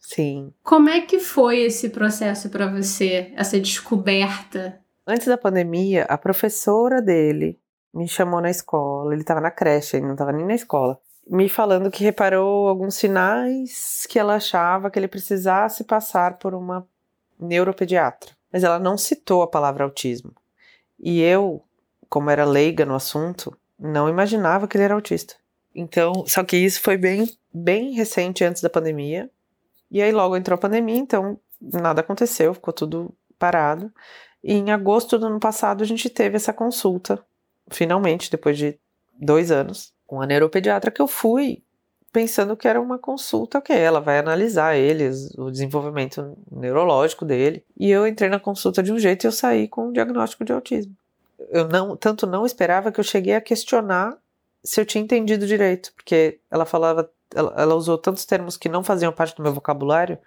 Sim. 0.03 0.53
Como 0.61 0.89
é 0.89 1.01
que 1.01 1.19
foi 1.19 1.61
esse 1.61 1.89
processo 1.89 2.49
para 2.49 2.67
você, 2.67 3.31
essa 3.35 3.59
descoberta? 3.59 4.79
Antes 5.07 5.27
da 5.27 5.37
pandemia, 5.37 6.03
a 6.03 6.17
professora 6.17 7.01
dele 7.01 7.57
me 7.93 8.07
chamou 8.07 8.41
na 8.41 8.49
escola, 8.49 9.13
ele 9.13 9.21
estava 9.21 9.39
na 9.39 9.49
creche, 9.49 9.97
ele 9.97 10.05
não 10.05 10.13
estava 10.13 10.31
nem 10.31 10.45
na 10.45 10.55
escola, 10.55 10.99
me 11.27 11.47
falando 11.47 11.89
que 11.89 12.03
reparou 12.03 12.67
alguns 12.67 12.95
sinais 12.95 14.05
que 14.09 14.19
ela 14.19 14.35
achava 14.35 14.91
que 14.91 14.99
ele 14.99 15.07
precisasse 15.07 15.83
passar 15.83 16.37
por 16.37 16.53
uma 16.53 16.85
neuropediatra. 17.39 18.31
Mas 18.51 18.63
ela 18.63 18.77
não 18.77 18.97
citou 18.97 19.41
a 19.41 19.47
palavra 19.47 19.83
autismo. 19.83 20.33
E 20.99 21.21
eu, 21.21 21.63
como 22.09 22.29
era 22.29 22.45
leiga 22.45 22.85
no 22.85 22.95
assunto, 22.95 23.57
não 23.79 24.09
imaginava 24.09 24.67
que 24.67 24.77
ele 24.77 24.83
era 24.83 24.93
autista. 24.93 25.35
Então, 25.73 26.23
só 26.27 26.43
que 26.43 26.57
isso 26.57 26.81
foi 26.81 26.97
bem, 26.97 27.27
bem 27.53 27.93
recente 27.93 28.43
antes 28.43 28.61
da 28.61 28.69
pandemia. 28.69 29.29
E 29.93 30.01
aí 30.01 30.11
logo 30.11 30.35
entrou 30.35 30.55
a 30.55 30.59
pandemia, 30.59 30.97
então 30.97 31.39
nada 31.61 32.01
aconteceu, 32.01 32.53
ficou 32.55 32.73
tudo 32.73 33.13
parado. 33.37 33.93
E 34.43 34.53
em 34.53 34.71
agosto 34.71 35.19
do 35.19 35.27
ano 35.27 35.39
passado 35.39 35.83
a 35.83 35.85
gente 35.85 36.09
teve 36.09 36.35
essa 36.35 36.51
consulta, 36.51 37.23
finalmente, 37.69 38.31
depois 38.31 38.57
de 38.57 38.77
dois 39.13 39.51
anos, 39.51 39.93
com 40.07 40.19
a 40.19 40.25
neuropediatra 40.25 40.89
que 40.89 41.01
eu 41.01 41.07
fui 41.07 41.63
pensando 42.11 42.57
que 42.57 42.67
era 42.67 42.81
uma 42.81 42.99
consulta 42.99 43.61
que 43.61 43.73
ela 43.73 43.99
vai 43.99 44.19
analisar 44.19 44.75
eles, 44.75 45.31
o 45.35 45.49
desenvolvimento 45.49 46.37
neurológico 46.51 47.23
dele. 47.23 47.63
E 47.77 47.89
eu 47.89 48.07
entrei 48.07 48.29
na 48.29 48.39
consulta 48.39 48.83
de 48.83 48.91
um 48.91 48.99
jeito 48.99 49.23
e 49.23 49.27
eu 49.27 49.31
saí 49.31 49.67
com 49.67 49.87
um 49.87 49.91
diagnóstico 49.91 50.43
de 50.43 50.53
autismo. 50.53 50.95
Eu 51.49 51.67
não, 51.67 51.95
tanto 51.95 52.27
não 52.27 52.45
esperava 52.45 52.91
que 52.91 52.99
eu 52.99 53.03
cheguei 53.03 53.35
a 53.35 53.41
questionar 53.41 54.17
se 54.63 54.79
eu 54.79 54.85
tinha 54.85 55.03
entendido 55.03 55.45
direito, 55.45 55.91
porque 55.95 56.39
ela 56.49 56.65
falava, 56.65 57.09
ela, 57.35 57.53
ela 57.57 57.75
usou 57.75 57.97
tantos 57.97 58.25
termos 58.25 58.57
que 58.57 58.69
não 58.69 58.83
faziam 58.83 59.11
parte 59.11 59.35
do 59.35 59.43
meu 59.43 59.53
vocabulário 59.53 60.17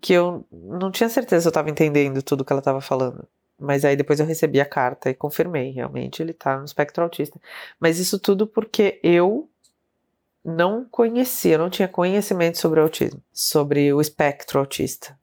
que 0.00 0.12
eu 0.12 0.46
não 0.52 0.90
tinha 0.90 1.08
certeza 1.08 1.42
se 1.42 1.48
eu 1.48 1.50
estava 1.50 1.70
entendendo 1.70 2.22
tudo 2.22 2.44
que 2.44 2.52
ela 2.52 2.60
estava 2.60 2.80
falando. 2.80 3.26
Mas 3.58 3.84
aí 3.84 3.96
depois 3.96 4.20
eu 4.20 4.26
recebi 4.26 4.60
a 4.60 4.66
carta 4.66 5.08
e 5.08 5.14
confirmei, 5.14 5.70
realmente 5.70 6.22
ele 6.22 6.32
está 6.32 6.58
no 6.58 6.64
espectro 6.64 7.02
autista. 7.02 7.40
Mas 7.80 7.98
isso 7.98 8.18
tudo 8.18 8.46
porque 8.46 9.00
eu 9.02 9.48
não 10.44 10.84
conhecia, 10.90 11.56
não 11.56 11.70
tinha 11.70 11.88
conhecimento 11.88 12.58
sobre 12.58 12.80
o 12.80 12.82
autismo, 12.82 13.22
sobre 13.32 13.94
o 13.94 14.00
espectro 14.00 14.58
autista. 14.58 15.18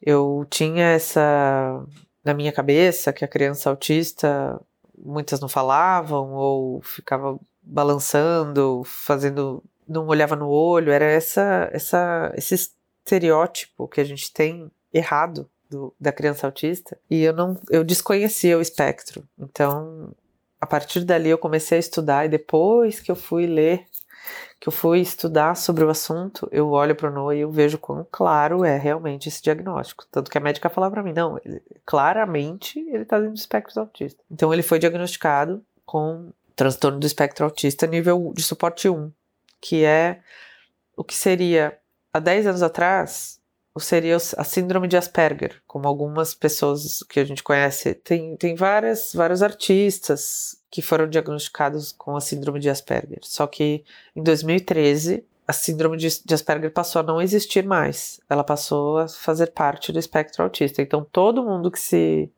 Eu 0.00 0.46
tinha 0.48 0.86
essa 0.86 1.84
na 2.24 2.32
minha 2.32 2.52
cabeça 2.52 3.12
que 3.12 3.24
a 3.24 3.28
criança 3.28 3.68
autista 3.68 4.58
muitas 4.96 5.38
não 5.40 5.48
falavam 5.48 6.32
ou 6.32 6.80
ficava 6.80 7.38
balançando, 7.62 8.82
fazendo, 8.84 9.62
não 9.86 10.06
olhava 10.06 10.36
no 10.36 10.48
olho, 10.48 10.92
era 10.92 11.04
essa, 11.04 11.68
essa, 11.72 12.32
esse 12.36 12.54
estereótipo 12.54 13.88
que 13.88 14.00
a 14.00 14.04
gente 14.04 14.32
tem 14.32 14.70
errado 14.92 15.48
do, 15.68 15.94
da 16.00 16.12
criança 16.12 16.46
autista. 16.46 16.96
E 17.10 17.22
eu 17.22 17.32
não, 17.32 17.58
eu 17.70 17.84
desconhecia 17.84 18.56
o 18.56 18.60
espectro. 18.60 19.26
Então, 19.38 20.14
a 20.60 20.66
partir 20.66 21.04
dali 21.04 21.28
eu 21.28 21.38
comecei 21.38 21.76
a 21.76 21.80
estudar 21.80 22.24
e 22.24 22.28
depois 22.28 23.00
que 23.00 23.10
eu 23.10 23.16
fui 23.16 23.46
ler, 23.46 23.84
que 24.58 24.68
eu 24.68 24.72
fui 24.72 25.00
estudar 25.00 25.54
sobre 25.56 25.84
o 25.84 25.90
assunto, 25.90 26.48
eu 26.50 26.70
olho 26.70 26.94
para 26.94 27.10
o 27.10 27.12
Noah 27.12 27.36
e 27.36 27.40
eu 27.40 27.50
vejo 27.50 27.76
quão 27.76 28.06
claro 28.10 28.64
é 28.64 28.78
realmente 28.78 29.28
esse 29.28 29.42
diagnóstico. 29.42 30.06
Tanto 30.10 30.30
que 30.30 30.38
a 30.38 30.40
médica 30.40 30.70
falou 30.70 30.90
para 30.90 31.02
mim, 31.02 31.12
não, 31.12 31.38
ele, 31.44 31.60
claramente 31.84 32.78
ele 32.78 33.02
está 33.02 33.18
dentro 33.18 33.34
do 33.34 33.38
espectro 33.38 33.80
autista. 33.80 34.22
Então 34.30 34.52
ele 34.52 34.62
foi 34.62 34.78
diagnosticado 34.78 35.62
com 35.84 36.30
transtorno 36.56 36.98
do 36.98 37.06
espectro 37.06 37.44
autista 37.44 37.86
nível 37.86 38.32
de 38.34 38.42
suporte 38.42 38.88
1, 38.88 39.10
que 39.64 39.82
é 39.82 40.20
o 40.94 41.02
que 41.02 41.14
seria 41.14 41.78
há 42.12 42.20
10 42.20 42.48
anos 42.48 42.62
atrás 42.62 43.40
seria 43.80 44.16
a 44.16 44.44
síndrome 44.44 44.86
de 44.86 44.96
Asperger, 44.96 45.60
como 45.66 45.88
algumas 45.88 46.32
pessoas 46.32 47.02
que 47.08 47.18
a 47.18 47.24
gente 47.24 47.42
conhece. 47.42 47.94
Tem, 47.94 48.36
tem 48.36 48.54
várias, 48.54 49.12
vários 49.12 49.42
artistas 49.42 50.56
que 50.70 50.80
foram 50.80 51.08
diagnosticados 51.08 51.90
com 51.90 52.14
a 52.14 52.20
síndrome 52.20 52.60
de 52.60 52.70
Asperger. 52.70 53.18
Só 53.22 53.48
que 53.48 53.84
em 54.14 54.22
2013, 54.22 55.24
a 55.48 55.52
síndrome 55.52 55.96
de, 55.96 56.08
de 56.24 56.34
Asperger 56.34 56.72
passou 56.72 57.00
a 57.00 57.02
não 57.02 57.20
existir 57.20 57.64
mais. 57.64 58.20
Ela 58.30 58.44
passou 58.44 58.98
a 58.98 59.08
fazer 59.08 59.48
parte 59.48 59.90
do 59.90 59.98
espectro 59.98 60.44
autista. 60.44 60.80
Então, 60.80 61.04
todo 61.10 61.42
mundo 61.42 61.70
que 61.70 61.80
se, 61.80 62.30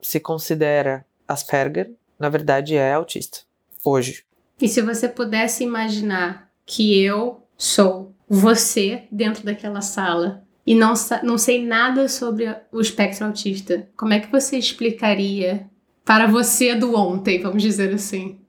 se 0.00 0.18
considera 0.18 1.06
Asperger, 1.28 1.92
na 2.18 2.28
verdade, 2.28 2.74
é 2.74 2.94
autista. 2.94 3.40
Hoje. 3.84 4.24
E 4.60 4.66
se 4.66 4.82
você 4.82 5.08
pudesse 5.08 5.62
imaginar 5.62 6.50
que 6.66 7.02
eu 7.02 7.46
sou 7.56 8.14
você 8.28 9.04
dentro 9.10 9.44
daquela 9.44 9.80
sala 9.80 10.44
e 10.66 10.74
não, 10.74 10.94
não 11.22 11.36
sei 11.36 11.64
nada 11.64 12.08
sobre 12.08 12.54
o 12.72 12.80
espectro 12.80 13.26
autista, 13.26 13.86
como 13.96 14.14
é 14.14 14.20
que 14.20 14.30
você 14.30 14.56
explicaria 14.56 15.68
para 16.04 16.26
você 16.26 16.74
do 16.74 16.94
ontem, 16.94 17.40
vamos 17.40 17.62
dizer 17.62 17.92
assim? 17.92 18.40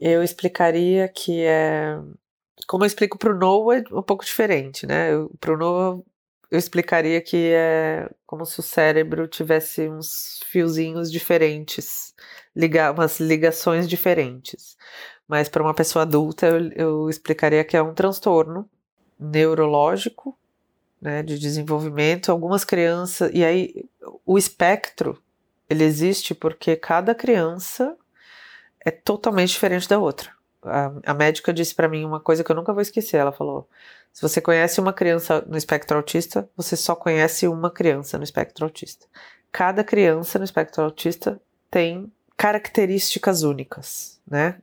Eu 0.00 0.22
explicaria 0.22 1.08
que 1.08 1.42
é. 1.42 1.98
Como 2.66 2.84
eu 2.84 2.86
explico 2.86 3.18
para 3.18 3.34
o 3.34 3.38
Noah, 3.38 3.78
é 3.78 3.94
um 3.94 4.02
pouco 4.02 4.24
diferente, 4.24 4.86
né? 4.86 5.08
Para 5.40 5.54
o 5.54 5.56
Noah, 5.56 6.02
eu 6.50 6.58
explicaria 6.58 7.20
que 7.20 7.50
é 7.52 8.08
como 8.26 8.44
se 8.44 8.60
o 8.60 8.62
cérebro 8.62 9.26
tivesse 9.26 9.88
uns 9.88 10.40
fiozinhos 10.46 11.10
diferentes, 11.10 12.14
ligar, 12.54 12.92
umas 12.92 13.20
ligações 13.20 13.88
diferentes. 13.88 14.76
Mas 15.28 15.48
para 15.48 15.62
uma 15.62 15.74
pessoa 15.74 16.02
adulta, 16.02 16.46
eu, 16.46 16.72
eu 16.72 17.10
explicaria 17.10 17.62
que 17.62 17.76
é 17.76 17.82
um 17.82 17.94
transtorno 17.94 18.68
neurológico 19.20 20.36
né, 21.00 21.22
de 21.22 21.38
desenvolvimento, 21.38 22.32
algumas 22.32 22.64
crianças, 22.64 23.30
e 23.32 23.44
aí 23.44 23.84
o 24.24 24.36
espectro, 24.38 25.22
ele 25.68 25.84
existe 25.84 26.34
porque 26.34 26.74
cada 26.74 27.14
criança 27.14 27.96
é 28.84 28.90
totalmente 28.90 29.50
diferente 29.50 29.88
da 29.88 29.98
outra. 29.98 30.32
A, 30.62 30.92
a 31.06 31.14
médica 31.14 31.52
disse 31.52 31.74
para 31.74 31.88
mim 31.88 32.04
uma 32.04 32.18
coisa 32.18 32.42
que 32.42 32.50
eu 32.50 32.56
nunca 32.56 32.72
vou 32.72 32.82
esquecer, 32.82 33.18
ela 33.18 33.30
falou, 33.30 33.68
se 34.12 34.22
você 34.22 34.40
conhece 34.40 34.80
uma 34.80 34.92
criança 34.92 35.44
no 35.46 35.56
espectro 35.56 35.96
autista, 35.96 36.48
você 36.56 36.76
só 36.76 36.96
conhece 36.96 37.46
uma 37.46 37.70
criança 37.70 38.18
no 38.18 38.24
espectro 38.24 38.64
autista. 38.64 39.06
Cada 39.52 39.84
criança 39.84 40.38
no 40.38 40.44
espectro 40.44 40.82
autista 40.82 41.40
tem 41.70 42.10
características 42.36 43.42
únicas, 43.42 44.20
né? 44.26 44.60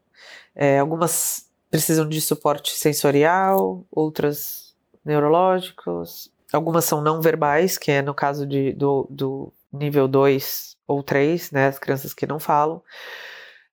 É, 0.55 0.79
algumas 0.79 1.49
precisam 1.69 2.07
de 2.07 2.21
suporte 2.21 2.71
sensorial, 2.75 3.85
outras 3.91 4.73
neurológicos, 5.03 6.31
algumas 6.53 6.85
são 6.85 7.01
não 7.01 7.21
verbais, 7.21 7.77
que 7.77 7.91
é 7.91 8.01
no 8.01 8.13
caso 8.13 8.45
de, 8.45 8.73
do, 8.73 9.05
do 9.09 9.53
nível 9.71 10.07
2 10.07 10.77
ou 10.87 11.03
3, 11.03 11.51
né, 11.51 11.67
as 11.67 11.79
crianças 11.79 12.13
que 12.13 12.25
não 12.25 12.39
falam, 12.39 12.81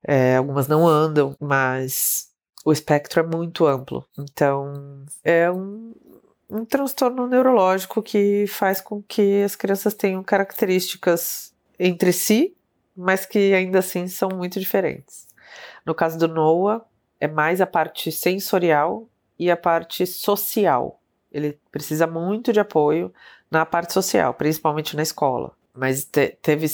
é, 0.05 0.37
algumas 0.37 0.67
não 0.67 0.87
andam, 0.87 1.37
mas 1.41 2.31
o 2.65 2.73
espectro 2.73 3.21
é 3.21 3.23
muito 3.23 3.67
amplo. 3.67 4.05
Então, 4.19 5.05
é 5.23 5.51
um, 5.51 5.95
um 6.51 6.65
transtorno 6.65 7.27
neurológico 7.27 8.03
que 8.03 8.47
faz 8.47 8.81
com 8.81 9.03
que 9.03 9.43
as 9.43 9.55
crianças 9.55 9.95
tenham 9.95 10.23
características 10.23 11.53
entre 11.79 12.13
si, 12.13 12.57
mas 12.97 13.25
que 13.25 13.55
ainda 13.55 13.79
assim 13.79 14.07
são 14.07 14.31
muito 14.31 14.59
diferentes. 14.61 15.27
No 15.85 15.95
caso 15.95 16.19
do 16.19 16.29
Noah, 16.29 16.85
é 17.21 17.29
mais 17.29 17.61
a 17.61 17.67
parte 17.67 18.11
sensorial 18.11 19.09
e 19.39 19.51
a 19.51 19.57
parte 19.57 20.07
social. 20.07 21.01
Ele 21.31 21.59
precisa 21.71 22.07
muito 22.07 22.53
de 22.53 22.61
apoio 22.61 23.13
na 23.51 23.65
parte 23.65 23.93
social, 23.93 24.35
principalmente 24.35 24.97
na 24.97 25.03
escola. 25.03 25.53
Mas 25.75 26.05
te, 26.05 26.37
teve, 26.43 26.67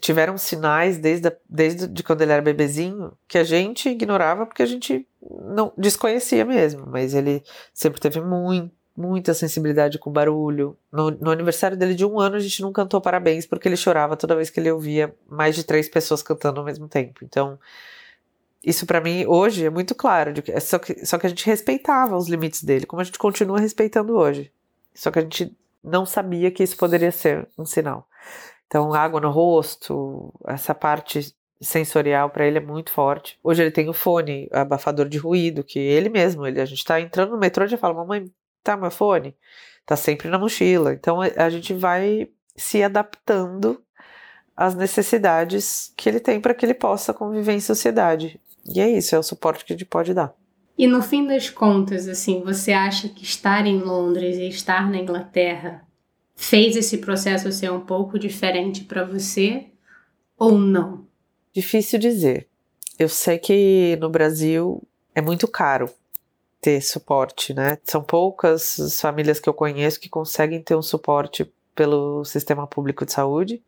tiveram 0.00 0.36
sinais 0.36 0.98
desde, 0.98 1.32
desde 1.48 1.86
de 1.86 2.02
quando 2.02 2.22
ele 2.22 2.32
era 2.32 2.42
bebezinho 2.42 3.12
que 3.26 3.38
a 3.38 3.44
gente 3.44 3.88
ignorava 3.88 4.44
porque 4.44 4.62
a 4.62 4.66
gente 4.66 5.06
não 5.20 5.72
desconhecia 5.76 6.44
mesmo. 6.44 6.84
Mas 6.86 7.14
ele 7.14 7.42
sempre 7.72 8.00
teve 8.00 8.20
muito, 8.20 8.74
muita 8.96 9.32
sensibilidade 9.34 9.98
com 9.98 10.10
barulho. 10.10 10.76
No, 10.90 11.10
no, 11.10 11.30
aniversário 11.30 11.76
dele 11.76 11.94
de 11.94 12.04
um 12.04 12.20
ano, 12.20 12.36
a 12.36 12.40
gente 12.40 12.60
não 12.60 12.72
cantou 12.72 13.00
parabéns 13.00 13.46
porque 13.46 13.68
ele 13.68 13.76
chorava 13.76 14.16
toda 14.16 14.36
vez 14.36 14.50
que 14.50 14.60
ele 14.60 14.70
ouvia 14.70 15.14
mais 15.28 15.54
de 15.54 15.64
três 15.64 15.88
pessoas 15.88 16.22
cantando 16.22 16.60
ao 16.60 16.66
mesmo 16.66 16.88
tempo. 16.88 17.24
Então, 17.24 17.58
isso 18.64 18.86
para 18.86 19.00
mim 19.00 19.26
hoje 19.26 19.66
é 19.66 19.70
muito 19.70 19.94
claro, 19.94 20.32
de 20.32 20.42
que, 20.42 20.58
só, 20.60 20.78
que, 20.78 21.04
só 21.04 21.18
que 21.18 21.26
a 21.26 21.28
gente 21.28 21.44
respeitava 21.46 22.16
os 22.16 22.28
limites 22.28 22.62
dele, 22.62 22.86
como 22.86 23.00
a 23.00 23.04
gente 23.04 23.18
continua 23.18 23.58
respeitando 23.58 24.16
hoje. 24.16 24.52
Só 24.94 25.10
que 25.10 25.18
a 25.18 25.22
gente 25.22 25.56
não 25.82 26.06
sabia 26.06 26.50
que 26.50 26.62
isso 26.62 26.76
poderia 26.76 27.10
ser 27.10 27.48
um 27.58 27.64
sinal. 27.64 28.06
Então, 28.66 28.94
água 28.94 29.20
no 29.20 29.30
rosto, 29.30 30.32
essa 30.46 30.74
parte 30.74 31.34
sensorial 31.60 32.30
para 32.30 32.46
ele 32.46 32.58
é 32.58 32.60
muito 32.60 32.90
forte. 32.90 33.38
Hoje 33.42 33.62
ele 33.62 33.70
tem 33.70 33.88
o 33.88 33.92
fone, 33.92 34.48
abafador 34.52 35.08
de 35.08 35.18
ruído, 35.18 35.62
que 35.64 35.78
ele 35.78 36.08
mesmo, 36.08 36.46
ele, 36.46 36.60
a 36.60 36.64
gente 36.64 36.84
tá 36.84 37.00
entrando 37.00 37.32
no 37.32 37.38
metrô 37.38 37.64
e 37.64 37.68
já 37.68 37.78
fala: 37.78 37.94
"Mamãe, 37.94 38.30
tá 38.62 38.76
meu 38.76 38.90
fone?" 38.90 39.36
Tá 39.84 39.96
sempre 39.96 40.28
na 40.28 40.38
mochila. 40.38 40.92
Então 40.92 41.20
a 41.20 41.50
gente 41.50 41.74
vai 41.74 42.28
se 42.56 42.82
adaptando 42.82 43.82
às 44.56 44.74
necessidades 44.74 45.92
que 45.96 46.08
ele 46.08 46.20
tem 46.20 46.40
para 46.40 46.54
que 46.54 46.64
ele 46.64 46.74
possa 46.74 47.12
conviver 47.12 47.52
em 47.52 47.60
sociedade. 47.60 48.40
E 48.66 48.80
é 48.80 48.90
isso, 48.90 49.14
é 49.14 49.18
o 49.18 49.22
suporte 49.22 49.64
que 49.64 49.72
a 49.72 49.76
gente 49.76 49.86
pode 49.86 50.14
dar. 50.14 50.34
E 50.76 50.86
no 50.86 51.02
fim 51.02 51.26
das 51.26 51.50
contas, 51.50 52.08
assim, 52.08 52.42
você 52.42 52.72
acha 52.72 53.08
que 53.08 53.24
estar 53.24 53.66
em 53.66 53.78
Londres 53.78 54.36
e 54.36 54.48
estar 54.48 54.90
na 54.90 54.98
Inglaterra 54.98 55.86
fez 56.34 56.76
esse 56.76 56.98
processo 56.98 57.52
ser 57.52 57.70
um 57.70 57.80
pouco 57.80 58.18
diferente 58.18 58.84
para 58.84 59.04
você 59.04 59.66
ou 60.36 60.58
não? 60.58 61.06
Difícil 61.52 61.98
dizer. 61.98 62.48
Eu 62.98 63.08
sei 63.08 63.38
que 63.38 63.96
no 64.00 64.08
Brasil 64.08 64.82
é 65.14 65.20
muito 65.20 65.46
caro 65.46 65.90
ter 66.60 66.80
suporte, 66.80 67.52
né? 67.52 67.78
São 67.84 68.02
poucas 68.02 68.78
as 68.78 69.00
famílias 69.00 69.40
que 69.40 69.48
eu 69.48 69.54
conheço 69.54 70.00
que 70.00 70.08
conseguem 70.08 70.62
ter 70.62 70.76
um 70.76 70.82
suporte 70.82 71.52
pelo 71.74 72.24
sistema 72.24 72.66
público 72.66 73.04
de 73.04 73.12
saúde, 73.12 73.62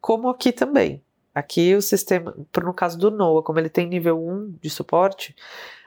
como 0.00 0.28
aqui 0.28 0.52
também. 0.52 1.02
Aqui 1.34 1.74
o 1.74 1.82
sistema, 1.82 2.34
no 2.62 2.74
caso 2.74 2.98
do 2.98 3.10
NOA, 3.10 3.42
como 3.42 3.58
ele 3.58 3.68
tem 3.68 3.86
nível 3.86 4.22
1 4.22 4.56
de 4.60 4.68
suporte, 4.68 5.34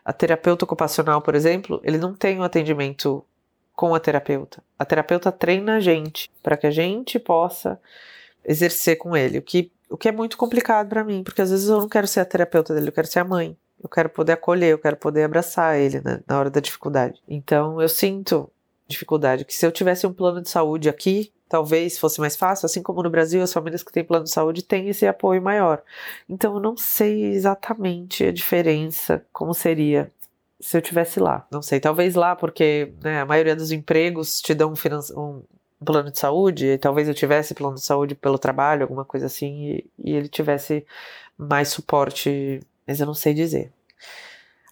a 0.03 0.11
terapeuta 0.11 0.65
ocupacional, 0.65 1.21
por 1.21 1.35
exemplo, 1.35 1.79
ele 1.83 1.97
não 1.97 2.13
tem 2.13 2.39
um 2.39 2.43
atendimento 2.43 3.23
com 3.75 3.93
a 3.93 3.99
terapeuta. 3.99 4.63
A 4.79 4.85
terapeuta 4.85 5.31
treina 5.31 5.75
a 5.75 5.79
gente 5.79 6.31
para 6.41 6.57
que 6.57 6.65
a 6.65 6.71
gente 6.71 7.19
possa 7.19 7.79
exercer 8.43 8.97
com 8.97 9.15
ele, 9.15 9.39
o 9.39 9.41
que, 9.41 9.71
o 9.89 9.97
que 9.97 10.07
é 10.07 10.11
muito 10.11 10.37
complicado 10.37 10.89
para 10.89 11.03
mim, 11.03 11.23
porque 11.23 11.41
às 11.41 11.51
vezes 11.51 11.67
eu 11.67 11.79
não 11.79 11.89
quero 11.89 12.07
ser 12.07 12.21
a 12.21 12.25
terapeuta 12.25 12.73
dele, 12.73 12.89
eu 12.89 12.93
quero 12.93 13.07
ser 13.07 13.19
a 13.19 13.25
mãe. 13.25 13.57
Eu 13.81 13.89
quero 13.89 14.09
poder 14.09 14.33
acolher, 14.33 14.71
eu 14.71 14.79
quero 14.79 14.97
poder 14.97 15.23
abraçar 15.23 15.77
ele 15.77 16.01
né, 16.01 16.21
na 16.27 16.39
hora 16.39 16.49
da 16.49 16.59
dificuldade. 16.59 17.21
Então 17.27 17.79
eu 17.79 17.89
sinto 17.89 18.49
dificuldade 18.87 19.45
que 19.45 19.53
se 19.53 19.65
eu 19.65 19.71
tivesse 19.71 20.07
um 20.07 20.13
plano 20.13 20.41
de 20.41 20.49
saúde 20.49 20.89
aqui, 20.89 21.31
talvez 21.47 21.97
fosse 21.97 22.19
mais 22.19 22.35
fácil, 22.35 22.65
assim 22.65 22.81
como 22.81 23.03
no 23.03 23.09
Brasil, 23.09 23.41
as 23.41 23.53
famílias 23.53 23.83
que 23.83 23.91
têm 23.91 24.03
plano 24.03 24.25
de 24.25 24.31
saúde 24.31 24.63
têm 24.63 24.89
esse 24.89 25.05
apoio 25.07 25.41
maior. 25.41 25.81
Então 26.27 26.55
eu 26.55 26.59
não 26.59 26.75
sei 26.75 27.25
exatamente 27.25 28.25
a 28.25 28.31
diferença, 28.31 29.25
como 29.31 29.53
seria 29.53 30.11
se 30.59 30.77
eu 30.77 30.81
tivesse 30.81 31.19
lá. 31.19 31.45
Não 31.51 31.61
sei, 31.61 31.79
talvez 31.79 32.15
lá, 32.15 32.35
porque 32.35 32.93
né, 33.03 33.21
a 33.21 33.25
maioria 33.25 33.55
dos 33.55 33.71
empregos 33.71 34.41
te 34.41 34.53
dão 34.53 34.73
um, 34.73 35.21
um 35.81 35.85
plano 35.85 36.11
de 36.11 36.19
saúde, 36.19 36.65
e 36.65 36.77
talvez 36.77 37.07
eu 37.07 37.13
tivesse 37.13 37.53
plano 37.53 37.75
de 37.75 37.83
saúde 37.83 38.15
pelo 38.15 38.39
trabalho, 38.39 38.83
alguma 38.83 39.05
coisa 39.05 39.27
assim, 39.27 39.65
e, 39.65 40.11
e 40.11 40.15
ele 40.15 40.27
tivesse 40.27 40.85
mais 41.37 41.69
suporte, 41.69 42.59
mas 42.87 42.99
eu 42.99 43.05
não 43.05 43.13
sei 43.13 43.33
dizer. 43.33 43.71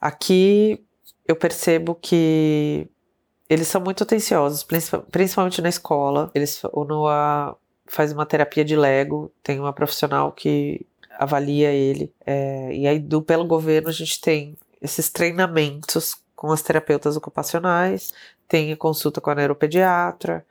Aqui 0.01 0.84
eu 1.28 1.36
percebo 1.36 1.95
que 1.95 2.88
eles 3.54 3.68
são 3.68 3.82
muito 3.82 4.04
atenciosos, 4.04 4.66
principalmente 5.12 5.62
na 5.62 5.70
escola. 5.70 6.32
Eles, 6.34 6.62
o 6.72 6.84
Noah 6.84 7.56
faz 7.86 8.12
uma 8.12 8.26
terapia 8.26 8.66
de 8.66 8.76
Lego, 8.76 9.32
tem 9.41 9.60
uma 9.60 9.74
profissional 9.74 10.32
que 10.32 10.86
avalia 11.12 11.72
ele. 11.72 12.12
É, 12.26 12.74
e 12.74 12.88
aí, 12.88 12.99
do, 12.99 13.22
pelo 13.22 13.45
governo, 13.45 13.89
a 13.89 13.93
gente 13.93 14.20
tem 14.20 14.58
esses 14.82 15.10
treinamentos 15.10 16.16
com 16.36 16.51
as 16.51 16.62
terapeutas 16.62 17.16
ocupacionais, 17.16 18.14
tem 18.47 18.76
consulta 18.76 19.22
com 19.22 19.30
a 19.30 19.36
neuropediatra. 19.36 20.45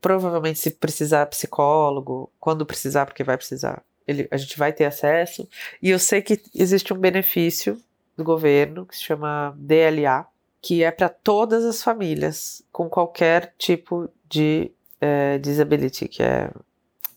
Provavelmente, 0.00 0.58
se 0.58 0.72
precisar 0.72 1.26
psicólogo, 1.26 2.30
quando 2.38 2.66
precisar, 2.66 3.06
porque 3.06 3.24
vai 3.24 3.36
precisar, 3.36 3.82
ele, 4.06 4.28
a 4.30 4.36
gente 4.36 4.58
vai 4.58 4.72
ter 4.72 4.84
acesso. 4.84 5.48
E 5.82 5.90
eu 5.90 5.98
sei 5.98 6.22
que 6.22 6.40
existe 6.54 6.92
um 6.92 6.98
benefício 6.98 7.80
do 8.16 8.24
governo 8.24 8.86
que 8.86 8.96
se 8.96 9.02
chama 9.02 9.54
DLA, 9.56 10.26
que 10.60 10.82
é 10.82 10.90
para 10.90 11.08
todas 11.08 11.64
as 11.64 11.82
famílias 11.82 12.62
com 12.72 12.88
qualquer 12.88 13.54
tipo 13.58 14.08
de 14.28 14.70
é, 15.00 15.38
disability, 15.38 16.08
que 16.08 16.22
é 16.22 16.50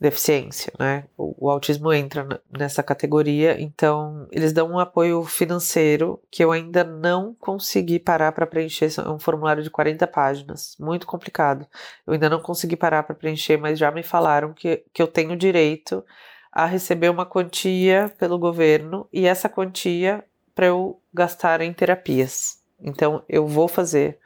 deficiência, 0.02 0.74
né? 0.80 1.04
O, 1.16 1.46
o, 1.46 1.50
autismo 1.52 1.94
entra 1.94 2.42
nessa 2.52 2.82
categoria, 2.82 3.62
então 3.62 4.28
eles 4.32 4.52
dão 4.52 4.72
um 4.72 4.80
apoio 4.80 5.24
financeiro 5.24 6.20
que 6.32 6.44
eu 6.44 6.52
ainda 6.52 6.84
não 6.84 7.36
consegui 7.36 8.00
parar 8.00 8.32
para 8.32 8.48
preencher. 8.48 8.90
É 8.98 9.08
um 9.08 9.20
formulário 9.20 9.62
de 9.62 9.70
40 9.70 10.08
páginas, 10.08 10.76
muito 10.80 11.06
complicado. 11.06 11.68
Eu 12.08 12.14
ainda 12.14 12.30
não 12.32 12.42
consegui 12.42 12.76
parar 12.76 13.04
para 13.04 13.14
preencher, 13.14 13.58
mas 13.58 13.78
já 13.78 13.92
me 13.92 14.02
falaram 14.02 14.54
que, 14.54 14.84
que 14.92 15.02
eu 15.04 15.08
tenho 15.08 15.36
direito 15.36 16.04
a 16.52 16.66
receber 16.66 17.10
uma 17.10 17.26
quantia 17.26 18.12
pelo 18.18 18.40
governo 18.40 19.08
e 19.14 19.28
essa 19.28 19.48
quantia 19.48 20.26
para 20.56 20.66
eu 20.66 21.00
gastar 21.14 21.62
em 21.62 21.72
terapias. 21.72 22.61
Então 22.82 23.24
eu 23.28 23.46
vou 23.46 23.68
fazer. 23.68 24.18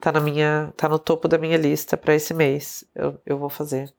Tá 0.00 0.12
na 0.12 0.20
minha, 0.20 0.72
tá 0.76 0.88
no 0.88 0.98
topo 0.98 1.28
da 1.28 1.38
minha 1.38 1.56
lista 1.56 1.96
para 1.96 2.14
esse 2.14 2.34
mês. 2.34 2.84
Eu, 2.94 3.18
eu 3.24 3.38
vou 3.38 3.48
fazer 3.48 3.92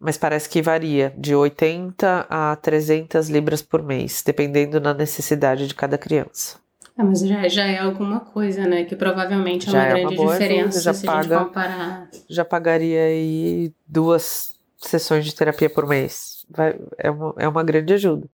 mas 0.00 0.16
parece 0.16 0.48
que 0.48 0.62
varia 0.62 1.12
de 1.18 1.34
80 1.34 2.26
a 2.30 2.56
300 2.56 3.28
libras 3.28 3.60
por 3.60 3.82
mês, 3.82 4.22
dependendo 4.24 4.80
da 4.80 4.94
necessidade 4.94 5.68
de 5.68 5.74
cada 5.74 5.98
criança. 5.98 6.58
É, 6.98 7.02
mas 7.02 7.20
já, 7.20 7.46
já 7.48 7.66
é 7.66 7.78
alguma 7.78 8.20
coisa, 8.20 8.66
né? 8.66 8.84
Que 8.84 8.96
provavelmente 8.96 9.68
é 9.68 9.72
uma 9.72 9.84
é 9.84 9.88
grande 9.90 10.18
uma 10.18 10.32
diferença 10.32 10.80
já 10.80 10.94
se 10.94 11.04
paga, 11.04 11.18
a 11.18 11.22
gente 11.22 11.48
comparar. 11.48 12.10
Já 12.28 12.44
pagaria 12.46 13.02
aí 13.02 13.74
duas 13.86 14.54
sessões 14.78 15.26
de 15.26 15.34
terapia 15.34 15.68
por 15.68 15.86
mês. 15.86 16.46
Vai, 16.48 16.80
é, 16.96 17.10
uma, 17.10 17.34
é 17.36 17.46
uma 17.46 17.62
grande 17.62 17.92
ajuda. 17.92 18.26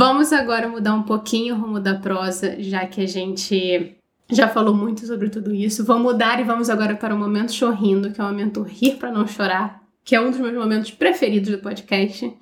Vamos 0.00 0.32
agora 0.32 0.66
mudar 0.66 0.94
um 0.94 1.02
pouquinho 1.02 1.54
o 1.54 1.58
rumo 1.58 1.78
da 1.78 1.94
prosa, 1.94 2.56
já 2.58 2.86
que 2.86 3.02
a 3.02 3.06
gente 3.06 3.98
já 4.30 4.48
falou 4.48 4.74
muito 4.74 5.06
sobre 5.06 5.28
tudo 5.28 5.54
isso. 5.54 5.84
Vamos 5.84 6.14
mudar 6.14 6.40
e 6.40 6.42
vamos 6.42 6.70
agora 6.70 6.96
para 6.96 7.14
o 7.14 7.18
momento 7.18 7.52
chorrindo, 7.52 8.10
que 8.10 8.18
é 8.18 8.24
o 8.24 8.28
momento 8.28 8.62
rir 8.62 8.96
para 8.96 9.12
não 9.12 9.26
chorar, 9.26 9.82
que 10.02 10.16
é 10.16 10.20
um 10.22 10.30
dos 10.30 10.40
meus 10.40 10.54
momentos 10.54 10.90
preferidos 10.90 11.50
do 11.50 11.58
podcast, 11.58 12.32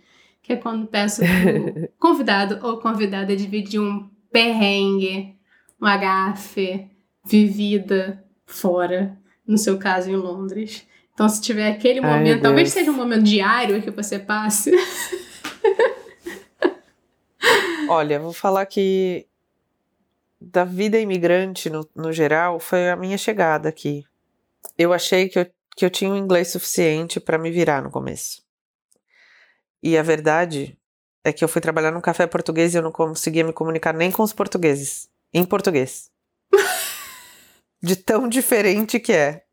que 0.40 0.52
é 0.52 0.56
quando 0.56 0.86
peço 0.86 1.20
pro 1.20 1.88
convidado 1.98 2.64
ou 2.64 2.78
convidada 2.78 3.34
dividir 3.34 3.80
um 3.80 4.09
perrengue, 4.30 5.34
uma 5.80 5.96
gafe 5.96 6.88
vivida 7.26 8.22
fora, 8.46 9.18
no 9.44 9.59
seu 9.59 9.78
caso 9.78 10.09
em 10.09 10.14
Londres. 10.14 10.86
Então, 11.12 11.28
se 11.28 11.40
tiver 11.40 11.72
aquele 11.72 12.00
momento, 12.00 12.36
Ai, 12.36 12.40
talvez 12.40 12.68
seja 12.68 12.92
um 12.92 12.94
momento 12.94 13.24
diário 13.24 13.82
que 13.82 13.90
você 13.90 14.16
passe. 14.16 14.70
Olha, 17.89 18.20
vou 18.20 18.32
falar 18.32 18.66
que 18.66 19.26
da 20.41 20.64
vida 20.64 20.99
imigrante 20.99 21.68
no, 21.68 21.89
no 21.95 22.12
geral 22.12 22.61
foi 22.61 22.91
a 22.91 22.97
minha 22.97 23.18
chegada 23.18 23.68
aqui. 23.68 24.05
Eu 24.76 24.93
achei 24.93 25.28
que 25.28 25.39
eu, 25.39 25.47
que 25.76 25.84
eu 25.84 25.91
tinha 25.91 26.11
um 26.11 26.16
inglês 26.16 26.53
suficiente 26.53 27.18
para 27.18 27.39
me 27.39 27.51
virar 27.51 27.82
no 27.82 27.91
começo. 27.91 28.43
E 29.82 29.97
a 29.97 30.03
verdade 30.03 30.78
é 31.24 31.32
que 31.32 31.43
eu 31.43 31.49
fui 31.49 31.61
trabalhar 31.61 31.91
num 31.91 32.01
café 32.01 32.26
português 32.26 32.74
e 32.74 32.78
eu 32.78 32.82
não 32.82 32.93
conseguia 32.93 33.45
me 33.45 33.53
comunicar 33.53 33.95
nem 33.95 34.11
com 34.11 34.22
os 34.22 34.32
portugueses, 34.32 35.09
em 35.32 35.45
português. 35.45 36.11
de 37.82 37.97
tão 37.97 38.28
diferente 38.28 39.01
que 39.01 39.12
é. 39.12 39.45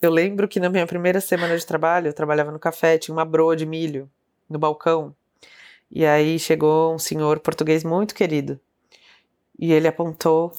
Eu 0.00 0.10
lembro 0.10 0.46
que 0.46 0.60
na 0.60 0.68
minha 0.68 0.86
primeira 0.86 1.20
semana 1.20 1.56
de 1.56 1.64
trabalho, 1.64 2.08
eu 2.08 2.12
trabalhava 2.12 2.50
no 2.50 2.58
café, 2.58 2.98
tinha 2.98 3.14
uma 3.14 3.24
broa 3.24 3.56
de 3.56 3.64
milho 3.64 4.10
no 4.48 4.58
balcão. 4.58 5.14
E 5.90 6.04
aí 6.04 6.38
chegou 6.38 6.94
um 6.94 6.98
senhor 6.98 7.40
português 7.40 7.84
muito 7.84 8.14
querido 8.14 8.60
e 9.58 9.72
ele 9.72 9.88
apontou. 9.88 10.52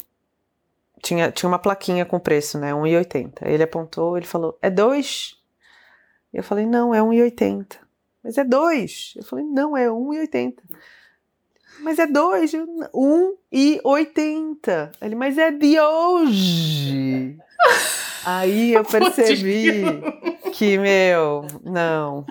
Tinha, 1.01 1.31
tinha 1.31 1.47
uma 1.47 1.59
plaquinha 1.59 2.03
com 2.05 2.19
preço, 2.19 2.57
né? 2.57 2.73
1,80. 2.73 3.43
Ele 3.43 3.63
apontou, 3.63 4.17
ele 4.17 4.25
falou: 4.25 4.57
É 4.61 4.69
dois? 4.69 5.37
Eu 6.33 6.43
falei: 6.43 6.65
Não, 6.65 6.93
é 6.93 6.99
1,80. 6.99 7.77
Mas 8.23 8.37
é 8.37 8.43
dois. 8.43 9.13
Eu 9.15 9.23
falei: 9.23 9.45
Não, 9.45 9.77
é 9.77 9.87
1,80. 9.87 10.55
Mas 11.81 11.99
é 11.99 12.07
dois. 12.07 12.51
1,80. 12.51 14.91
Ele, 15.01 15.15
mas 15.15 15.37
é 15.37 15.51
de 15.51 15.79
hoje. 15.79 17.37
Aí 18.25 18.73
eu 18.73 18.83
percebi 18.83 19.83
que, 20.53 20.77
meu, 20.77 21.45
não. 21.63 22.25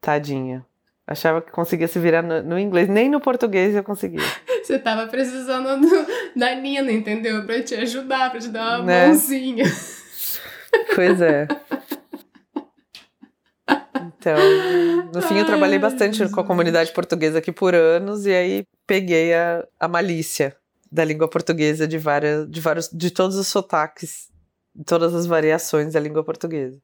Tadinha. 0.00 0.64
Achava 1.10 1.40
que 1.40 1.50
conseguia 1.50 1.88
se 1.88 1.98
virar 1.98 2.20
no, 2.20 2.42
no, 2.42 2.58
inglês, 2.58 2.86
nem 2.86 3.08
no 3.08 3.18
português 3.18 3.74
eu 3.74 3.82
conseguia. 3.82 4.20
Você 4.62 4.78
tava 4.78 5.06
precisando 5.06 5.80
do, 5.80 6.06
da 6.38 6.54
Nina, 6.54 6.92
entendeu? 6.92 7.46
Pra 7.46 7.62
te 7.62 7.74
ajudar, 7.76 8.30
pra 8.30 8.38
te 8.38 8.48
dar 8.48 8.80
uma 8.80 8.84
né? 8.84 9.06
mãozinha. 9.06 9.64
Pois 10.94 11.22
é. 11.22 11.48
Então, 14.18 14.36
no 15.14 15.22
fim, 15.22 15.38
eu 15.38 15.46
trabalhei 15.46 15.78
bastante 15.78 16.28
com 16.28 16.40
a 16.40 16.44
comunidade 16.44 16.92
portuguesa 16.92 17.38
aqui 17.38 17.52
por 17.52 17.74
anos 17.74 18.26
e 18.26 18.34
aí 18.34 18.64
peguei 18.86 19.32
a, 19.32 19.66
a 19.80 19.88
malícia 19.88 20.54
da 20.92 21.06
língua 21.06 21.26
portuguesa 21.26 21.88
de 21.88 21.96
várias, 21.96 22.46
de 22.50 22.60
vários, 22.60 22.90
de 22.92 23.10
todos 23.10 23.36
os 23.36 23.48
sotaques, 23.48 24.28
de 24.74 24.84
todas 24.84 25.14
as 25.14 25.24
variações 25.24 25.94
da 25.94 26.00
língua 26.00 26.22
portuguesa. 26.22 26.78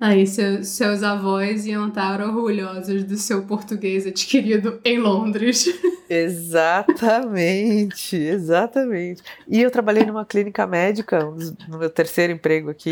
Aí 0.00 0.26
seu, 0.26 0.64
seus 0.64 1.02
avós 1.02 1.66
iam 1.66 1.88
estar 1.88 2.22
orgulhosos 2.22 3.04
do 3.04 3.18
seu 3.18 3.42
português 3.42 4.06
adquirido 4.06 4.80
em 4.82 4.98
Londres. 4.98 5.66
Exatamente, 6.08 8.16
exatamente. 8.16 9.22
E 9.46 9.62
eu 9.62 9.70
trabalhei 9.70 10.04
numa 10.04 10.24
clínica 10.24 10.66
médica, 10.66 11.20
no 11.68 11.78
meu 11.78 11.88
terceiro 11.88 12.32
emprego 12.32 12.68
aqui, 12.68 12.90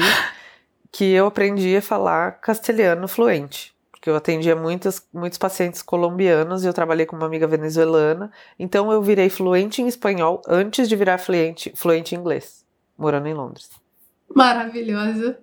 que 0.92 1.14
eu 1.14 1.26
aprendi 1.26 1.76
a 1.76 1.82
falar 1.82 2.40
castelhano 2.40 3.08
fluente. 3.08 3.74
Porque 3.90 4.08
eu 4.08 4.14
atendia 4.14 4.54
muitos, 4.54 5.02
muitos 5.12 5.36
pacientes 5.36 5.82
colombianos 5.82 6.62
e 6.62 6.68
eu 6.68 6.72
trabalhei 6.72 7.06
com 7.06 7.16
uma 7.16 7.26
amiga 7.26 7.48
venezuelana. 7.48 8.30
Então 8.56 8.92
eu 8.92 9.02
virei 9.02 9.28
fluente 9.28 9.82
em 9.82 9.88
espanhol 9.88 10.40
antes 10.46 10.88
de 10.88 10.94
virar 10.94 11.18
fluente, 11.18 11.72
fluente 11.74 12.14
em 12.14 12.18
inglês, 12.18 12.64
morando 12.96 13.26
em 13.26 13.34
Londres. 13.34 13.68
Maravilhosa 14.32 15.36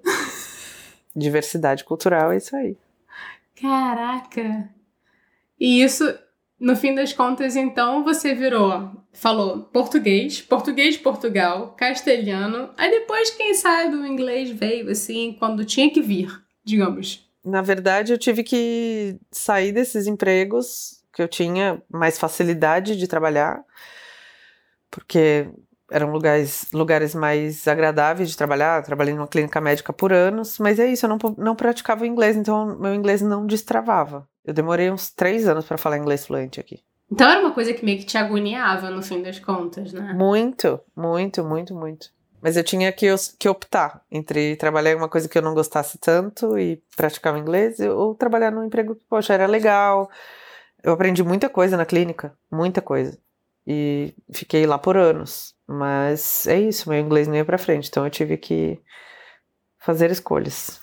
diversidade 1.15 1.83
cultural 1.83 2.31
é 2.31 2.37
isso 2.37 2.55
aí. 2.55 2.77
Caraca! 3.59 4.69
E 5.59 5.81
isso, 5.81 6.03
no 6.59 6.75
fim 6.75 6.93
das 6.93 7.13
contas, 7.13 7.55
então, 7.55 8.03
você 8.03 8.33
virou, 8.33 8.91
falou 9.13 9.61
português, 9.63 10.41
português 10.41 10.95
de 10.95 11.01
Portugal, 11.01 11.73
castelhano, 11.77 12.69
aí 12.77 12.91
depois, 12.91 13.29
quem 13.29 13.53
sabe, 13.53 13.95
o 13.95 14.05
inglês 14.05 14.49
veio, 14.49 14.89
assim, 14.91 15.35
quando 15.39 15.63
tinha 15.63 15.89
que 15.89 16.01
vir, 16.01 16.29
digamos. 16.63 17.25
Na 17.43 17.61
verdade, 17.61 18.11
eu 18.11 18.17
tive 18.17 18.43
que 18.43 19.17
sair 19.31 19.71
desses 19.71 20.07
empregos 20.07 21.03
que 21.13 21.21
eu 21.21 21.27
tinha 21.27 21.81
mais 21.89 22.19
facilidade 22.19 22.97
de 22.97 23.07
trabalhar, 23.07 23.63
porque 24.91 25.47
eram 25.89 26.11
lugares, 26.11 26.67
lugares 26.73 27.13
mais 27.13 27.67
agradáveis 27.67 28.29
de 28.29 28.37
trabalhar. 28.37 28.83
Trabalhei 28.83 29.13
numa 29.13 29.27
clínica 29.27 29.61
médica 29.61 29.93
por 29.93 30.11
anos, 30.11 30.57
mas 30.59 30.79
é 30.79 30.87
isso, 30.87 31.05
eu 31.05 31.09
não, 31.09 31.17
não 31.37 31.55
praticava 31.55 32.07
inglês, 32.07 32.35
então 32.35 32.77
meu 32.79 32.93
inglês 32.93 33.21
não 33.21 33.45
destravava. 33.45 34.27
Eu 34.43 34.53
demorei 34.53 34.91
uns 34.91 35.09
três 35.09 35.47
anos 35.47 35.65
para 35.65 35.77
falar 35.77 35.97
inglês 35.97 36.25
fluente 36.25 36.59
aqui. 36.59 36.83
Então 37.11 37.29
era 37.29 37.39
uma 37.39 37.51
coisa 37.51 37.73
que 37.73 37.85
meio 37.85 37.99
que 37.99 38.05
te 38.05 38.17
agoniava 38.17 38.89
no 38.89 39.01
fim 39.01 39.21
das 39.21 39.39
contas, 39.39 39.93
né? 39.93 40.13
Muito, 40.13 40.79
muito, 40.95 41.43
muito, 41.43 41.75
muito. 41.75 42.09
Mas 42.41 42.57
eu 42.57 42.63
tinha 42.63 42.91
que, 42.91 43.07
que 43.39 43.49
optar 43.49 44.03
entre 44.11 44.55
trabalhar 44.55 44.91
em 44.91 44.95
uma 44.95 45.09
coisa 45.09 45.27
que 45.27 45.37
eu 45.37 45.41
não 45.41 45.53
gostasse 45.55 45.97
tanto 45.97 46.59
e 46.59 46.81
praticar 46.95 47.33
o 47.33 47.37
inglês, 47.37 47.79
ou 47.79 48.13
trabalhar 48.13 48.51
num 48.51 48.63
emprego 48.63 48.95
que, 48.95 49.03
poxa, 49.09 49.33
era 49.33 49.47
legal. 49.47 50.09
Eu 50.83 50.93
aprendi 50.93 51.23
muita 51.23 51.49
coisa 51.49 51.75
na 51.75 51.85
clínica, 51.85 52.37
muita 52.51 52.81
coisa. 52.81 53.17
E 53.65 54.13
fiquei 54.31 54.67
lá 54.67 54.77
por 54.77 54.95
anos. 54.95 55.54
Mas 55.67 56.45
é 56.47 56.59
isso, 56.59 56.89
meu 56.89 56.99
inglês 56.99 57.27
não 57.27 57.35
ia 57.35 57.45
pra 57.45 57.57
frente, 57.57 57.89
então 57.89 58.05
eu 58.05 58.11
tive 58.11 58.37
que 58.37 58.79
fazer 59.79 60.11
escolhas. 60.11 60.79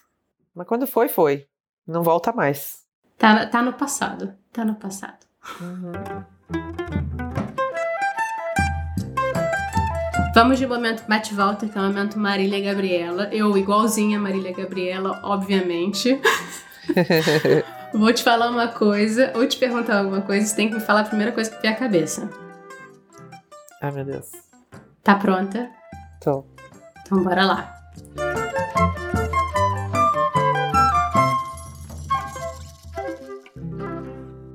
Mas 0.54 0.66
quando 0.66 0.86
foi, 0.86 1.08
foi. 1.08 1.46
Não 1.86 2.02
volta 2.02 2.32
mais. 2.32 2.82
Tá, 3.16 3.46
tá 3.46 3.62
no 3.62 3.72
passado. 3.72 4.34
Tá 4.52 4.64
no 4.64 4.74
passado. 4.74 5.26
Uhum. 5.60 5.92
Vamos 10.34 10.58
de 10.58 10.66
momento 10.66 11.04
bate-volta, 11.06 11.68
que 11.68 11.76
é 11.76 11.80
o 11.80 11.84
momento 11.84 12.18
Marília 12.18 12.60
Gabriela. 12.60 13.28
Eu, 13.32 13.56
igualzinha 13.56 14.18
a 14.18 14.20
Marília 14.20 14.52
Gabriela, 14.52 15.20
obviamente. 15.22 16.20
Vou 17.92 18.12
te 18.12 18.22
falar 18.22 18.48
uma 18.48 18.68
coisa, 18.68 19.32
ou 19.36 19.46
te 19.46 19.58
perguntar 19.58 19.98
alguma 19.98 20.22
coisa, 20.22 20.46
você 20.46 20.56
tem 20.56 20.68
que 20.68 20.74
me 20.74 20.80
falar 20.80 21.00
a 21.00 21.04
primeira 21.04 21.32
coisa 21.32 21.50
que 21.50 21.60
vier 21.60 21.74
a 21.74 21.76
cabeça. 21.76 22.30
Ai, 23.82 23.90
meu 23.90 24.04
Deus. 24.04 24.51
Tá 25.02 25.16
pronta? 25.16 25.68
Tô. 26.20 26.44
Então 27.00 27.24
bora 27.24 27.44
lá. 27.44 27.82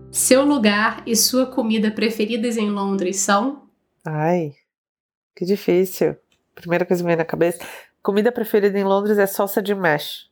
Seu 0.10 0.46
lugar 0.46 1.04
e 1.06 1.16
sua 1.18 1.46
comida 1.46 1.92
preferidas 1.92 2.56
em 2.56 2.70
Londres 2.70 3.18
são? 3.18 3.68
Ai, 4.06 4.54
que 5.36 5.44
difícil. 5.44 6.16
Primeira 6.56 6.86
coisa 6.86 7.04
que 7.04 7.06
me 7.06 7.12
vem 7.12 7.18
na 7.18 7.26
cabeça. 7.26 7.60
Comida 8.02 8.32
preferida 8.32 8.80
em 8.80 8.86
Londres 8.86 9.18
é 9.18 9.28
salsa 9.28 9.62
de 9.62 9.76
mash. 9.76 10.30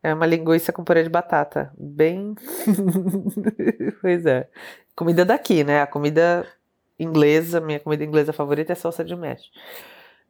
É 0.00 0.14
uma 0.14 0.26
linguiça 0.26 0.72
com 0.72 0.84
purê 0.84 1.02
de 1.02 1.10
batata. 1.10 1.72
Bem. 1.76 2.36
pois 4.00 4.24
é. 4.26 4.48
Comida 4.94 5.24
daqui, 5.24 5.64
né? 5.64 5.82
A 5.82 5.86
comida 5.88 6.46
inglesa, 6.98 7.60
minha 7.60 7.80
comida 7.80 8.04
inglesa 8.04 8.32
favorita 8.32 8.72
é 8.72 8.74
salsa 8.74 9.04
de 9.04 9.14
mash. 9.14 9.50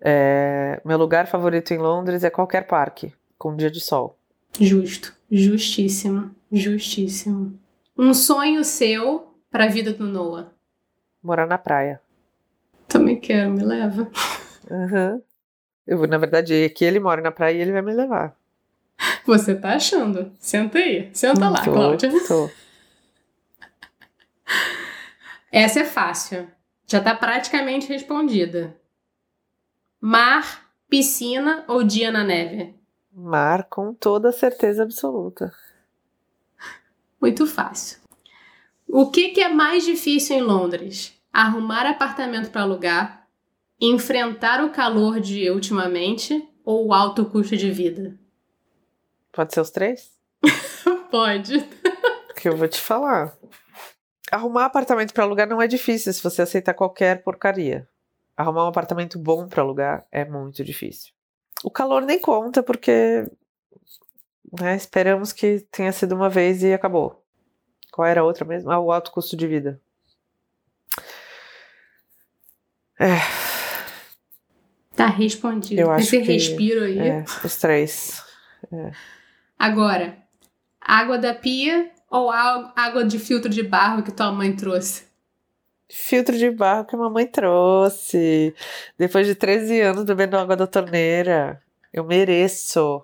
É... 0.01 0.81
Meu 0.85 0.99
lugar 0.99 1.27
favorito 1.27 1.73
em 1.73 1.79
Londres 1.79 2.25
é 2.25 2.31
qualquer 2.31 2.67
parque, 2.67 3.13
com 3.37 3.57
dia 3.57 3.71
de 3.71 3.81
sol. 3.81 4.19
Justo. 4.61 5.15
Justíssimo. 5.31 6.31
Justíssimo. 6.51 7.59
Um 7.97 8.15
sonho 8.15 8.65
seu 8.65 9.35
para 9.51 9.65
a 9.65 9.69
vida 9.69 9.93
do 9.93 10.07
Noah? 10.07 10.53
Morar 11.23 11.47
na 11.47 11.59
praia. 11.59 12.01
Também 12.87 13.19
quero, 13.21 13.51
me 13.51 13.63
leva. 13.63 14.09
Uhum. 14.71 15.23
Eu, 15.87 16.07
na 16.07 16.19
verdade, 16.19 16.65
aqui 16.65 16.85
ele 16.85 17.01
mora 17.01 17.21
na 17.21 17.33
praia 17.33 17.57
e 17.57 17.61
ele 17.61 17.73
vai 17.73 17.83
me 17.83 17.93
levar. 17.93 18.37
Você 19.25 19.55
tá 19.55 19.75
achando? 19.75 20.33
Senta 20.39 20.79
aí. 20.79 21.11
Senta 21.13 21.49
lá, 21.49 21.63
tô, 21.63 21.73
Cláudia. 21.73 22.11
Tô. 22.27 22.51
Essa 25.53 25.81
é 25.81 25.85
fácil. 25.85 26.47
Já 26.91 27.03
tá 27.03 27.15
praticamente 27.15 27.87
respondida. 27.87 28.75
Mar, 30.01 30.71
piscina 30.89 31.63
ou 31.69 31.85
dia 31.85 32.11
na 32.11 32.25
neve? 32.25 32.75
Mar 33.13 33.65
com 33.65 33.93
toda 33.93 34.33
certeza 34.33 34.85
absoluta. 34.85 35.53
Muito 37.21 37.47
fácil. 37.47 37.99
O 38.87 39.11
que, 39.11 39.29
que 39.31 39.43
é 39.43 39.51
mais 39.51 39.85
difícil 39.85 40.37
em 40.37 40.41
Londres? 40.41 41.15
Arrumar 41.31 41.85
apartamento 41.85 42.51
para 42.51 42.63
alugar, 42.63 43.29
enfrentar 43.79 44.65
o 44.65 44.71
calor 44.71 45.21
de 45.21 45.51
ultimamente 45.51 46.49
ou 46.65 46.87
o 46.87 46.95
alto 46.95 47.27
custo 47.27 47.55
de 47.55 47.71
vida? 47.71 48.19
Pode 49.31 49.53
ser 49.53 49.61
os 49.61 49.71
três? 49.71 50.11
Pode. 51.11 51.69
Que 52.35 52.49
eu 52.49 52.57
vou 52.57 52.67
te 52.67 52.81
falar. 52.81 53.37
Arrumar 54.31 54.67
apartamento 54.67 55.15
para 55.15 55.25
alugar 55.25 55.49
não 55.49 55.61
é 55.61 55.67
difícil 55.67 56.13
se 56.13 56.23
você 56.23 56.43
aceitar 56.43 56.75
qualquer 56.75 57.23
porcaria. 57.23 57.89
Arrumar 58.37 58.65
um 58.65 58.69
apartamento 58.69 59.19
bom 59.19 59.49
para 59.49 59.63
alugar 59.63 60.07
é 60.13 60.25
muito 60.25 60.63
difícil. 60.63 61.13
O 61.65 61.71
calor 61.71 62.03
nem 62.03 62.21
conta 62.21 62.63
porque 62.63 63.27
né, 64.61 64.77
esperamos 64.77 65.33
que 65.33 65.61
tenha 65.71 65.93
sido 65.93 66.15
uma 66.15 66.29
vez 66.29 66.63
e 66.63 66.73
acabou. 66.73 67.25
Qual 67.93 68.07
era 68.07 68.21
a 68.21 68.25
outra 68.25 68.45
mesmo? 68.45 68.71
Ah, 68.71 68.79
o 68.79 68.93
alto 68.93 69.11
custo 69.11 69.37
de 69.37 69.47
vida. 69.47 69.81
É. 73.01 73.19
Tá 74.95 75.07
respondido. 75.07 75.81
Eu 75.81 75.91
acho 75.91 76.07
Esse 76.07 76.21
que 76.21 76.33
respiro 76.33 76.85
aí. 76.85 76.99
É, 76.99 77.25
os 77.45 77.57
três. 77.57 78.23
É. 78.73 78.91
Agora, 79.59 80.19
água 80.81 81.19
da 81.19 81.35
pia 81.35 81.91
ou 82.11 82.31
água 82.31 83.05
de 83.05 83.19
filtro 83.19 83.51
de 83.51 83.63
barro 83.63 84.03
que 84.03 84.13
tua 84.13 84.33
mãe 84.33 84.55
trouxe? 84.55 85.05
Filtro 85.91 86.37
de 86.37 86.51
barro 86.51 86.85
que 86.85 86.95
a 86.95 86.99
mamãe 86.99 87.27
trouxe. 87.27 88.55
Depois 88.99 89.27
de 89.27 89.35
13 89.35 89.81
anos 89.81 90.05
bebendo 90.05 90.37
água 90.37 90.57
da 90.57 90.67
torneira. 90.67 91.63
Eu 91.93 92.05
mereço. 92.05 93.03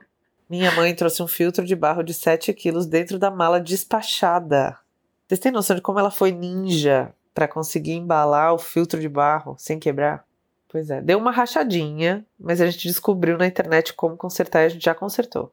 Minha 0.48 0.70
mãe 0.72 0.94
trouxe 0.94 1.22
um 1.22 1.26
filtro 1.26 1.64
de 1.64 1.74
barro 1.74 2.02
de 2.02 2.12
7 2.12 2.52
quilos 2.52 2.86
dentro 2.86 3.18
da 3.18 3.30
mala 3.30 3.60
despachada. 3.60 4.78
Vocês 5.26 5.40
têm 5.40 5.50
noção 5.50 5.74
de 5.74 5.82
como 5.82 5.98
ela 5.98 6.10
foi 6.10 6.32
ninja 6.32 7.14
para 7.32 7.48
conseguir 7.48 7.94
embalar 7.94 8.52
o 8.52 8.58
filtro 8.58 9.00
de 9.00 9.08
barro 9.08 9.56
sem 9.58 9.78
quebrar? 9.78 10.24
Pois 10.68 10.90
é, 10.90 11.00
deu 11.00 11.18
uma 11.18 11.30
rachadinha, 11.30 12.26
mas 12.38 12.60
a 12.60 12.66
gente 12.66 12.88
descobriu 12.88 13.38
na 13.38 13.46
internet 13.46 13.94
como 13.94 14.16
consertar 14.16 14.62
e 14.62 14.66
a 14.66 14.68
gente 14.68 14.84
já 14.84 14.94
consertou. 14.94 15.50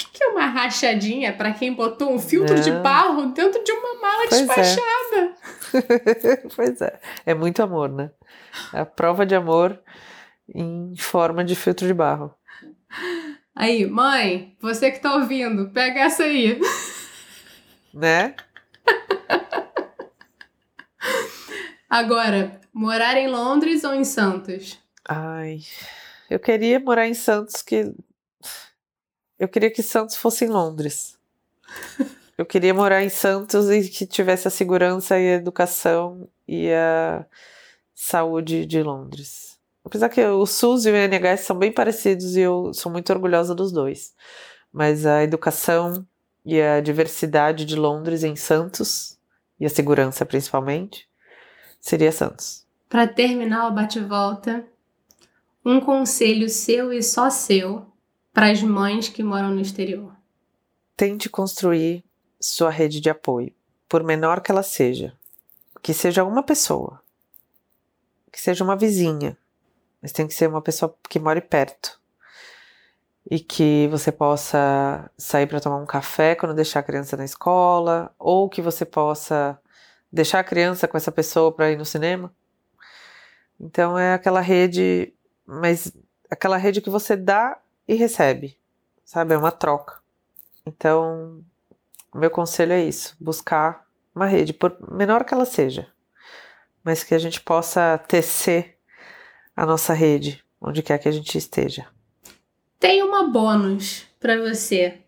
O 0.00 0.04
que, 0.04 0.10
que 0.12 0.22
é 0.24 0.28
uma 0.28 0.46
rachadinha 0.46 1.32
pra 1.32 1.52
quem 1.52 1.72
botou 1.74 2.12
um 2.14 2.20
filtro 2.20 2.60
de 2.60 2.70
Não. 2.70 2.82
barro 2.82 3.26
dentro 3.32 3.62
de 3.64 3.72
uma 3.72 4.00
mala 4.00 4.26
Pois 4.28 4.32
é. 4.40 4.46
despachada? 4.46 5.34
pois 6.54 6.80
é, 6.80 7.00
é 7.26 7.34
muito 7.34 7.60
amor, 7.62 7.88
né? 7.88 8.10
É 8.72 8.78
a 8.80 8.86
prova 8.86 9.26
de 9.26 9.34
amor 9.34 9.76
em 10.54 10.94
forma 10.96 11.44
de 11.44 11.56
filtro 11.56 11.84
de 11.86 11.92
barro. 11.92 12.32
Aí, 13.56 13.86
mãe, 13.86 14.56
você 14.60 14.90
que 14.92 15.00
tá 15.00 15.14
ouvindo, 15.16 15.70
pega 15.70 16.00
essa 16.00 16.22
aí. 16.22 16.60
Né? 17.92 18.36
Agora, 21.90 22.60
morar 22.72 23.16
em 23.16 23.28
Londres 23.28 23.82
ou 23.82 23.94
em 23.94 24.04
Santos? 24.04 24.78
Ai, 25.08 25.60
eu 26.30 26.38
queria 26.38 26.78
morar 26.78 27.08
em 27.08 27.14
Santos 27.14 27.62
que 27.62 27.92
eu 29.38 29.48
queria 29.48 29.70
que 29.70 29.82
Santos 29.82 30.16
fosse 30.16 30.44
em 30.44 30.48
Londres. 30.48 31.18
Eu 32.36 32.46
queria 32.46 32.72
morar 32.72 33.02
em 33.02 33.08
Santos 33.08 33.68
e 33.68 33.88
que 33.88 34.06
tivesse 34.06 34.46
a 34.46 34.50
segurança 34.50 35.18
e 35.18 35.32
a 35.32 35.34
educação 35.34 36.28
e 36.46 36.70
a 36.72 37.26
saúde 37.94 38.64
de 38.64 38.80
Londres. 38.80 39.58
Apesar 39.84 40.08
que 40.08 40.24
o 40.24 40.46
SUS 40.46 40.86
e 40.86 40.90
o 40.90 40.96
INHS 40.96 41.40
são 41.40 41.58
bem 41.58 41.72
parecidos 41.72 42.36
e 42.36 42.40
eu 42.40 42.72
sou 42.72 42.92
muito 42.92 43.12
orgulhosa 43.12 43.54
dos 43.54 43.72
dois. 43.72 44.14
Mas 44.72 45.04
a 45.04 45.24
educação 45.24 46.06
e 46.44 46.60
a 46.60 46.80
diversidade 46.80 47.64
de 47.64 47.74
Londres 47.74 48.22
em 48.22 48.36
Santos, 48.36 49.18
e 49.58 49.66
a 49.66 49.68
segurança 49.68 50.24
principalmente, 50.24 51.08
seria 51.80 52.12
Santos. 52.12 52.64
Pra 52.88 53.06
terminar 53.06 53.68
o 53.68 53.74
bate-volta, 53.74 54.64
um 55.64 55.80
conselho 55.80 56.48
seu 56.48 56.92
e 56.92 57.02
só 57.02 57.30
seu 57.30 57.87
para 58.38 58.52
as 58.52 58.62
mães 58.62 59.08
que 59.08 59.20
moram 59.20 59.50
no 59.50 59.60
exterior. 59.60 60.12
tente 60.96 61.28
construir 61.28 62.04
sua 62.40 62.70
rede 62.70 63.00
de 63.00 63.10
apoio, 63.10 63.52
por 63.88 64.04
menor 64.04 64.40
que 64.40 64.52
ela 64.52 64.62
seja. 64.62 65.12
Que 65.82 65.92
seja 65.92 66.22
uma 66.22 66.44
pessoa, 66.44 67.02
que 68.30 68.40
seja 68.40 68.62
uma 68.62 68.76
vizinha, 68.76 69.36
mas 70.00 70.12
tem 70.12 70.24
que 70.24 70.34
ser 70.34 70.48
uma 70.48 70.62
pessoa 70.62 70.96
que 71.08 71.18
more 71.18 71.40
perto. 71.40 72.00
E 73.28 73.40
que 73.40 73.88
você 73.88 74.12
possa 74.12 75.10
sair 75.18 75.48
para 75.48 75.60
tomar 75.60 75.78
um 75.78 75.86
café 75.86 76.36
quando 76.36 76.54
deixar 76.54 76.78
a 76.78 76.84
criança 76.84 77.16
na 77.16 77.24
escola, 77.24 78.14
ou 78.20 78.48
que 78.48 78.62
você 78.62 78.84
possa 78.84 79.60
deixar 80.12 80.38
a 80.38 80.44
criança 80.44 80.86
com 80.86 80.96
essa 80.96 81.10
pessoa 81.10 81.50
para 81.50 81.72
ir 81.72 81.76
no 81.76 81.84
cinema. 81.84 82.32
Então 83.58 83.98
é 83.98 84.14
aquela 84.14 84.40
rede, 84.40 85.12
mas 85.44 85.92
aquela 86.30 86.56
rede 86.56 86.80
que 86.80 86.88
você 86.88 87.16
dá 87.16 87.60
e 87.88 87.94
recebe, 87.94 88.56
sabe? 89.04 89.32
É 89.34 89.38
uma 89.38 89.50
troca. 89.50 89.98
Então, 90.66 91.42
meu 92.14 92.30
conselho 92.30 92.72
é 92.72 92.84
isso: 92.84 93.16
buscar 93.18 93.86
uma 94.14 94.26
rede, 94.26 94.52
por 94.52 94.76
menor 94.92 95.24
que 95.24 95.32
ela 95.32 95.46
seja, 95.46 95.88
mas 96.84 97.02
que 97.02 97.14
a 97.14 97.18
gente 97.18 97.40
possa 97.40 97.98
tecer 98.06 98.76
a 99.56 99.64
nossa 99.64 99.94
rede 99.94 100.44
onde 100.60 100.82
quer 100.82 100.98
que 100.98 101.08
a 101.08 101.12
gente 101.12 101.38
esteja. 101.38 101.86
Tem 102.78 103.02
uma 103.02 103.28
bônus 103.28 104.06
para 104.20 104.38
você. 104.38 104.98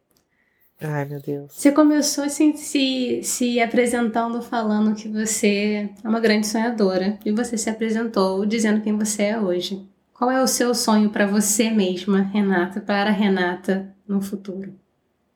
Ai, 0.81 1.05
meu 1.05 1.21
Deus. 1.21 1.53
Você 1.53 1.71
começou 1.71 2.25
assim, 2.25 2.57
se, 2.57 3.23
se 3.23 3.61
apresentando 3.61 4.41
falando 4.41 4.95
que 4.95 5.09
você 5.09 5.91
é 6.03 6.09
uma 6.09 6.21
grande 6.21 6.47
sonhadora 6.47 7.19
e 7.25 7.31
você 7.31 7.59
se 7.59 7.69
apresentou 7.69 8.47
dizendo 8.47 8.81
quem 8.81 8.97
você 8.97 9.25
é 9.25 9.39
hoje. 9.39 9.87
Qual 10.21 10.31
é 10.31 10.43
o 10.43 10.47
seu 10.47 10.75
sonho 10.75 11.09
para 11.09 11.27
você 11.27 11.71
mesma, 11.71 12.21
Renata, 12.21 12.79
para 12.79 13.11
Renata 13.11 13.91
no 14.07 14.21
futuro? 14.21 14.75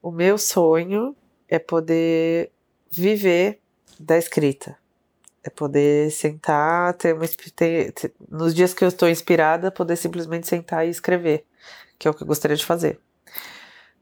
O 0.02 0.10
meu 0.10 0.36
sonho 0.36 1.16
é 1.48 1.58
poder 1.58 2.52
viver 2.90 3.60
da 3.98 4.18
escrita. 4.18 4.76
É 5.42 5.48
poder 5.48 6.10
sentar, 6.10 6.92
ter 6.98 7.14
uma, 7.14 7.26
ter- 7.26 7.92
ter- 7.92 8.12
nos 8.30 8.54
dias 8.54 8.74
que 8.74 8.84
eu 8.84 8.88
estou 8.88 9.08
inspirada, 9.08 9.70
poder 9.70 9.96
simplesmente 9.96 10.46
sentar 10.46 10.86
e 10.86 10.90
escrever, 10.90 11.46
que 11.98 12.06
é 12.06 12.10
o 12.10 12.12
que 12.12 12.22
eu 12.22 12.26
gostaria 12.26 12.54
de 12.54 12.66
fazer. 12.66 13.00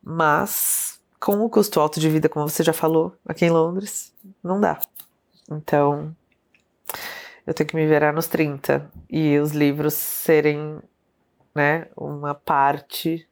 Mas, 0.03 1.01
com 1.21 1.45
o 1.45 1.49
custo 1.49 1.79
alto 1.79 2.01
de 2.01 2.11
vida, 2.11 2.29
como 2.29 2.49
você 2.49 2.65
já 2.65 2.73
falou, 2.73 3.15
aqui 3.25 3.45
em 3.45 3.51
Londres, 3.51 4.13
não 4.43 4.61
dá. 4.61 4.81
Então, 5.49 6.13
eu 7.47 7.55
tenho 7.55 7.69
que 7.69 7.77
me 7.77 7.87
virar 7.87 8.13
nos 8.13 8.27
30 8.27 8.91
e 9.11 9.39
os 9.39 9.53
livros 9.53 9.95
serem, 9.95 10.79
né, 11.55 11.87
uma 11.97 12.35
parte 12.35 13.29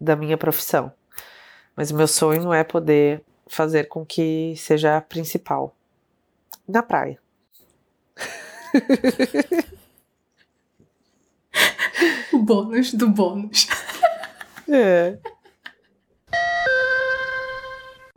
da 0.00 0.16
minha 0.16 0.36
profissão. 0.36 0.92
Mas 1.76 1.90
o 1.90 1.96
meu 1.96 2.06
sonho 2.06 2.52
é 2.52 2.64
poder 2.64 3.22
fazer 3.46 3.88
com 3.88 4.04
que 4.04 4.54
seja 4.56 4.96
a 4.96 5.00
principal. 5.00 5.74
Na 6.66 6.82
praia. 6.82 7.18
O 12.32 12.38
bônus 12.38 12.94
do 12.94 13.08
bônus. 13.08 13.68
É. 14.68 15.18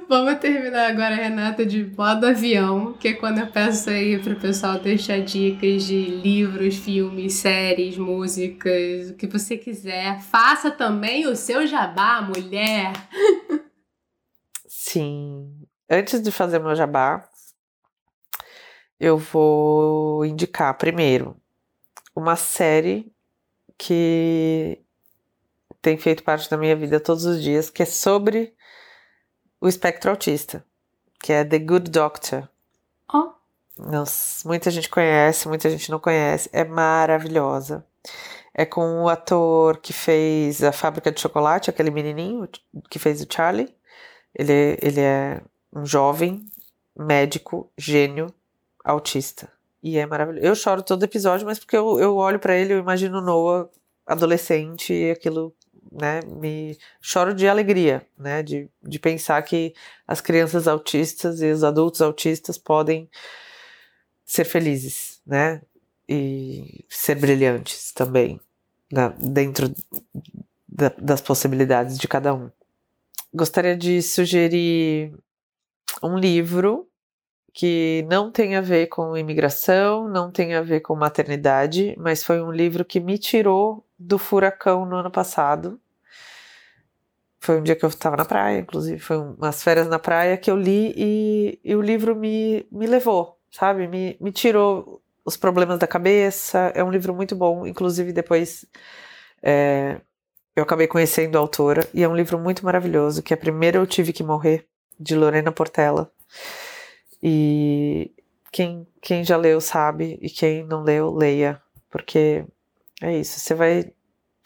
Vamos 0.07 0.37
terminar 0.39 0.91
agora, 0.91 1.15
Renata, 1.15 1.65
de 1.65 1.83
modo 1.83 2.27
avião, 2.27 2.93
que 2.93 3.07
é 3.07 3.13
quando 3.15 3.39
eu 3.39 3.47
peço 3.47 3.89
aí 3.89 4.19
pro 4.21 4.39
pessoal 4.39 4.77
deixar 4.77 5.19
dicas 5.21 5.83
de 5.83 6.05
livros, 6.05 6.75
filmes, 6.75 7.33
séries, 7.33 7.97
músicas, 7.97 9.09
o 9.09 9.15
que 9.15 9.25
você 9.25 9.57
quiser. 9.57 10.21
Faça 10.21 10.69
também 10.69 11.25
o 11.25 11.35
seu 11.35 11.65
jabá, 11.65 12.21
mulher! 12.21 12.93
Sim. 14.67 15.65
Antes 15.89 16.21
de 16.21 16.29
fazer 16.31 16.59
meu 16.59 16.75
jabá, 16.75 17.27
eu 18.99 19.17
vou 19.17 20.23
indicar 20.23 20.77
primeiro 20.77 21.35
uma 22.15 22.35
série 22.35 23.11
que 23.75 24.79
tem 25.81 25.97
feito 25.97 26.23
parte 26.23 26.47
da 26.47 26.57
minha 26.57 26.75
vida 26.75 26.99
todos 26.99 27.25
os 27.25 27.41
dias, 27.41 27.71
que 27.71 27.81
é 27.81 27.85
sobre 27.85 28.53
o 29.65 29.67
espectro 29.67 30.11
autista, 30.11 30.63
que 31.19 31.33
é 31.33 31.43
The 31.43 31.57
Good 31.57 31.89
Doctor. 31.89 32.47
Oh. 33.11 33.31
Nossa, 33.75 34.47
muita 34.47 34.69
gente 34.69 34.87
conhece, 34.87 35.47
muita 35.47 35.71
gente 35.71 35.89
não 35.89 35.97
conhece. 35.97 36.47
É 36.53 36.63
maravilhosa. 36.63 37.83
É 38.53 38.63
com 38.63 39.01
o 39.01 39.09
ator 39.09 39.77
que 39.77 39.91
fez 39.91 40.63
a 40.63 40.71
Fábrica 40.71 41.11
de 41.11 41.19
Chocolate, 41.19 41.71
aquele 41.71 41.89
menininho 41.89 42.47
que 42.91 42.99
fez 42.99 43.21
o 43.21 43.27
Charlie. 43.27 43.75
Ele, 44.35 44.77
ele 44.79 45.01
é 45.01 45.41
um 45.73 45.83
jovem 45.83 46.45
médico, 46.95 47.67
gênio, 47.75 48.31
autista. 48.83 49.51
E 49.81 49.97
é 49.97 50.05
maravilhoso. 50.05 50.45
Eu 50.45 50.53
choro 50.53 50.83
todo 50.83 51.01
episódio, 51.01 51.47
mas 51.47 51.57
porque 51.57 51.75
eu, 51.75 51.99
eu 51.99 52.15
olho 52.17 52.37
para 52.37 52.55
ele, 52.55 52.73
eu 52.73 52.77
imagino 52.77 53.19
Noah 53.19 53.67
adolescente 54.05 54.93
e 54.93 55.09
aquilo 55.09 55.55
né, 55.91 56.19
me 56.25 56.77
choro 57.01 57.33
de 57.33 57.47
alegria, 57.47 58.05
né, 58.17 58.43
de, 58.43 58.69
de 58.83 58.99
pensar 58.99 59.41
que 59.41 59.73
as 60.07 60.21
crianças 60.21 60.67
autistas 60.67 61.41
e 61.41 61.51
os 61.51 61.63
adultos 61.63 62.01
autistas 62.01 62.57
podem 62.57 63.09
ser 64.25 64.45
felizes, 64.45 65.21
né, 65.25 65.61
e 66.07 66.85
ser 66.89 67.15
brilhantes 67.15 67.91
também, 67.91 68.39
dentro 69.17 69.73
da, 70.67 70.89
das 70.97 71.21
possibilidades 71.21 71.97
de 71.97 72.07
cada 72.07 72.33
um. 72.33 72.49
Gostaria 73.33 73.75
de 73.75 74.01
sugerir 74.01 75.13
um 76.01 76.17
livro 76.17 76.87
que 77.55 78.05
não 78.09 78.31
tem 78.31 78.55
a 78.55 78.61
ver 78.61 78.87
com 78.87 79.17
imigração, 79.17 80.07
não 80.07 80.29
tem 80.31 80.53
a 80.53 80.61
ver 80.61 80.81
com 80.81 80.95
maternidade, 80.95 81.95
mas 81.97 82.23
foi 82.23 82.41
um 82.41 82.51
livro 82.51 82.85
que 82.85 82.99
me 82.99 83.17
tirou 83.17 83.83
do 83.97 84.19
furacão 84.19 84.85
no 84.85 84.97
ano 84.97 85.09
passado 85.09 85.79
foi 87.45 87.59
um 87.59 87.63
dia 87.63 87.75
que 87.75 87.85
eu 87.85 87.89
estava 87.89 88.17
na 88.17 88.25
praia, 88.25 88.59
inclusive, 88.59 88.99
foi 88.99 89.17
umas 89.17 89.61
férias 89.61 89.87
na 89.87 89.99
praia 89.99 90.35
que 90.35 90.49
eu 90.49 90.57
li 90.57 90.93
e, 90.97 91.59
e 91.63 91.75
o 91.75 91.81
livro 91.81 92.15
me, 92.15 92.65
me 92.71 92.87
levou, 92.87 93.37
sabe? 93.51 93.87
Me, 93.87 94.17
me 94.19 94.31
tirou 94.31 94.99
os 95.23 95.37
problemas 95.37 95.77
da 95.77 95.85
cabeça. 95.85 96.71
É 96.73 96.83
um 96.83 96.89
livro 96.89 97.13
muito 97.13 97.35
bom, 97.35 97.67
inclusive 97.67 98.11
depois 98.11 98.65
é, 99.43 100.01
eu 100.55 100.63
acabei 100.63 100.87
conhecendo 100.87 101.37
a 101.37 101.39
autora 101.39 101.87
e 101.93 102.03
é 102.03 102.09
um 102.09 102.15
livro 102.15 102.39
muito 102.39 102.65
maravilhoso, 102.65 103.21
que 103.21 103.33
é 103.33 103.37
Primeiro 103.37 103.77
Eu 103.77 103.85
Tive 103.85 104.11
Que 104.11 104.23
Morrer, 104.23 104.65
de 104.99 105.15
Lorena 105.15 105.51
Portela. 105.51 106.11
E 107.27 108.11
quem, 108.51 108.85
quem 109.01 109.23
já 109.23 109.35
leu 109.35 109.59
sabe, 109.59 110.19
e 110.21 110.29
quem 110.29 110.63
não 110.63 110.83
leu, 110.83 111.11
leia, 111.11 111.59
porque 111.89 112.45
é 113.01 113.17
isso, 113.17 113.39
você 113.39 113.55
vai... 113.55 113.91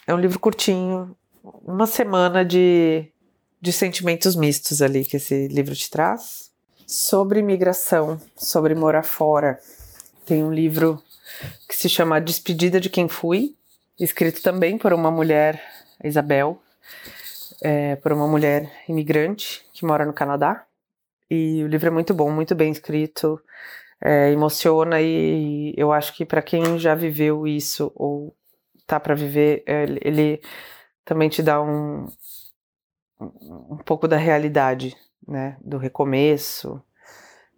É 0.08 0.14
um 0.14 0.18
livro 0.18 0.40
curtinho, 0.40 1.14
uma 1.44 1.86
semana 1.86 2.46
de, 2.46 3.12
de 3.60 3.74
sentimentos 3.74 4.34
mistos 4.34 4.82
ali 4.82 5.04
que 5.04 5.18
esse 5.18 5.50
livro 5.50 5.76
te 5.76 5.90
traz. 5.90 6.52
Sobre 6.88 7.42
imigração, 7.42 8.18
sobre 8.38 8.74
morar 8.74 9.04
fora, 9.04 9.60
tem 10.26 10.42
um 10.42 10.54
livro 10.54 11.04
que 11.68 11.76
se 11.76 11.90
chama 11.90 12.22
Despedida 12.22 12.80
de 12.80 12.90
Quem 12.90 13.10
Fui, 13.10 13.58
escrito 14.00 14.42
também 14.42 14.78
por 14.78 14.94
uma 14.94 15.12
mulher, 15.12 15.62
Isabel, 16.02 16.62
é, 17.62 17.98
por 17.98 18.14
uma 18.14 18.26
mulher 18.26 18.72
imigrante 18.88 19.66
que 19.74 19.86
mora 19.86 20.06
no 20.06 20.14
Canadá. 20.14 20.66
E 21.30 21.64
o 21.64 21.68
livro 21.68 21.88
é 21.88 21.92
muito 21.92 22.14
bom, 22.14 22.32
muito 22.32 22.56
bem 22.56 22.72
escrito, 22.72 23.40
é, 24.02 24.32
emociona 24.32 25.02
e 25.02 25.74
eu 25.78 25.92
acho 25.92 26.16
que 26.16 26.26
para 26.26 26.42
quem 26.42 26.80
já 26.80 26.96
viveu 26.96 27.46
isso 27.46 27.92
ou 27.96 28.36
tá 28.88 29.00
para 29.00 29.14
viver, 29.14 29.64
é, 29.68 29.84
ele 30.02 30.42
também 31.06 31.30
te 31.30 31.44
dá 31.44 31.62
um, 31.62 32.08
um 33.20 33.78
pouco 33.86 34.08
da 34.08 34.18
realidade, 34.18 34.96
né? 35.28 35.58
Do 35.62 35.78
recomeço, 35.78 36.82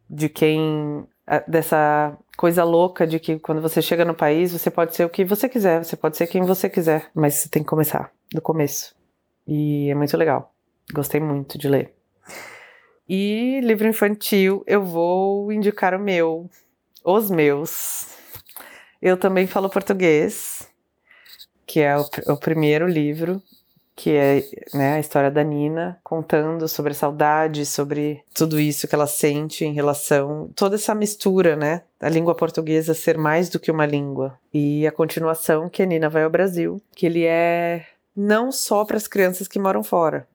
de 0.09 0.27
quem. 0.29 1.07
dessa 1.47 2.17
coisa 2.37 2.63
louca 2.63 3.05
de 3.07 3.19
que 3.19 3.39
quando 3.39 3.61
você 3.61 3.81
chega 3.81 4.03
no 4.03 4.15
país, 4.15 4.51
você 4.51 4.69
pode 4.71 4.95
ser 4.95 5.05
o 5.05 5.09
que 5.09 5.23
você 5.23 5.47
quiser, 5.47 5.83
você 5.83 5.95
pode 5.95 6.17
ser 6.17 6.27
quem 6.27 6.43
você 6.43 6.69
quiser, 6.69 7.09
mas 7.13 7.35
você 7.35 7.49
tem 7.49 7.63
que 7.63 7.69
começar 7.69 8.11
do 8.33 8.41
começo. 8.41 8.95
E 9.47 9.89
é 9.89 9.95
muito 9.95 10.15
legal. 10.17 10.53
Gostei 10.93 11.21
muito 11.21 11.57
de 11.57 11.67
ler. 11.67 12.00
E 13.13 13.59
livro 13.59 13.89
infantil, 13.89 14.63
eu 14.65 14.81
vou 14.81 15.51
indicar 15.51 15.93
o 15.93 15.99
meu, 15.99 16.49
os 17.03 17.29
meus. 17.29 18.07
Eu 19.01 19.17
também 19.17 19.45
falo 19.45 19.69
português, 19.69 20.65
que 21.67 21.81
é 21.81 21.97
o, 21.97 22.05
o 22.27 22.37
primeiro 22.37 22.87
livro, 22.87 23.43
que 23.97 24.11
é 24.11 24.45
né, 24.73 24.93
a 24.93 24.99
história 25.01 25.29
da 25.29 25.43
Nina, 25.43 25.99
contando 26.01 26.69
sobre 26.69 26.93
a 26.93 26.95
saudade, 26.95 27.65
sobre 27.65 28.23
tudo 28.33 28.57
isso 28.57 28.87
que 28.87 28.95
ela 28.95 29.07
sente 29.07 29.65
em 29.65 29.73
relação. 29.73 30.49
toda 30.55 30.75
essa 30.75 30.95
mistura, 30.95 31.57
né? 31.57 31.81
A 31.99 32.07
língua 32.07 32.33
portuguesa 32.33 32.93
ser 32.93 33.17
mais 33.17 33.49
do 33.49 33.59
que 33.59 33.71
uma 33.71 33.85
língua. 33.85 34.39
E 34.53 34.87
a 34.87 34.91
continuação, 34.91 35.67
que 35.67 35.83
a 35.83 35.85
Nina 35.85 36.07
vai 36.07 36.23
ao 36.23 36.29
Brasil, 36.29 36.81
que 36.95 37.07
ele 37.07 37.25
é 37.25 37.87
não 38.15 38.53
só 38.53 38.85
para 38.85 38.95
as 38.95 39.05
crianças 39.05 39.49
que 39.49 39.59
moram 39.59 39.83
fora. 39.83 40.25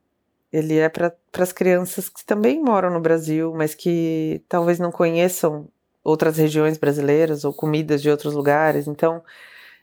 Ele 0.52 0.78
é 0.78 0.88
para 0.88 1.12
as 1.38 1.52
crianças 1.52 2.08
que 2.08 2.24
também 2.24 2.62
moram 2.62 2.90
no 2.90 3.00
Brasil, 3.00 3.52
mas 3.54 3.74
que 3.74 4.42
talvez 4.48 4.78
não 4.78 4.90
conheçam 4.90 5.68
outras 6.02 6.36
regiões 6.36 6.78
brasileiras 6.78 7.44
ou 7.44 7.52
comidas 7.52 8.00
de 8.00 8.08
outros 8.08 8.32
lugares. 8.32 8.86
Então, 8.86 9.22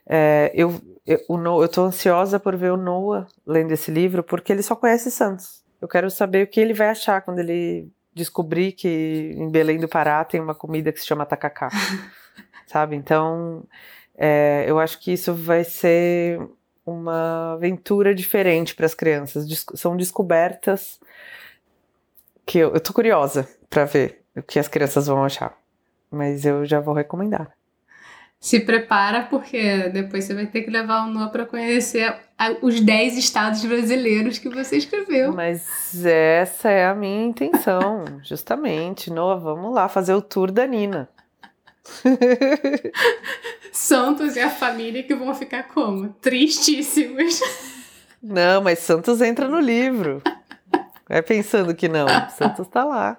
é, 0.06 0.50
eu, 0.54 0.80
tô 1.70 1.82
ansiosa 1.82 2.40
por 2.40 2.56
ver 2.56 2.72
o 2.72 2.76
Noah 2.76 3.26
lendo 3.46 3.72
esse 3.72 3.90
livro, 3.90 4.22
porque 4.22 4.52
ele 4.52 4.62
só 4.62 4.74
conhece 4.74 5.10
Santos. 5.10 5.62
Eu 5.80 5.88
quero 5.88 6.10
saber 6.10 6.44
o 6.44 6.46
que 6.46 6.60
ele 6.60 6.72
vai 6.72 6.88
achar 6.88 7.20
quando 7.20 7.40
ele 7.40 7.88
descobrir 8.14 8.72
que 8.72 9.34
em 9.36 9.50
Belém 9.50 9.78
do 9.78 9.88
Pará 9.88 10.24
tem 10.24 10.40
uma 10.40 10.54
comida 10.54 10.92
que 10.92 11.00
se 11.00 11.06
chama 11.06 11.26
tacacá. 11.26 11.68
sabe? 12.66 12.96
Então, 12.96 13.64
é, 14.16 14.64
eu 14.66 14.78
acho 14.78 14.98
que 15.00 15.12
isso 15.12 15.34
vai 15.34 15.64
ser 15.64 16.40
uma 16.84 17.54
aventura 17.54 18.14
diferente 18.14 18.74
para 18.74 18.86
as 18.86 18.94
crianças. 18.94 19.46
Des 19.46 19.64
são 19.74 19.96
descobertas 19.96 21.00
que 22.46 22.58
eu, 22.58 22.74
eu 22.74 22.80
tô 22.80 22.92
curiosa 22.92 23.48
para 23.70 23.84
ver 23.84 24.22
o 24.36 24.42
que 24.42 24.58
as 24.58 24.68
crianças 24.68 25.06
vão 25.06 25.24
achar. 25.24 25.56
Mas 26.10 26.44
eu 26.44 26.64
já 26.64 26.80
vou 26.80 26.94
recomendar 26.94 27.52
se 28.44 28.60
prepara, 28.60 29.22
porque 29.22 29.88
depois 29.88 30.22
você 30.22 30.34
vai 30.34 30.44
ter 30.44 30.60
que 30.60 30.70
levar 30.70 31.06
o 31.06 31.10
Noah 31.10 31.30
para 31.30 31.46
conhecer 31.46 32.14
os 32.60 32.78
10 32.78 33.16
estados 33.16 33.64
brasileiros 33.64 34.38
que 34.38 34.50
você 34.50 34.76
escreveu. 34.76 35.32
Mas 35.32 36.04
essa 36.04 36.68
é 36.68 36.84
a 36.86 36.94
minha 36.94 37.24
intenção, 37.24 38.04
justamente. 38.22 39.10
Noah, 39.10 39.40
vamos 39.40 39.74
lá 39.74 39.88
fazer 39.88 40.12
o 40.12 40.20
tour 40.20 40.52
da 40.52 40.66
Nina. 40.66 41.08
Santos 43.72 44.36
e 44.36 44.40
a 44.40 44.50
família 44.50 45.02
que 45.02 45.14
vão 45.14 45.34
ficar 45.34 45.64
como? 45.64 46.08
Tristíssimos. 46.20 47.40
Não, 48.22 48.62
mas 48.62 48.78
Santos 48.78 49.20
entra 49.20 49.48
no 49.48 49.60
livro. 49.60 50.22
Vai 51.08 51.22
pensando 51.22 51.74
que 51.74 51.88
não. 51.88 52.06
Santos 52.30 52.66
tá 52.68 52.84
lá. 52.84 53.18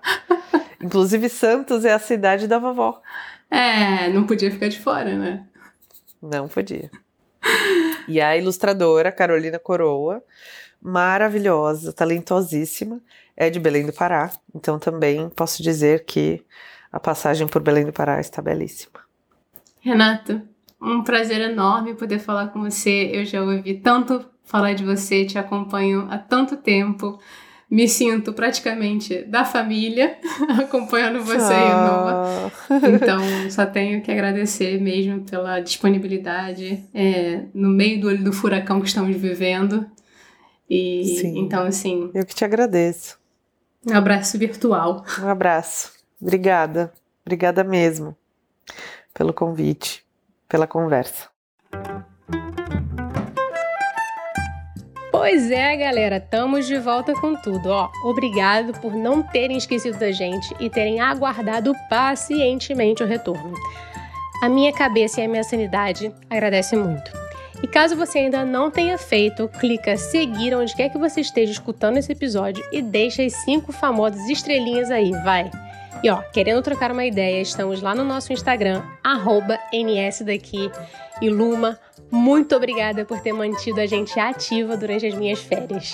Inclusive, 0.81 1.29
Santos 1.29 1.85
é 1.85 1.93
a 1.93 1.99
cidade 1.99 2.47
da 2.47 2.57
vovó. 2.57 3.01
É, 3.49 4.09
não 4.09 4.25
podia 4.25 4.51
ficar 4.51 4.67
de 4.67 4.79
fora, 4.79 5.15
né? 5.15 5.45
Não 6.21 6.47
podia. 6.47 6.89
E 8.07 8.19
a 8.19 8.35
ilustradora 8.35 9.11
Carolina 9.11 9.59
Coroa, 9.59 10.23
maravilhosa, 10.81 11.93
talentosíssima, 11.93 12.99
é 13.37 13.49
de 13.49 13.59
Belém 13.59 13.85
do 13.85 13.93
Pará. 13.93 14.31
Então 14.53 14.79
também 14.79 15.29
posso 15.29 15.61
dizer 15.61 16.05
que 16.05 16.43
a 16.95 16.99
passagem 16.99 17.45
por 17.45 17.61
Belém 17.61 17.85
do 17.85 17.91
Pará 17.91 18.21
está 18.21 18.41
belíssima. 18.41 19.01
Renato, 19.81 20.41
um 20.81 21.03
prazer 21.03 21.41
enorme 21.41 21.93
poder 21.93 22.19
falar 22.19 22.47
com 22.47 22.61
você. 22.61 23.11
Eu 23.13 23.25
já 23.25 23.41
ouvi 23.41 23.73
tanto 23.73 24.23
falar 24.45 24.71
de 24.73 24.85
você, 24.85 25.25
te 25.25 25.37
acompanho 25.37 26.07
há 26.09 26.17
tanto 26.17 26.55
tempo 26.55 27.19
me 27.69 27.89
sinto 27.89 28.31
praticamente 28.31 29.23
da 29.23 29.43
família, 29.43 30.17
acompanhando 30.57 31.21
você 31.21 31.53
ah. 31.53 32.51
e 32.69 32.79
Noah. 32.79 32.95
Então, 32.95 33.49
só 33.49 33.65
tenho 33.65 34.01
que 34.01 34.09
agradecer 34.09 34.79
mesmo 34.79 35.21
pela 35.21 35.59
disponibilidade 35.59 36.81
é, 36.93 37.41
no 37.53 37.67
meio 37.67 37.99
do 37.99 38.07
olho 38.07 38.23
do 38.23 38.31
furacão 38.31 38.79
que 38.79 38.87
estamos 38.87 39.17
vivendo. 39.17 39.85
E 40.69 41.17
Sim. 41.19 41.39
então, 41.39 41.63
assim. 41.65 42.09
Eu 42.13 42.25
que 42.25 42.33
te 42.33 42.45
agradeço. 42.45 43.19
Um 43.85 43.95
abraço 43.95 44.37
virtual. 44.37 45.03
Um 45.21 45.27
abraço. 45.27 45.94
Obrigada. 46.25 46.91
Obrigada 47.23 47.63
mesmo 47.63 48.17
pelo 49.13 49.31
convite, 49.31 50.03
pela 50.49 50.65
conversa. 50.65 51.29
Pois 55.11 55.51
é, 55.51 55.77
galera, 55.77 56.17
estamos 56.17 56.65
de 56.65 56.79
volta 56.79 57.13
com 57.13 57.35
tudo. 57.35 57.69
Ó, 57.69 57.89
obrigado 58.03 58.73
por 58.81 58.95
não 58.95 59.21
terem 59.21 59.55
esquecido 59.55 59.99
da 59.99 60.11
gente 60.11 60.51
e 60.59 60.67
terem 60.67 60.99
aguardado 60.99 61.73
pacientemente 61.87 63.03
o 63.03 63.07
retorno. 63.07 63.53
A 64.41 64.49
minha 64.49 64.73
cabeça 64.73 65.21
e 65.21 65.25
a 65.25 65.27
minha 65.27 65.43
sanidade 65.43 66.11
agradecem 66.27 66.79
muito. 66.79 67.11
E 67.61 67.67
caso 67.67 67.95
você 67.95 68.17
ainda 68.19 68.43
não 68.43 68.71
tenha 68.71 68.97
feito, 68.97 69.47
clica 69.59 69.95
seguir 69.95 70.55
onde 70.55 70.75
quer 70.75 70.89
que 70.89 70.97
você 70.97 71.21
esteja 71.21 71.51
escutando 71.51 71.97
esse 71.97 72.11
episódio 72.11 72.63
e 72.71 72.81
deixa 72.81 73.23
as 73.23 73.33
cinco 73.33 73.71
famosas 73.71 74.27
estrelinhas 74.27 74.89
aí, 74.89 75.11
vai! 75.23 75.49
E 76.03 76.09
ó, 76.09 76.21
querendo 76.33 76.61
trocar 76.61 76.91
uma 76.91 77.05
ideia, 77.05 77.41
estamos 77.41 77.81
lá 77.81 77.95
no 77.95 78.03
nosso 78.03 78.31
Instagram, 78.31 78.83
nsdaqui 79.73 80.69
e 81.21 81.29
Luma, 81.29 81.79
muito 82.11 82.55
obrigada 82.55 83.05
por 83.05 83.19
ter 83.21 83.33
mantido 83.33 83.79
a 83.79 83.85
gente 83.85 84.19
ativa 84.19 84.77
durante 84.77 85.05
as 85.07 85.15
minhas 85.15 85.39
férias. 85.39 85.93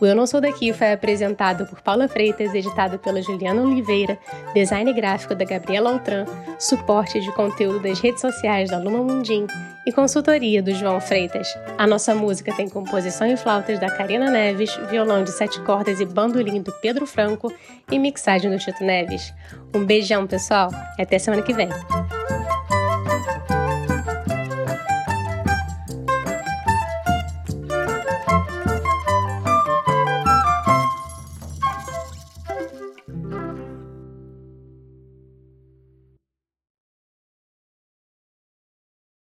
O 0.00 0.06
Eu 0.06 0.14
Não 0.14 0.26
Sou 0.26 0.40
Daqui 0.40 0.72
foi 0.72 0.92
apresentado 0.92 1.66
por 1.66 1.80
Paula 1.80 2.06
Freitas, 2.06 2.54
editado 2.54 2.98
pela 2.98 3.20
Juliana 3.20 3.62
Oliveira, 3.62 4.18
design 4.54 4.92
gráfico 4.92 5.34
da 5.34 5.44
Gabriela 5.44 5.90
Altran, 5.90 6.24
suporte 6.58 7.20
de 7.20 7.32
conteúdo 7.32 7.80
das 7.80 7.98
redes 7.98 8.20
sociais 8.20 8.70
da 8.70 8.78
Luma 8.78 9.02
Mundim 9.02 9.46
e 9.88 9.92
consultoria 9.92 10.62
do 10.62 10.74
João 10.74 11.00
Freitas. 11.00 11.48
A 11.78 11.86
nossa 11.86 12.14
música 12.14 12.54
tem 12.54 12.68
composição 12.68 13.26
em 13.26 13.38
flautas 13.38 13.80
da 13.80 13.90
Karina 13.90 14.30
Neves, 14.30 14.76
violão 14.90 15.24
de 15.24 15.32
sete 15.32 15.58
cordas 15.62 15.98
e 15.98 16.04
bandolim 16.04 16.60
do 16.60 16.70
Pedro 16.82 17.06
Franco 17.06 17.50
e 17.90 17.98
mixagem 17.98 18.50
do 18.50 18.58
Tito 18.58 18.84
Neves. 18.84 19.32
Um 19.74 19.86
beijão, 19.86 20.26
pessoal, 20.26 20.70
e 20.98 21.02
até 21.02 21.18
semana 21.18 21.42
que 21.42 21.54
vem. 21.54 21.70